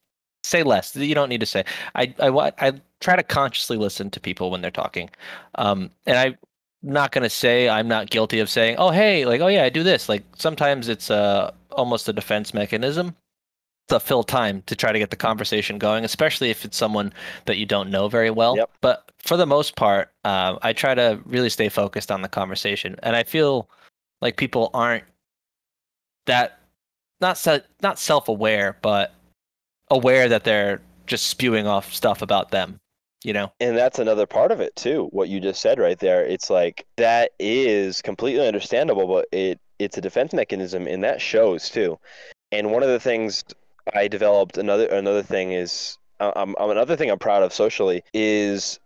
say 0.43 0.63
less. 0.63 0.95
You 0.95 1.15
don't 1.15 1.29
need 1.29 1.39
to 1.39 1.45
say. 1.45 1.63
I 1.95 2.13
I 2.19 2.29
I 2.59 2.81
try 2.99 3.15
to 3.15 3.23
consciously 3.23 3.77
listen 3.77 4.09
to 4.11 4.19
people 4.19 4.49
when 4.51 4.61
they're 4.61 4.71
talking. 4.71 5.09
Um 5.55 5.91
and 6.05 6.17
I'm 6.17 6.37
not 6.83 7.11
going 7.11 7.23
to 7.23 7.29
say 7.29 7.69
I'm 7.69 7.87
not 7.87 8.09
guilty 8.09 8.39
of 8.39 8.49
saying, 8.49 8.75
"Oh, 8.77 8.91
hey, 8.91 9.25
like 9.25 9.41
oh 9.41 9.47
yeah, 9.47 9.63
I 9.63 9.69
do 9.69 9.83
this." 9.83 10.09
Like 10.09 10.23
sometimes 10.35 10.89
it's 10.89 11.09
uh 11.11 11.51
almost 11.71 12.09
a 12.09 12.13
defense 12.13 12.53
mechanism 12.53 13.15
to 13.87 13.99
fill 13.99 14.23
time 14.23 14.63
to 14.65 14.75
try 14.75 14.91
to 14.91 14.99
get 14.99 15.09
the 15.09 15.15
conversation 15.15 15.77
going, 15.77 16.03
especially 16.03 16.49
if 16.49 16.65
it's 16.65 16.77
someone 16.77 17.13
that 17.45 17.57
you 17.57 17.65
don't 17.65 17.89
know 17.89 18.09
very 18.09 18.29
well. 18.29 18.57
Yep. 18.57 18.69
But 18.81 19.11
for 19.17 19.37
the 19.37 19.45
most 19.45 19.75
part, 19.75 20.11
uh, 20.25 20.57
I 20.61 20.73
try 20.73 20.93
to 20.93 21.21
really 21.25 21.49
stay 21.49 21.69
focused 21.69 22.11
on 22.11 22.21
the 22.21 22.27
conversation, 22.27 22.95
and 23.03 23.15
I 23.15 23.23
feel 23.23 23.69
like 24.21 24.37
people 24.37 24.69
aren't 24.73 25.05
that 26.25 26.59
not 27.21 27.37
se- 27.37 27.63
not 27.81 27.97
self-aware, 27.97 28.77
but 28.81 29.13
aware 29.89 30.27
that 30.29 30.43
they're 30.43 30.81
just 31.05 31.27
spewing 31.27 31.65
off 31.65 31.93
stuff 31.93 32.21
about 32.21 32.51
them. 32.51 32.79
You 33.23 33.34
know? 33.34 33.51
And 33.60 33.75
that's 33.75 33.99
another 33.99 34.25
part 34.25 34.51
of 34.51 34.62
it 34.62 34.75
too. 34.75 35.08
What 35.12 35.30
you 35.30 35.39
just 35.39 35.62
said 35.62 35.80
right 35.80 35.99
there. 35.99 36.25
It's 36.25 36.49
like 36.49 36.86
that 36.97 37.32
is 37.39 38.01
completely 38.01 38.47
understandable, 38.47 39.08
but 39.08 39.27
it 39.32 39.60
it's 39.80 39.97
a 39.97 40.01
defense 40.01 40.34
mechanism, 40.34 40.88
and 40.88 41.03
that 41.03 41.21
shows 41.21 41.69
too. 41.69 41.99
And 42.51 42.71
one 42.71 42.84
of 42.84 42.89
the 42.89 42.99
things 42.99 43.43
I 43.93 44.08
developed 44.08 44.58
another 44.58 44.88
another 44.88 45.23
thing 45.23 45.51
is 45.51 45.97
um, 46.19 46.56
um, 46.58 46.71
another 46.71 46.95
thing 46.95 47.12
I'm 47.12 47.19
proud 47.19 47.43
of 47.43 47.53
socially 47.53 48.03
is 48.13 48.80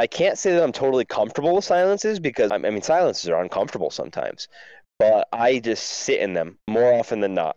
I 0.00 0.06
can't 0.06 0.38
say 0.38 0.52
that 0.52 0.62
I'm 0.62 0.72
totally 0.72 1.04
comfortable 1.04 1.54
with 1.54 1.64
silences 1.64 2.18
because 2.18 2.50
I 2.50 2.58
mean 2.58 2.82
silences 2.82 3.28
are 3.28 3.40
uncomfortable 3.40 3.90
sometimes, 3.90 4.48
but 4.98 5.28
I 5.32 5.58
just 5.60 5.84
sit 5.84 6.20
in 6.20 6.34
them 6.34 6.58
more 6.68 6.92
often 6.92 7.20
than 7.20 7.34
not. 7.34 7.56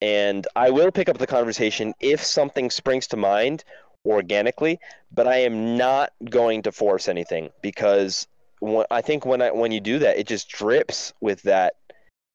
And 0.00 0.46
I 0.56 0.70
will 0.70 0.90
pick 0.90 1.08
up 1.08 1.18
the 1.18 1.26
conversation 1.26 1.94
if 2.00 2.24
something 2.24 2.70
springs 2.70 3.06
to 3.08 3.16
mind 3.16 3.62
organically, 4.04 4.80
but 5.12 5.26
I 5.26 5.38
am 5.38 5.76
not 5.76 6.12
going 6.28 6.62
to 6.62 6.72
force 6.72 7.08
anything 7.08 7.50
because 7.62 8.26
when, 8.60 8.86
I 8.90 9.00
think 9.00 9.26
when 9.26 9.42
I 9.42 9.50
when 9.50 9.72
you 9.72 9.80
do 9.80 9.98
that, 10.00 10.18
it 10.18 10.26
just 10.26 10.48
drips 10.48 11.12
with 11.20 11.42
that 11.42 11.74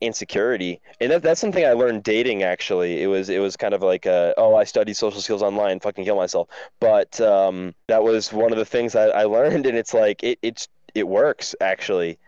insecurity, 0.01 0.79
and 1.01 1.11
that, 1.11 1.23
that's 1.23 1.41
something 1.41 1.65
I 1.65 1.73
learned 1.73 2.03
dating. 2.03 2.43
Actually, 2.43 3.01
it 3.01 3.07
was 3.07 3.29
it 3.29 3.39
was 3.39 3.57
kind 3.57 3.73
of 3.73 3.81
like 3.81 4.05
a, 4.05 4.33
oh 4.37 4.55
I 4.55 4.63
studied 4.63 4.95
social 4.95 5.21
skills 5.21 5.41
online, 5.41 5.79
fucking 5.79 6.05
kill 6.05 6.15
myself. 6.15 6.49
But 6.79 7.19
um, 7.21 7.73
that 7.87 8.03
was 8.03 8.31
one 8.31 8.51
of 8.51 8.57
the 8.57 8.65
things 8.65 8.95
I, 8.95 9.05
I 9.05 9.25
learned, 9.37 9.65
and 9.65 9.77
it's 9.77 9.93
like 9.93 10.23
it 10.23 10.39
it's 10.41 10.67
it 10.93 11.07
works 11.07 11.55
actually. 11.61 12.19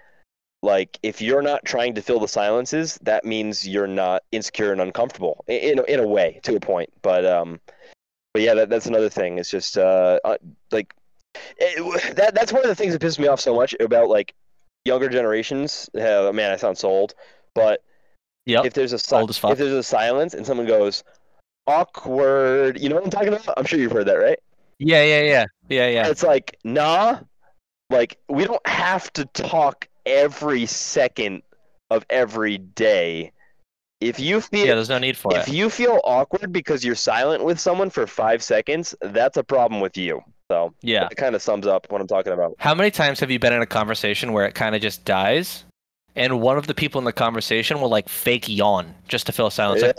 Like 0.62 1.00
if 1.04 1.22
you're 1.22 1.42
not 1.42 1.64
trying 1.64 1.96
to 1.96 2.02
fill 2.02 2.20
the 2.20 2.28
silences, 2.28 3.00
that 3.04 3.24
means 3.24 3.66
you're 3.66 3.88
not 3.88 4.24
insecure 4.34 4.74
and 4.74 4.82
uncomfortable 4.82 5.46
in, 5.48 5.80
in 5.88 6.02
a 6.02 6.08
way 6.08 6.42
to 6.44 6.58
a 6.58 6.60
point. 6.60 6.90
But 7.02 7.26
um, 7.26 7.62
but 8.34 8.42
yeah, 8.42 8.54
that, 8.54 8.70
that's 8.70 8.86
another 8.86 9.10
thing. 9.10 9.38
It's 9.38 9.50
just 9.50 9.78
uh, 9.78 10.20
uh 10.24 10.38
like 10.72 10.94
it, 11.58 12.16
that 12.16 12.36
that's 12.36 12.52
one 12.52 12.64
of 12.64 12.70
the 12.70 12.76
things 12.76 12.94
that 12.94 13.02
pisses 13.02 13.20
me 13.20 13.28
off 13.28 13.40
so 13.40 13.56
much 13.56 13.76
about 13.80 14.10
like 14.10 14.34
younger 14.86 15.10
generations. 15.10 15.90
Uh, 15.96 16.32
man, 16.34 16.52
I 16.52 16.56
sound 16.56 16.78
so 16.78 16.90
old, 16.90 17.14
but 17.54 17.84
Yep. 18.46 18.66
if 18.66 18.74
there's 18.74 18.94
a 18.94 19.00
si- 19.00 19.16
Old 19.16 19.30
as 19.30 19.38
fuck. 19.38 19.52
if 19.52 19.60
there's 19.60 19.74
a 19.74 19.84
silence 19.84 20.34
and 20.34 20.44
someone 20.44 20.66
goes 20.66 21.04
awkward, 21.68 22.80
you 22.82 22.90
know 22.90 22.96
what 22.96 23.04
I'm 23.04 23.12
talking 23.12 23.28
about? 23.28 23.54
I'm 23.58 23.66
sure 23.66 23.78
you've 23.78 23.92
heard 23.92 24.08
that, 24.08 24.16
right? 24.16 24.40
yeah, 24.80 25.04
yeah, 25.04 25.22
yeah, 25.22 25.46
yeah, 25.70 25.88
yeah. 25.88 26.08
It's 26.08 26.24
like 26.24 26.58
nah, 26.64 27.20
like 27.90 28.18
we 28.28 28.46
don't 28.46 28.66
have 28.66 29.12
to 29.14 29.26
talk 29.26 29.88
every 30.06 30.66
second 30.66 31.44
of 31.92 32.06
every 32.10 32.58
day. 32.58 33.32
If 34.02 34.20
you 34.20 34.40
feel 34.42 34.66
Yeah, 34.66 34.76
there's 34.76 34.90
no 34.90 34.98
need 34.98 35.18
for 35.18 35.36
if 35.36 35.48
it. 35.50 35.54
you 35.54 35.70
feel 35.70 36.00
awkward 36.06 36.54
because 36.54 36.86
you're 36.86 36.96
silent 36.96 37.44
with 37.44 37.60
someone 37.60 37.90
for 37.90 38.08
five 38.08 38.42
seconds, 38.42 38.96
that's 39.02 39.36
a 39.38 39.44
problem 39.44 39.82
with 39.82 39.98
you. 39.98 40.22
So 40.50 40.74
Yeah. 40.82 41.08
it 41.12 41.18
kind 41.18 41.36
of 41.36 41.42
sums 41.42 41.68
up 41.68 41.86
what 41.92 42.00
I'm 42.02 42.08
talking 42.08 42.32
about. 42.34 42.56
How 42.60 42.74
many 42.74 42.92
times 42.92 43.20
have 43.20 43.30
you 43.30 43.40
been 43.40 43.54
in 43.54 43.62
a 43.62 43.66
conversation 43.68 44.32
where 44.32 44.46
it 44.46 44.56
kind 44.56 44.74
of 44.74 44.82
just 44.82 45.04
dies, 45.06 45.66
and 46.16 46.40
one 46.42 46.58
of 46.58 46.66
the 46.66 46.74
people 46.74 46.98
in 47.00 47.06
the 47.06 47.12
conversation 47.14 47.82
will 47.82 47.90
like 47.90 48.08
fake 48.10 48.48
yawn 48.48 48.96
just 49.08 49.26
to 49.28 49.32
fill 49.34 49.50
silence, 49.50 49.82
like, 49.82 49.96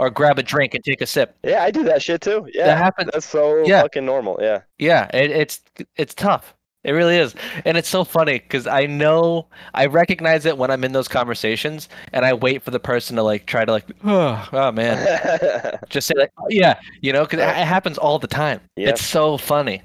or 0.00 0.10
grab 0.10 0.38
a 0.38 0.42
drink 0.42 0.74
and 0.74 0.82
take 0.84 1.00
a 1.00 1.06
sip. 1.06 1.36
Yeah, 1.44 1.62
I 1.62 1.70
do 1.70 1.82
that 1.84 2.02
shit 2.02 2.20
too. 2.20 2.46
Yeah, 2.52 2.66
That 2.66 2.78
happens. 2.78 3.10
That's 3.12 3.26
so 3.26 3.64
Yeah. 3.64 3.82
fucking 3.82 4.04
normal. 4.04 4.38
Yeah. 4.40 4.62
Yeah, 4.78 5.08
it, 5.14 5.30
it's 5.30 5.60
it's 5.96 6.14
tough. 6.14 6.52
It 6.86 6.92
really 6.92 7.16
is, 7.18 7.34
and 7.66 7.76
it's 7.76 7.88
so 7.88 8.04
funny 8.04 8.38
because 8.38 8.66
I 8.66 8.86
know 8.86 9.46
I 9.74 9.86
recognize 9.86 10.46
it 10.46 10.56
when 10.56 10.70
I'm 10.70 10.84
in 10.84 10.92
those 10.92 11.08
conversations, 11.08 11.88
and 12.12 12.24
I 12.24 12.32
wait 12.32 12.62
for 12.62 12.70
the 12.70 12.80
person 12.80 13.16
to 13.16 13.22
like 13.22 13.44
try 13.46 13.64
to 13.66 13.72
like, 13.72 13.84
oh, 14.04 14.48
oh 14.52 14.72
man, 14.72 15.78
just 15.90 16.06
say 16.06 16.14
like, 16.16 16.32
oh, 16.38 16.46
yeah, 16.48 16.78
you 17.02 17.12
know, 17.12 17.24
because 17.24 17.40
it 17.40 17.66
happens 17.66 17.98
all 17.98 18.18
the 18.18 18.28
time. 18.28 18.60
Yeah. 18.76 18.90
It's 18.90 19.04
so 19.04 19.36
funny. 19.36 19.82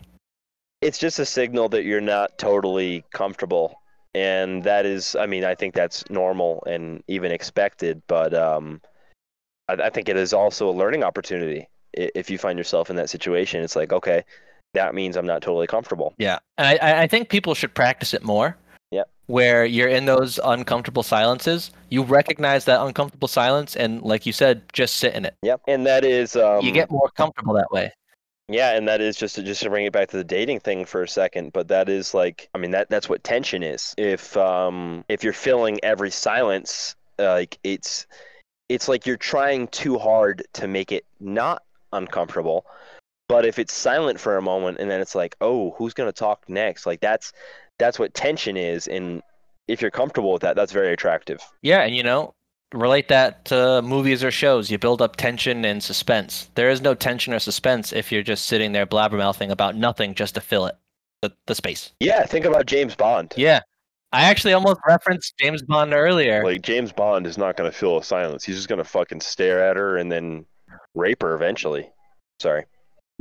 it's 0.82 0.98
just 0.98 1.20
a 1.20 1.26
signal 1.26 1.70
that 1.70 1.84
you're 1.86 2.02
not 2.02 2.38
totally 2.38 3.04
comfortable 3.14 3.76
and 4.14 4.64
that 4.64 4.86
is 4.86 5.16
i 5.16 5.26
mean 5.26 5.44
i 5.46 5.56
think 5.56 5.74
that's 5.74 6.04
normal 6.10 6.64
and 6.68 7.04
even 7.08 7.32
expected 7.32 8.02
but 8.08 8.34
um 8.34 8.82
i, 9.70 9.74
I 9.74 9.90
think 9.90 10.10
it 10.10 10.18
is 10.18 10.34
also 10.34 10.70
a 10.70 10.72
learning 10.74 11.04
opportunity 11.04 11.68
if 11.94 12.30
you 12.30 12.38
find 12.38 12.58
yourself 12.58 12.90
in 12.90 12.96
that 12.98 13.10
situation 13.10 13.64
it's 13.64 13.76
like 13.76 13.94
okay 13.94 14.24
that 14.74 14.96
means 14.96 15.18
i'm 15.18 15.26
not 15.26 15.42
totally 15.42 15.68
comfortable. 15.68 16.14
Yeah, 16.18 16.40
and 16.58 16.80
I- 16.82 17.04
I, 17.04 17.08
think 17.08 17.30
people 17.30 17.54
should 17.56 17.74
practice 17.74 18.14
it 18.14 18.24
more. 18.24 18.56
Yeah, 18.92 19.04
Where 19.28 19.66
you're 19.66 19.88
in 19.90 20.06
those 20.06 20.40
uncomfortable 20.44 21.04
silences, 21.04 21.72
you 21.90 22.04
recognize 22.04 22.66
that 22.66 22.82
uncomfortable 22.82 23.28
silence, 23.28 23.76
and 23.76 24.02
like 24.02 24.26
you 24.26 24.34
said, 24.34 24.64
just 24.74 24.98
sit 24.98 25.14
in 25.14 25.26
it. 25.26 25.36
yep. 25.42 25.62
And 25.68 25.86
that 25.86 26.04
is 26.06 26.36
um 26.36 26.64
you 26.66 26.72
get 26.72 26.90
more 26.92 27.10
comfortable 27.16 27.54
that 27.54 27.72
way. 27.72 27.92
yeah. 28.50 28.76
And 28.76 28.88
that 28.88 29.00
is 29.02 29.16
just 29.16 29.36
to, 29.36 29.44
just 29.44 29.62
to 29.64 29.70
bring 29.70 29.86
it 29.86 29.94
back 29.94 30.10
to 30.10 30.18
the 30.18 30.24
dating 30.26 30.60
thing 30.60 30.84
for 30.86 31.04
a 31.04 31.08
second 31.08 31.54
but 31.54 31.68
that 31.70 31.88
is 31.88 32.14
like 32.14 32.50
i 32.54 32.58
mean 32.58 32.72
that 32.72 32.90
that's 32.90 33.08
what 33.08 33.24
tension 33.24 33.64
is. 33.64 33.94
If 33.98 34.36
um 34.38 35.04
if 35.10 35.24
you're 35.24 35.34
filling 35.34 35.80
every 35.84 36.12
silence 36.12 36.96
uh, 37.20 37.32
like 37.34 37.58
it's 37.64 38.08
it's 38.68 38.88
like 38.88 39.06
you're 39.06 39.18
trying 39.18 39.68
too 39.68 39.98
hard 39.98 40.44
to 40.54 40.68
make 40.68 40.92
it 40.92 41.06
not 41.20 41.64
uncomfortable 41.94 42.66
but 43.32 43.46
if 43.46 43.58
it's 43.58 43.74
silent 43.74 44.20
for 44.20 44.36
a 44.36 44.42
moment 44.42 44.78
and 44.80 44.92
then 44.92 45.00
it's 45.00 45.16
like 45.16 45.36
oh 45.42 45.72
who's 45.78 45.94
going 45.94 46.08
to 46.10 46.14
talk 46.14 46.44
next 46.50 46.86
like 46.86 47.00
that's 47.00 47.32
that's 47.80 47.98
what 47.98 48.14
tension 48.14 48.58
is 48.58 48.88
and 48.88 49.22
if 49.68 49.82
you're 49.82 49.90
comfortable 49.90 50.34
with 50.34 50.42
that 50.42 50.56
that's 50.56 50.74
very 50.74 50.92
attractive 50.92 51.40
Yeah, 51.62 51.82
and 51.82 51.96
you 51.96 52.04
know, 52.04 52.34
relate 52.74 53.08
that 53.08 53.46
to 53.46 53.82
movies 53.82 54.24
or 54.24 54.32
shows. 54.32 54.70
You 54.70 54.78
build 54.78 55.02
up 55.02 55.16
tension 55.16 55.64
and 55.66 55.82
suspense. 55.82 56.50
There 56.56 56.70
is 56.70 56.82
no 56.82 56.94
tension 56.94 57.34
or 57.34 57.40
suspense 57.40 57.94
if 57.94 58.12
you're 58.12 58.24
just 58.24 58.46
sitting 58.46 58.74
there 58.74 58.86
blabbermouthing 58.86 59.50
about 59.50 59.76
nothing 59.76 60.14
just 60.14 60.36
to 60.36 60.42
fill 60.42 60.66
it, 60.66 60.76
the, 61.22 61.32
the 61.48 61.56
space. 61.56 61.94
yeah 62.02 62.26
think 62.26 62.46
about 62.46 62.66
james 62.66 62.96
bond 62.96 63.34
Yeah. 63.38 63.62
I 64.14 64.24
actually 64.24 64.52
almost 64.52 64.82
referenced 64.86 65.38
James 65.40 65.62
Bond 65.62 65.94
earlier. 65.94 66.44
Like 66.44 66.64
James 66.64 66.92
Bond 66.92 67.26
is 67.26 67.38
not 67.38 67.56
going 67.56 67.72
to 67.72 67.78
fill 67.78 67.98
a 67.98 68.04
silence. 68.04 68.44
He's 68.44 68.58
just 68.58 68.68
going 68.68 68.84
to 68.84 68.84
fucking 68.84 69.22
stare 69.22 69.64
at 69.64 69.78
her 69.78 69.96
and 69.96 70.12
then 70.12 70.46
rape 70.96 71.22
her 71.22 71.34
eventually. 71.34 71.90
Sorry. 72.42 72.66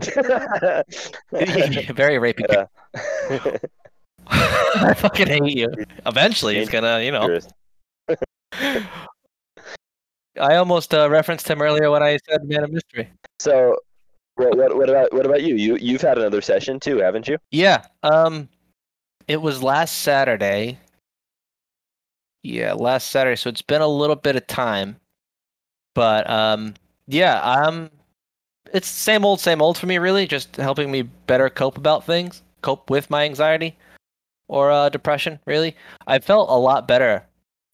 Very 1.32 2.18
rapey. 2.18 2.44
Yeah. 2.50 2.66
I 4.26 4.94
fucking 4.94 5.26
hate 5.26 5.56
you. 5.56 5.68
Eventually, 6.06 6.56
he's 6.56 6.68
gonna, 6.68 7.00
you 7.00 7.10
know. 7.10 7.38
I 10.40 10.56
almost 10.56 10.94
uh, 10.94 11.10
referenced 11.10 11.48
him 11.48 11.60
earlier 11.60 11.90
when 11.90 12.02
I 12.02 12.18
said 12.28 12.44
"Man 12.44 12.64
of 12.64 12.72
Mystery." 12.72 13.10
so, 13.38 13.76
what, 14.36 14.56
what, 14.56 14.76
what 14.76 14.88
about 14.90 15.12
what 15.12 15.26
about 15.26 15.42
you? 15.42 15.56
You 15.56 15.76
you've 15.76 16.00
had 16.00 16.18
another 16.18 16.40
session 16.40 16.80
too, 16.80 16.98
haven't 16.98 17.28
you? 17.28 17.38
Yeah. 17.50 17.84
Um, 18.02 18.48
it 19.28 19.40
was 19.40 19.62
last 19.62 19.98
Saturday. 19.98 20.78
Yeah, 22.42 22.72
last 22.72 23.10
Saturday. 23.10 23.36
So 23.36 23.50
it's 23.50 23.62
been 23.62 23.82
a 23.82 23.88
little 23.88 24.16
bit 24.16 24.36
of 24.36 24.46
time, 24.46 24.96
but 25.94 26.28
um, 26.30 26.74
yeah, 27.06 27.40
I'm. 27.42 27.90
It's 28.72 28.88
same 28.88 29.24
old, 29.24 29.40
same 29.40 29.60
old 29.62 29.78
for 29.78 29.86
me. 29.86 29.98
Really, 29.98 30.26
just 30.26 30.56
helping 30.56 30.90
me 30.90 31.02
better 31.02 31.48
cope 31.50 31.78
about 31.78 32.04
things, 32.04 32.42
cope 32.62 32.90
with 32.90 33.10
my 33.10 33.24
anxiety 33.24 33.76
or 34.48 34.70
uh, 34.70 34.88
depression. 34.88 35.38
Really, 35.46 35.76
I 36.06 36.18
felt 36.18 36.50
a 36.50 36.58
lot 36.58 36.88
better. 36.88 37.24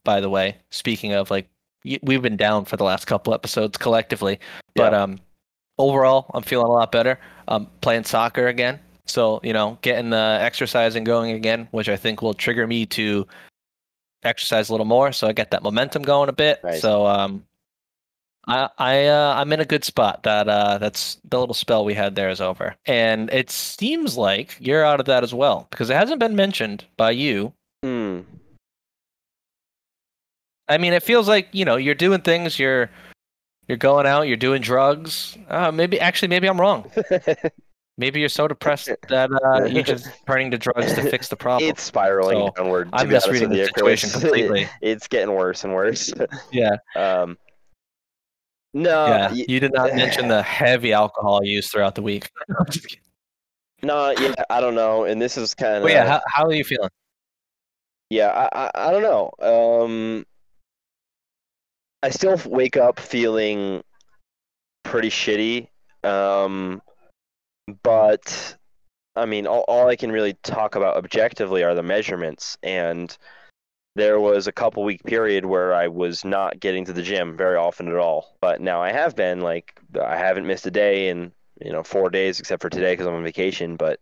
By 0.05 0.20
the 0.20 0.30
way, 0.30 0.57
speaking 0.70 1.12
of 1.14 1.30
like, 1.30 1.49
we've 2.03 2.22
been 2.22 2.36
down 2.36 2.64
for 2.64 2.76
the 2.76 2.84
last 2.84 3.07
couple 3.07 3.34
episodes 3.34 3.76
collectively, 3.76 4.38
but 4.76 4.92
Yeah. 4.92 5.03
um, 5.03 5.18
overall, 5.78 6.30
I'm 6.32 6.42
feeling 6.42 6.66
a 6.66 6.70
lot 6.70 6.92
better. 6.92 7.18
Um, 7.49 7.68
playing 7.80 8.05
soccer 8.05 8.47
again, 8.47 8.78
so 9.07 9.40
you 9.42 9.53
know, 9.53 9.78
getting 9.82 10.11
the 10.11 10.38
exercising 10.40 11.05
going 11.05 11.32
again, 11.32 11.68
which 11.72 11.88
I 11.88 11.97
think 11.97 12.22
will 12.22 12.34
trigger 12.34 12.66
me 12.66 12.86
to 12.86 13.26
exercise 14.22 14.68
a 14.68 14.72
little 14.72 14.86
more. 14.86 15.12
So 15.12 15.26
I 15.26 15.32
get 15.32 15.51
that 15.51 15.62
momentum 15.62 16.03
going 16.03 16.28
a 16.28 16.32
bit. 16.32 16.62
Nice. 16.62 16.80
So 16.80 17.07
um, 17.07 17.44
I 18.47 18.68
I 18.78 19.07
uh, 19.07 19.34
I'm 19.36 19.53
in 19.53 19.61
a 19.61 19.64
good 19.64 19.84
spot. 19.84 20.22
That 20.22 20.49
uh, 20.49 20.78
that's 20.78 21.18
the 21.28 21.38
little 21.38 21.55
spell 21.55 21.84
we 21.84 21.94
had 21.94 22.14
there 22.14 22.30
is 22.30 22.40
over, 22.40 22.76
and 22.86 23.28
it 23.32 23.51
seems 23.51 24.16
like 24.16 24.57
you're 24.61 24.84
out 24.84 25.01
of 25.01 25.07
that 25.07 25.22
as 25.24 25.34
well 25.34 25.66
because 25.70 25.90
it 25.90 25.94
hasn't 25.97 26.20
been 26.20 26.36
mentioned 26.36 26.84
by 26.97 27.11
you. 27.11 27.53
Hmm. 27.82 28.20
I 30.68 30.78
mean, 30.78 30.92
it 30.92 31.03
feels 31.03 31.28
like 31.28 31.49
you 31.53 31.64
know 31.64 31.76
you're 31.76 31.94
doing 31.94 32.20
things. 32.20 32.59
You're 32.59 32.90
you're 33.68 33.78
going 33.78 34.07
out. 34.07 34.22
You're 34.28 34.36
doing 34.36 34.62
drugs. 34.62 35.36
Uh, 35.49 35.70
maybe 35.72 35.99
actually, 36.01 36.28
maybe 36.28 36.49
I'm 36.49 36.61
wrong. 36.61 36.90
Maybe 37.99 38.20
you're 38.20 38.28
so 38.28 38.47
depressed 38.47 38.90
that 39.09 39.30
uh, 39.32 39.64
you're 39.64 39.82
just 39.82 40.07
turning 40.26 40.51
to 40.51 40.59
drugs 40.59 40.92
to 40.92 41.03
fix 41.11 41.28
the 41.28 41.36
problem. 41.36 41.70
it's 41.70 41.82
spiraling 41.82 42.47
So, 42.49 42.53
downward. 42.62 42.90
I'm 42.92 43.09
misreading 43.09 43.49
the 43.49 43.64
situation 43.64 44.11
completely. 44.20 44.68
it's 44.82 45.09
getting 45.09 45.34
worse 45.34 45.64
and 45.64 45.72
worse. 45.72 46.12
yeah, 46.53 46.76
um, 46.94 47.38
no, 48.76 49.06
yeah. 49.06 49.32
You 49.32 49.58
did 49.58 49.72
not 49.72 49.94
mention 49.94 50.28
the 50.28 50.42
heavy 50.60 50.92
alcohol 50.92 51.42
use 51.42 51.70
throughout 51.70 51.94
the 51.94 52.02
week. 52.02 52.30
I'm 52.58 52.66
just 52.66 52.86
kidding. 52.86 53.02
no, 53.82 54.10
yeah, 54.10 54.34
I 54.50 54.60
don't 54.60 54.74
know. 54.74 55.04
And 55.04 55.20
this 55.20 55.38
is 55.38 55.54
kind 55.54 55.82
of 55.82 55.88
yeah, 55.88 56.06
how, 56.06 56.20
how 56.26 56.44
are 56.44 56.52
you 56.52 56.62
feeling? 56.62 56.90
Yeah, 58.10 58.28
I, 58.28 58.66
I 58.66 58.88
I 58.88 58.92
don't 58.92 59.02
know. 59.02 59.30
Um, 59.40 60.26
I 62.02 62.10
still 62.10 62.38
wake 62.44 62.76
up 62.76 63.00
feeling 63.00 63.82
pretty 64.84 65.08
shitty. 65.08 65.68
Um, 66.04 66.82
but 67.82 68.56
I 69.16 69.24
mean, 69.24 69.46
all, 69.46 69.64
all 69.68 69.88
I 69.88 69.96
can 69.96 70.12
really 70.12 70.34
talk 70.42 70.74
about 70.74 70.98
objectively 70.98 71.64
are 71.64 71.74
the 71.74 71.82
measurements. 71.82 72.58
And 72.62 73.16
there 73.97 74.20
was 74.20 74.47
a 74.47 74.53
couple 74.53 74.84
week 74.84 75.03
period 75.05 75.47
where 75.47 75.74
I 75.74 75.88
was 75.88 76.24
not 76.24 76.61
getting 76.61 76.84
to 76.84 76.92
the 76.92 77.03
gym 77.03 77.34
very 77.34 77.57
often 77.57 77.88
at 77.88 77.97
all. 77.97 78.36
But 78.40 78.61
now 78.61 78.82
I 78.82 78.92
have 78.92 79.16
been 79.16 79.40
like 79.40 79.80
I 80.01 80.16
haven't 80.16 80.47
missed 80.47 80.66
a 80.66 80.70
day 80.70 81.09
in 81.09 81.32
you 81.64 81.72
know 81.72 81.82
four 81.82 82.11
days 82.11 82.38
except 82.38 82.61
for 82.62 82.68
today 82.68 82.92
because 82.92 83.07
I'm 83.07 83.14
on 83.14 83.24
vacation. 83.24 83.76
But 83.76 83.99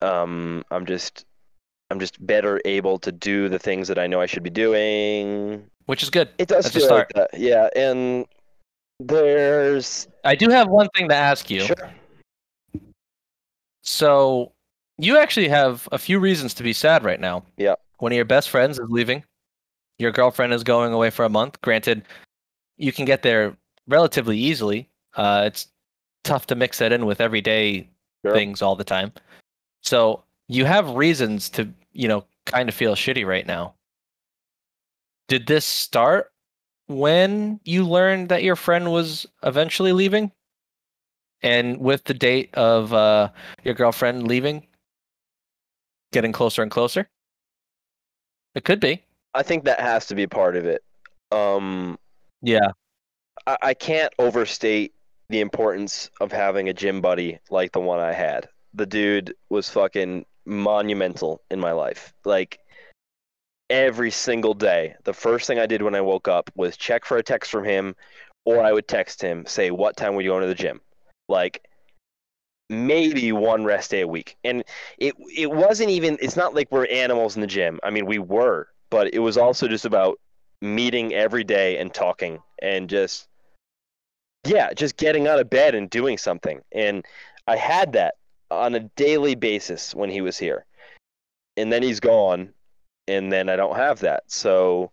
um, 0.00 0.64
I'm 0.70 0.86
just 0.86 1.26
I'm 1.90 1.98
just 1.98 2.24
better 2.24 2.60
able 2.64 3.00
to 3.00 3.10
do 3.10 3.48
the 3.48 3.58
things 3.58 3.88
that 3.88 3.98
I 3.98 4.06
know 4.06 4.20
I 4.20 4.26
should 4.26 4.44
be 4.44 4.50
doing. 4.50 5.68
Which 5.86 6.04
is 6.04 6.10
good. 6.10 6.28
It 6.38 6.46
does 6.48 6.64
That's 6.64 6.76
feel 6.76 6.94
like 6.94 7.08
that, 7.14 7.30
yeah. 7.36 7.68
And 7.74 8.26
there's 9.00 10.06
I 10.24 10.36
do 10.36 10.50
have 10.50 10.68
one 10.68 10.88
thing 10.94 11.08
to 11.08 11.14
ask 11.16 11.50
you. 11.50 11.62
sure, 11.62 11.90
So, 13.82 14.52
you 14.98 15.18
actually 15.18 15.48
have 15.48 15.88
a 15.90 15.98
few 15.98 16.20
reasons 16.20 16.54
to 16.54 16.62
be 16.62 16.72
sad 16.72 17.04
right 17.04 17.18
now. 17.18 17.42
Yeah. 17.56 17.74
One 17.98 18.12
of 18.12 18.16
your 18.16 18.24
best 18.24 18.50
friends 18.50 18.78
is 18.78 18.88
leaving. 18.88 19.24
Your 19.98 20.12
girlfriend 20.12 20.52
is 20.52 20.62
going 20.62 20.92
away 20.92 21.10
for 21.10 21.24
a 21.24 21.28
month. 21.28 21.60
Granted, 21.60 22.04
you 22.76 22.92
can 22.92 23.04
get 23.04 23.22
there 23.22 23.56
relatively 23.88 24.38
easily. 24.38 24.88
Uh, 25.14 25.42
it's 25.46 25.68
tough 26.24 26.46
to 26.46 26.54
mix 26.54 26.78
that 26.78 26.92
in 26.92 27.06
with 27.06 27.20
everyday 27.20 27.88
Sure. 28.24 28.34
things 28.34 28.62
all 28.62 28.74
the 28.74 28.84
time. 28.84 29.12
So, 29.82 30.24
you 30.48 30.64
have 30.64 30.90
reasons 30.90 31.48
to, 31.50 31.72
you 31.92 32.08
know, 32.08 32.24
kind 32.46 32.68
of 32.68 32.74
feel 32.74 32.94
shitty 32.94 33.24
right 33.26 33.46
now. 33.46 33.74
Did 35.28 35.46
this 35.46 35.64
start 35.64 36.32
when 36.86 37.60
you 37.64 37.86
learned 37.86 38.28
that 38.30 38.42
your 38.42 38.56
friend 38.56 38.90
was 38.90 39.26
eventually 39.44 39.92
leaving? 39.92 40.32
And 41.42 41.78
with 41.78 42.04
the 42.04 42.14
date 42.14 42.52
of 42.54 42.92
uh, 42.92 43.30
your 43.62 43.74
girlfriend 43.74 44.26
leaving 44.26 44.66
getting 46.12 46.32
closer 46.32 46.62
and 46.62 46.70
closer? 46.70 47.08
It 48.58 48.64
could 48.64 48.80
be. 48.80 49.04
I 49.34 49.44
think 49.44 49.66
that 49.66 49.78
has 49.78 50.06
to 50.06 50.16
be 50.16 50.26
part 50.26 50.56
of 50.56 50.66
it. 50.66 50.82
Um, 51.30 51.96
Yeah. 52.42 52.72
I, 53.46 53.56
I 53.62 53.74
can't 53.74 54.12
overstate 54.18 54.94
the 55.28 55.38
importance 55.38 56.10
of 56.20 56.32
having 56.32 56.68
a 56.68 56.72
gym 56.72 57.00
buddy 57.00 57.38
like 57.50 57.70
the 57.70 57.78
one 57.78 58.00
I 58.00 58.12
had. 58.12 58.48
The 58.74 58.84
dude 58.84 59.32
was 59.48 59.68
fucking 59.68 60.26
monumental 60.44 61.40
in 61.52 61.60
my 61.60 61.70
life. 61.70 62.12
Like 62.24 62.58
every 63.70 64.10
single 64.10 64.54
day, 64.54 64.96
the 65.04 65.14
first 65.14 65.46
thing 65.46 65.60
I 65.60 65.66
did 65.66 65.80
when 65.80 65.94
I 65.94 66.00
woke 66.00 66.26
up 66.26 66.50
was 66.56 66.76
check 66.76 67.04
for 67.04 67.16
a 67.16 67.22
text 67.22 67.52
from 67.52 67.64
him, 67.64 67.94
or 68.44 68.60
I 68.60 68.72
would 68.72 68.88
text 68.88 69.22
him, 69.22 69.46
say, 69.46 69.70
What 69.70 69.96
time 69.96 70.16
would 70.16 70.24
you 70.24 70.32
go 70.32 70.40
to 70.40 70.46
the 70.48 70.54
gym? 70.56 70.80
Like 71.28 71.62
maybe 72.68 73.32
one 73.32 73.64
rest 73.64 73.90
day 73.90 74.00
a 74.02 74.08
week. 74.08 74.36
And 74.44 74.64
it 74.98 75.14
it 75.36 75.50
wasn't 75.50 75.90
even 75.90 76.18
it's 76.20 76.36
not 76.36 76.54
like 76.54 76.70
we're 76.70 76.86
animals 76.86 77.36
in 77.36 77.40
the 77.40 77.46
gym. 77.46 77.78
I 77.82 77.90
mean 77.90 78.06
we 78.06 78.18
were, 78.18 78.68
but 78.90 79.12
it 79.14 79.20
was 79.20 79.36
also 79.36 79.68
just 79.68 79.84
about 79.84 80.18
meeting 80.60 81.14
every 81.14 81.44
day 81.44 81.78
and 81.78 81.92
talking 81.92 82.40
and 82.60 82.88
just 82.88 83.28
yeah, 84.46 84.72
just 84.72 84.96
getting 84.96 85.26
out 85.26 85.40
of 85.40 85.50
bed 85.50 85.74
and 85.74 85.90
doing 85.90 86.16
something. 86.18 86.60
And 86.72 87.04
I 87.46 87.56
had 87.56 87.92
that 87.92 88.14
on 88.50 88.74
a 88.74 88.80
daily 88.80 89.34
basis 89.34 89.94
when 89.94 90.10
he 90.10 90.20
was 90.20 90.38
here. 90.38 90.64
And 91.56 91.72
then 91.72 91.82
he's 91.82 92.00
gone 92.00 92.54
and 93.08 93.32
then 93.32 93.48
I 93.48 93.56
don't 93.56 93.76
have 93.76 94.00
that. 94.00 94.24
So 94.26 94.92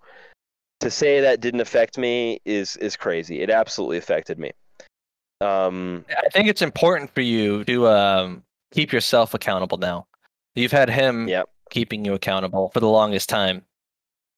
to 0.79 0.89
say 0.89 1.21
that 1.21 1.41
didn't 1.41 1.61
affect 1.61 1.97
me 1.97 2.39
is 2.45 2.75
is 2.77 2.95
crazy. 2.95 3.41
It 3.41 3.49
absolutely 3.49 3.97
affected 3.97 4.39
me. 4.39 4.51
Um 5.41 6.05
I 6.09 6.29
think 6.29 6.47
it's 6.47 6.61
important 6.61 7.13
for 7.13 7.21
you 7.21 7.63
to 7.65 7.87
um, 7.87 8.43
keep 8.73 8.91
yourself 8.93 9.33
accountable 9.33 9.77
now. 9.77 10.07
You've 10.55 10.71
had 10.71 10.89
him 10.89 11.27
Yep. 11.27 11.49
keeping 11.69 12.05
you 12.05 12.13
accountable 12.13 12.69
for 12.73 12.79
the 12.79 12.87
longest 12.89 13.27
time. 13.29 13.63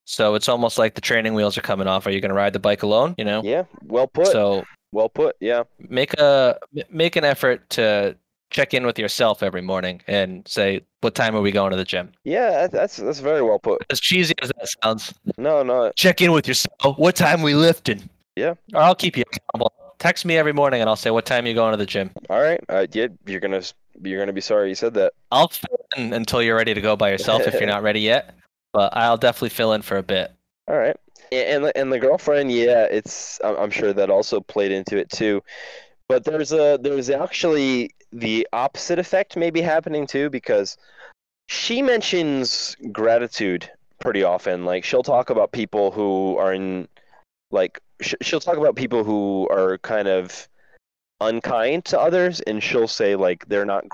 So 0.06 0.36
it's 0.36 0.48
almost 0.50 0.78
like 0.78 0.96
the 0.96 1.02
training 1.02 1.34
wheels 1.34 1.58
are 1.58 1.62
coming 1.62 1.88
off. 1.88 2.08
Are 2.08 2.12
you 2.12 2.22
going 2.22 2.30
to 2.30 2.36
ride 2.36 2.54
the 2.54 2.60
bike 2.60 2.82
alone? 2.82 3.14
You 3.18 3.26
know? 3.26 3.42
yeah, 3.44 3.64
well 3.84 4.08
put. 4.08 4.28
So 4.28 4.64
well 4.92 5.10
put. 5.10 5.36
Yeah. 5.40 5.64
make 5.80 6.14
a 6.14 6.58
make 6.90 7.16
an 7.16 7.26
effort 7.26 7.70
to 7.72 8.16
check 8.50 8.74
in 8.74 8.86
with 8.86 8.98
yourself 8.98 9.44
every 9.44 9.62
morning 9.62 10.02
and 10.08 10.48
say, 10.48 10.80
"What 11.02 11.14
time 11.14 11.36
are 11.36 11.42
we 11.42 11.52
going 11.52 11.72
to 11.72 11.78
the 11.78 11.84
gym?" 11.84 12.14
Yeah, 12.24 12.68
that's 12.68 12.96
that's 12.96 13.20
very 13.20 13.42
well 13.42 13.60
put. 13.60 13.86
As 13.90 14.00
cheesy 14.00 14.34
as 14.42 14.50
that 14.58 14.70
sounds, 14.82 15.14
No, 15.38 15.62
no. 15.62 15.92
check 15.98 16.22
in 16.22 16.32
with 16.32 16.48
yourself. 16.48 16.98
What 16.98 17.16
time 17.18 17.42
we 17.42 17.54
lifting? 17.54 18.10
Yeah. 18.38 18.54
Or 18.74 18.82
I'll 18.82 18.96
keep 18.96 19.18
you 19.18 19.26
accountable. 19.28 19.74
Text 20.00 20.26
me 20.26 20.38
every 20.38 20.54
morning 20.54 20.82
and 20.82 20.90
I'll 20.90 20.96
say, 20.96 21.10
"What 21.10 21.26
time 21.26 21.46
you're 21.46 21.56
going 21.56 21.72
to 21.72 21.78
the 21.78 21.86
gym?" 21.86 22.12
All 22.30 22.40
right. 22.40 22.60
Uh, 22.70 22.86
yeah, 22.94 23.08
you're 23.26 23.40
gonna 23.40 23.64
you're 24.04 24.20
gonna 24.20 24.34
be 24.34 24.42
sorry 24.42 24.70
you 24.70 24.76
said 24.76 24.94
that. 24.94 25.14
I'll 25.32 25.48
fill 25.48 25.86
in 25.96 26.14
until 26.14 26.42
you're 26.42 26.56
ready 26.56 26.74
to 26.74 26.82
go 26.82 26.96
by 26.96 27.10
yourself 27.10 27.48
if 27.48 27.56
you're 27.56 27.66
not 27.68 27.84
ready 27.84 28.02
yet. 28.02 28.36
But 28.74 28.96
I'll 28.96 29.18
definitely 29.18 29.50
fill 29.50 29.74
in 29.74 29.82
for 29.82 29.98
a 29.98 30.04
bit. 30.04 30.32
All 30.68 30.78
right. 30.78 30.96
And 31.32 31.66
the, 31.66 31.78
and 31.78 31.92
the 31.92 32.00
girlfriend, 32.00 32.52
yeah, 32.52 32.84
it's 32.84 33.40
I'm, 33.44 33.72
sure 33.72 33.92
that 33.92 34.10
also 34.10 34.40
played 34.40 34.72
into 34.72 34.98
it 34.98 35.10
too. 35.10 35.44
But 36.08 36.24
there's 36.24 36.52
a 36.52 36.78
there's 36.82 37.10
actually 37.10 37.92
the 38.14 38.48
opposite 38.54 39.00
effect 39.00 39.36
maybe 39.36 39.62
happening 39.62 40.08
too 40.08 40.30
because 40.30 40.78
she 41.48 41.82
mentions 41.82 42.78
gratitude 42.92 43.70
pretty 44.00 44.24
often. 44.24 44.64
Like 44.64 44.84
she'll 44.84 45.04
talk 45.04 45.30
about 45.30 45.52
people 45.52 45.92
who 45.92 46.38
are 46.38 46.54
in 46.54 46.88
like 47.52 47.82
she'll 48.02 48.40
talk 48.40 48.58
about 48.58 48.76
people 48.76 49.04
who 49.04 49.48
are 49.50 49.78
kind 49.80 50.08
of 50.08 50.48
unkind 51.22 51.86
to 51.86 52.00
others 52.00 52.42
and 52.42 52.62
she'll 52.62 52.88
say 52.88 53.16
like 53.16 53.48
they're 53.48 53.66
not 53.66 53.86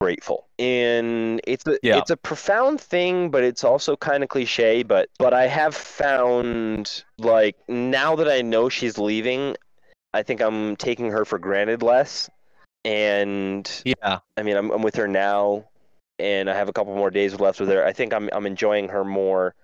grateful 0.00 0.46
and 0.58 1.40
it's 1.44 1.66
a 1.66 1.78
Yeah. 1.82 1.98
it's 1.98 2.10
a 2.10 2.16
profound 2.16 2.80
thing 2.80 3.30
but 3.30 3.42
it's 3.42 3.64
also 3.64 3.96
kind 3.96 4.22
of 4.22 4.28
cliche 4.28 4.82
but 4.82 5.08
but 5.18 5.34
i 5.34 5.46
have 5.46 5.74
found 5.74 7.02
like 7.18 7.56
now 7.68 8.14
that 8.16 8.28
i 8.28 8.42
know 8.42 8.68
she's 8.68 8.96
leaving 8.98 9.56
i 10.14 10.22
think 10.22 10.40
i'm 10.40 10.76
taking 10.76 11.10
her 11.10 11.24
for 11.24 11.38
granted 11.38 11.82
less 11.82 12.30
and 12.84 13.82
Yeah. 13.84 14.20
i 14.36 14.42
mean 14.42 14.56
i'm, 14.56 14.70
I'm 14.70 14.82
with 14.82 14.94
her 14.96 15.08
now 15.08 15.64
and 16.20 16.48
i 16.48 16.54
have 16.54 16.68
a 16.68 16.72
couple 16.72 16.94
more 16.94 17.10
days 17.10 17.40
left 17.40 17.58
with 17.58 17.70
her 17.70 17.84
i 17.84 17.92
think 17.92 18.14
i'm, 18.14 18.28
I'm 18.32 18.46
enjoying 18.46 18.88
her 18.90 19.04
more 19.04 19.54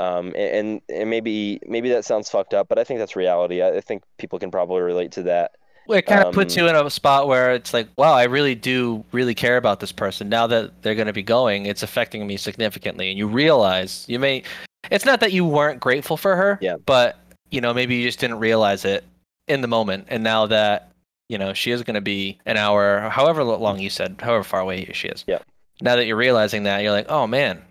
um, 0.00 0.32
and 0.36 0.80
and 0.88 1.10
maybe 1.10 1.60
maybe 1.66 1.88
that 1.90 2.04
sounds 2.04 2.28
fucked 2.30 2.54
up 2.54 2.68
but 2.68 2.78
i 2.78 2.84
think 2.84 2.98
that's 3.00 3.14
reality 3.16 3.62
i, 3.62 3.80
think 3.80 4.02
people 4.18 4.38
can 4.38 4.50
probably 4.50 4.80
relate 4.80 5.12
to 5.12 5.22
that 5.22 5.52
Well, 5.86 5.98
It 5.98 6.06
kind 6.06 6.24
of 6.24 6.32
puts 6.34 6.56
Um, 6.56 6.64
you 6.64 6.68
in 6.70 6.76
a 6.76 6.90
spot 6.90 7.26
where 7.26 7.52
it's 7.58 7.72
like, 7.74 7.88
wow, 7.96 8.14
I 8.14 8.24
really 8.24 8.54
do 8.54 9.04
really 9.12 9.34
care 9.34 9.56
about 9.56 9.80
this 9.80 9.92
person. 9.92 10.28
Now 10.28 10.46
that 10.46 10.82
they're 10.82 10.94
going 10.94 11.08
to 11.14 11.18
be 11.22 11.22
going, 11.24 11.66
it's 11.66 11.82
affecting 11.82 12.26
me 12.26 12.36
significantly. 12.36 13.08
And 13.10 13.18
you 13.18 13.26
realize 13.26 14.04
you 14.06 14.18
may, 14.20 14.44
it's 14.90 15.04
not 15.04 15.18
that 15.20 15.32
you 15.32 15.44
weren't 15.44 15.80
grateful 15.80 16.16
for 16.16 16.36
her, 16.36 16.58
Yeah. 16.60 16.76
but 16.86 17.18
you 17.50 17.60
know 17.60 17.72
maybe 17.74 17.96
you 17.96 18.04
just 18.06 18.20
didn't 18.20 18.38
realize 18.38 18.84
it 18.84 19.02
in 19.48 19.62
the 19.62 19.68
moment. 19.68 20.06
And 20.12 20.22
now 20.22 20.46
that 20.46 20.92
You 21.28 21.38
know, 21.38 21.52
she 21.54 21.70
is 21.70 21.82
going 21.82 21.94
to 21.94 22.00
be 22.16 22.38
an 22.46 22.56
hour, 22.56 23.08
however 23.10 23.42
long 23.44 23.78
you 23.80 23.90
said, 23.90 24.10
however 24.20 24.44
far 24.44 24.60
away 24.60 24.76
she 24.92 25.08
is. 25.08 25.24
Yeah. 25.26 25.38
Now 25.80 25.94
that 25.96 26.06
you're 26.06 26.16
realizing 26.28 26.64
that, 26.64 26.82
you're 26.82 26.92
like, 27.00 27.06
oh 27.08 27.26
man, 27.26 27.62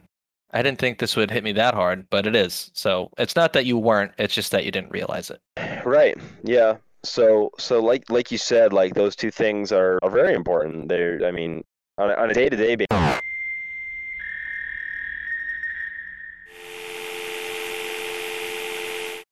I 0.51 0.63
didn't 0.63 0.79
think 0.79 0.97
this 0.97 1.15
would 1.15 1.29
hit 1.29 1.43
me 1.43 1.51
that 1.53 1.75
hard, 1.75 2.09
but 2.09 2.25
it 2.25 2.35
is. 2.35 2.71
So 2.73 3.11
it's 3.17 3.35
not 3.35 3.53
that 3.53 3.65
you 3.65 3.77
weren't; 3.77 4.13
it's 4.17 4.33
just 4.33 4.51
that 4.51 4.65
you 4.65 4.71
didn't 4.71 4.91
realize 4.91 5.29
it. 5.29 5.41
Right. 5.85 6.17
Yeah. 6.43 6.77
So 7.03 7.51
so 7.57 7.79
like 7.81 8.09
like 8.09 8.31
you 8.31 8.37
said, 8.37 8.73
like 8.73 8.95
those 8.95 9.15
two 9.15 9.31
things 9.31 9.71
are, 9.71 9.99
are 10.01 10.09
very 10.09 10.33
important. 10.33 10.89
They're 10.89 11.25
I 11.25 11.31
mean 11.31 11.63
on 11.97 12.09
a, 12.09 12.13
on 12.13 12.31
a 12.31 12.33
day-to-day 12.33 12.75
basis. 12.75 13.21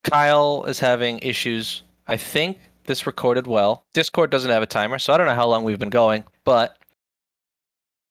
Kyle 0.03 0.63
is 0.65 0.79
having 0.79 1.19
issues. 1.19 1.83
I 2.07 2.15
think 2.15 2.59
this 2.85 3.05
recorded 3.05 3.47
well. 3.47 3.83
Discord 3.93 4.29
doesn't 4.29 4.49
have 4.49 4.63
a 4.63 4.67
timer, 4.67 4.99
so 4.99 5.13
I 5.13 5.17
don't 5.17 5.27
know 5.27 5.35
how 5.35 5.47
long 5.47 5.65
we've 5.65 5.79
been 5.79 5.89
going, 5.89 6.23
but 6.45 6.77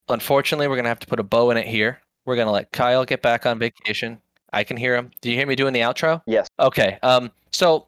unfortunately, 0.09 0.68
we're 0.68 0.76
gonna 0.76 0.88
have 0.88 1.00
to 1.00 1.07
put 1.07 1.20
a 1.20 1.22
bow 1.22 1.50
in 1.50 1.57
it 1.57 1.66
here. 1.66 2.00
We're 2.27 2.37
gonna 2.37 2.53
let 2.53 2.72
Kyle 2.72 3.05
get 3.05 3.22
back 3.22 3.47
on 3.47 3.59
vacation. 3.59 4.20
I 4.53 4.64
can 4.64 4.77
hear 4.77 4.95
him. 4.97 5.11
Do 5.20 5.31
you 5.31 5.37
hear 5.37 5.47
me 5.47 5.57
doing 5.57 5.72
the 5.72 5.81
outro? 5.81 6.22
Yes. 6.27 6.49
Okay. 6.61 6.99
Um. 7.03 7.31
So 7.51 7.87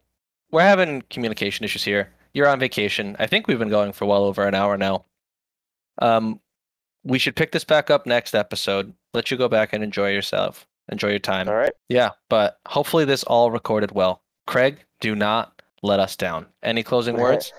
we're 0.51 0.63
having 0.63 1.03
communication 1.11 1.65
issues 1.65 1.85
here. 1.85 2.11
You're 2.33 2.49
on 2.49 2.59
vacation. 2.59 3.17
I 3.19 3.27
think 3.27 3.47
we've 3.47 3.59
been 3.59 3.69
going 3.69 3.93
for 3.93 4.07
well 4.07 4.25
over 4.25 4.47
an 4.47 4.55
hour 4.55 4.77
now. 4.77 5.05
Um, 6.01 6.41
we 7.05 7.19
should 7.19 7.37
pick 7.37 7.53
this 7.53 7.65
back 7.65 7.91
up 7.91 8.07
next 8.07 8.35
episode. 8.35 8.93
Let 9.15 9.31
you 9.31 9.37
go 9.37 9.49
back 9.49 9.73
and 9.73 9.83
enjoy 9.83 10.11
yourself. 10.13 10.67
Enjoy 10.91 11.09
your 11.09 11.19
time. 11.19 11.49
All 11.49 11.55
right. 11.55 11.73
Yeah, 11.89 12.11
but 12.29 12.59
hopefully 12.67 13.05
this 13.05 13.25
all 13.25 13.51
recorded 13.51 13.93
well. 13.93 14.23
Craig, 14.47 14.85
do 15.01 15.15
not 15.15 15.61
let 15.83 16.01
us 16.01 16.17
down. 16.17 16.47
Any 16.63 16.83
closing 16.83 17.17
All 17.17 17.25
right. 17.25 17.35
words? 17.35 17.53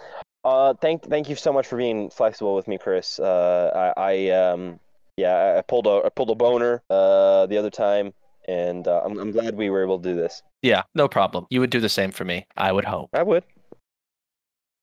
Uh, 0.43 0.73
thank 0.75 1.03
thank 1.03 1.29
you 1.29 1.35
so 1.35 1.51
much 1.51 1.67
for 1.67 1.77
being 1.77 2.09
flexible 2.09 2.55
with 2.55 2.67
me, 2.67 2.77
Chris. 2.77 3.19
Uh, 3.19 3.93
I, 3.97 4.01
I 4.01 4.29
um 4.29 4.79
yeah 5.19 5.55
I 5.57 5.61
pulled 5.61 5.87
a 5.87 6.01
I 6.05 6.09
pulled 6.09 6.29
a 6.29 6.35
boner 6.35 6.81
uh 6.89 7.45
the 7.47 7.57
other 7.57 7.69
time, 7.69 8.13
and 8.47 8.87
uh, 8.87 9.01
I'm 9.05 9.17
I'm 9.19 9.31
glad 9.31 9.55
we 9.55 9.69
were 9.69 9.83
able 9.83 9.99
to 9.99 10.09
do 10.09 10.15
this. 10.15 10.41
Yeah, 10.61 10.83
no 10.95 11.07
problem. 11.07 11.45
You 11.49 11.59
would 11.59 11.69
do 11.69 11.79
the 11.79 11.89
same 11.89 12.11
for 12.11 12.25
me. 12.25 12.45
I 12.57 12.71
would 12.71 12.85
hope. 12.85 13.09
I 13.13 13.23
would. 13.23 13.43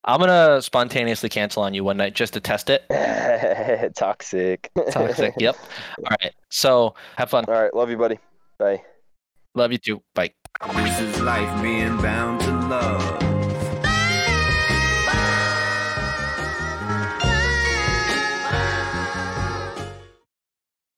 I'm 0.04 0.20
gonna 0.20 0.62
spontaneously 0.62 1.28
cancel 1.28 1.64
on 1.64 1.74
you 1.74 1.82
one 1.82 1.96
night 1.96 2.14
just 2.14 2.34
to 2.34 2.40
test 2.40 2.70
it. 2.70 2.84
Toxic. 3.96 4.70
Toxic. 4.90 5.34
yep. 5.38 5.56
All 5.98 6.16
right. 6.22 6.32
So 6.48 6.94
have 7.16 7.30
fun. 7.30 7.44
All 7.48 7.54
right. 7.54 7.74
Love 7.74 7.90
you, 7.90 7.96
buddy. 7.96 8.18
Bye. 8.58 8.82
Love 9.54 9.72
you 9.72 9.78
too. 9.78 10.02
Bye. 10.14 10.32
This 10.74 11.00
is 11.00 11.20
life 11.22 11.62
being 11.62 11.96
bound 11.98 12.40
to 12.42 12.50
love. 12.68 13.35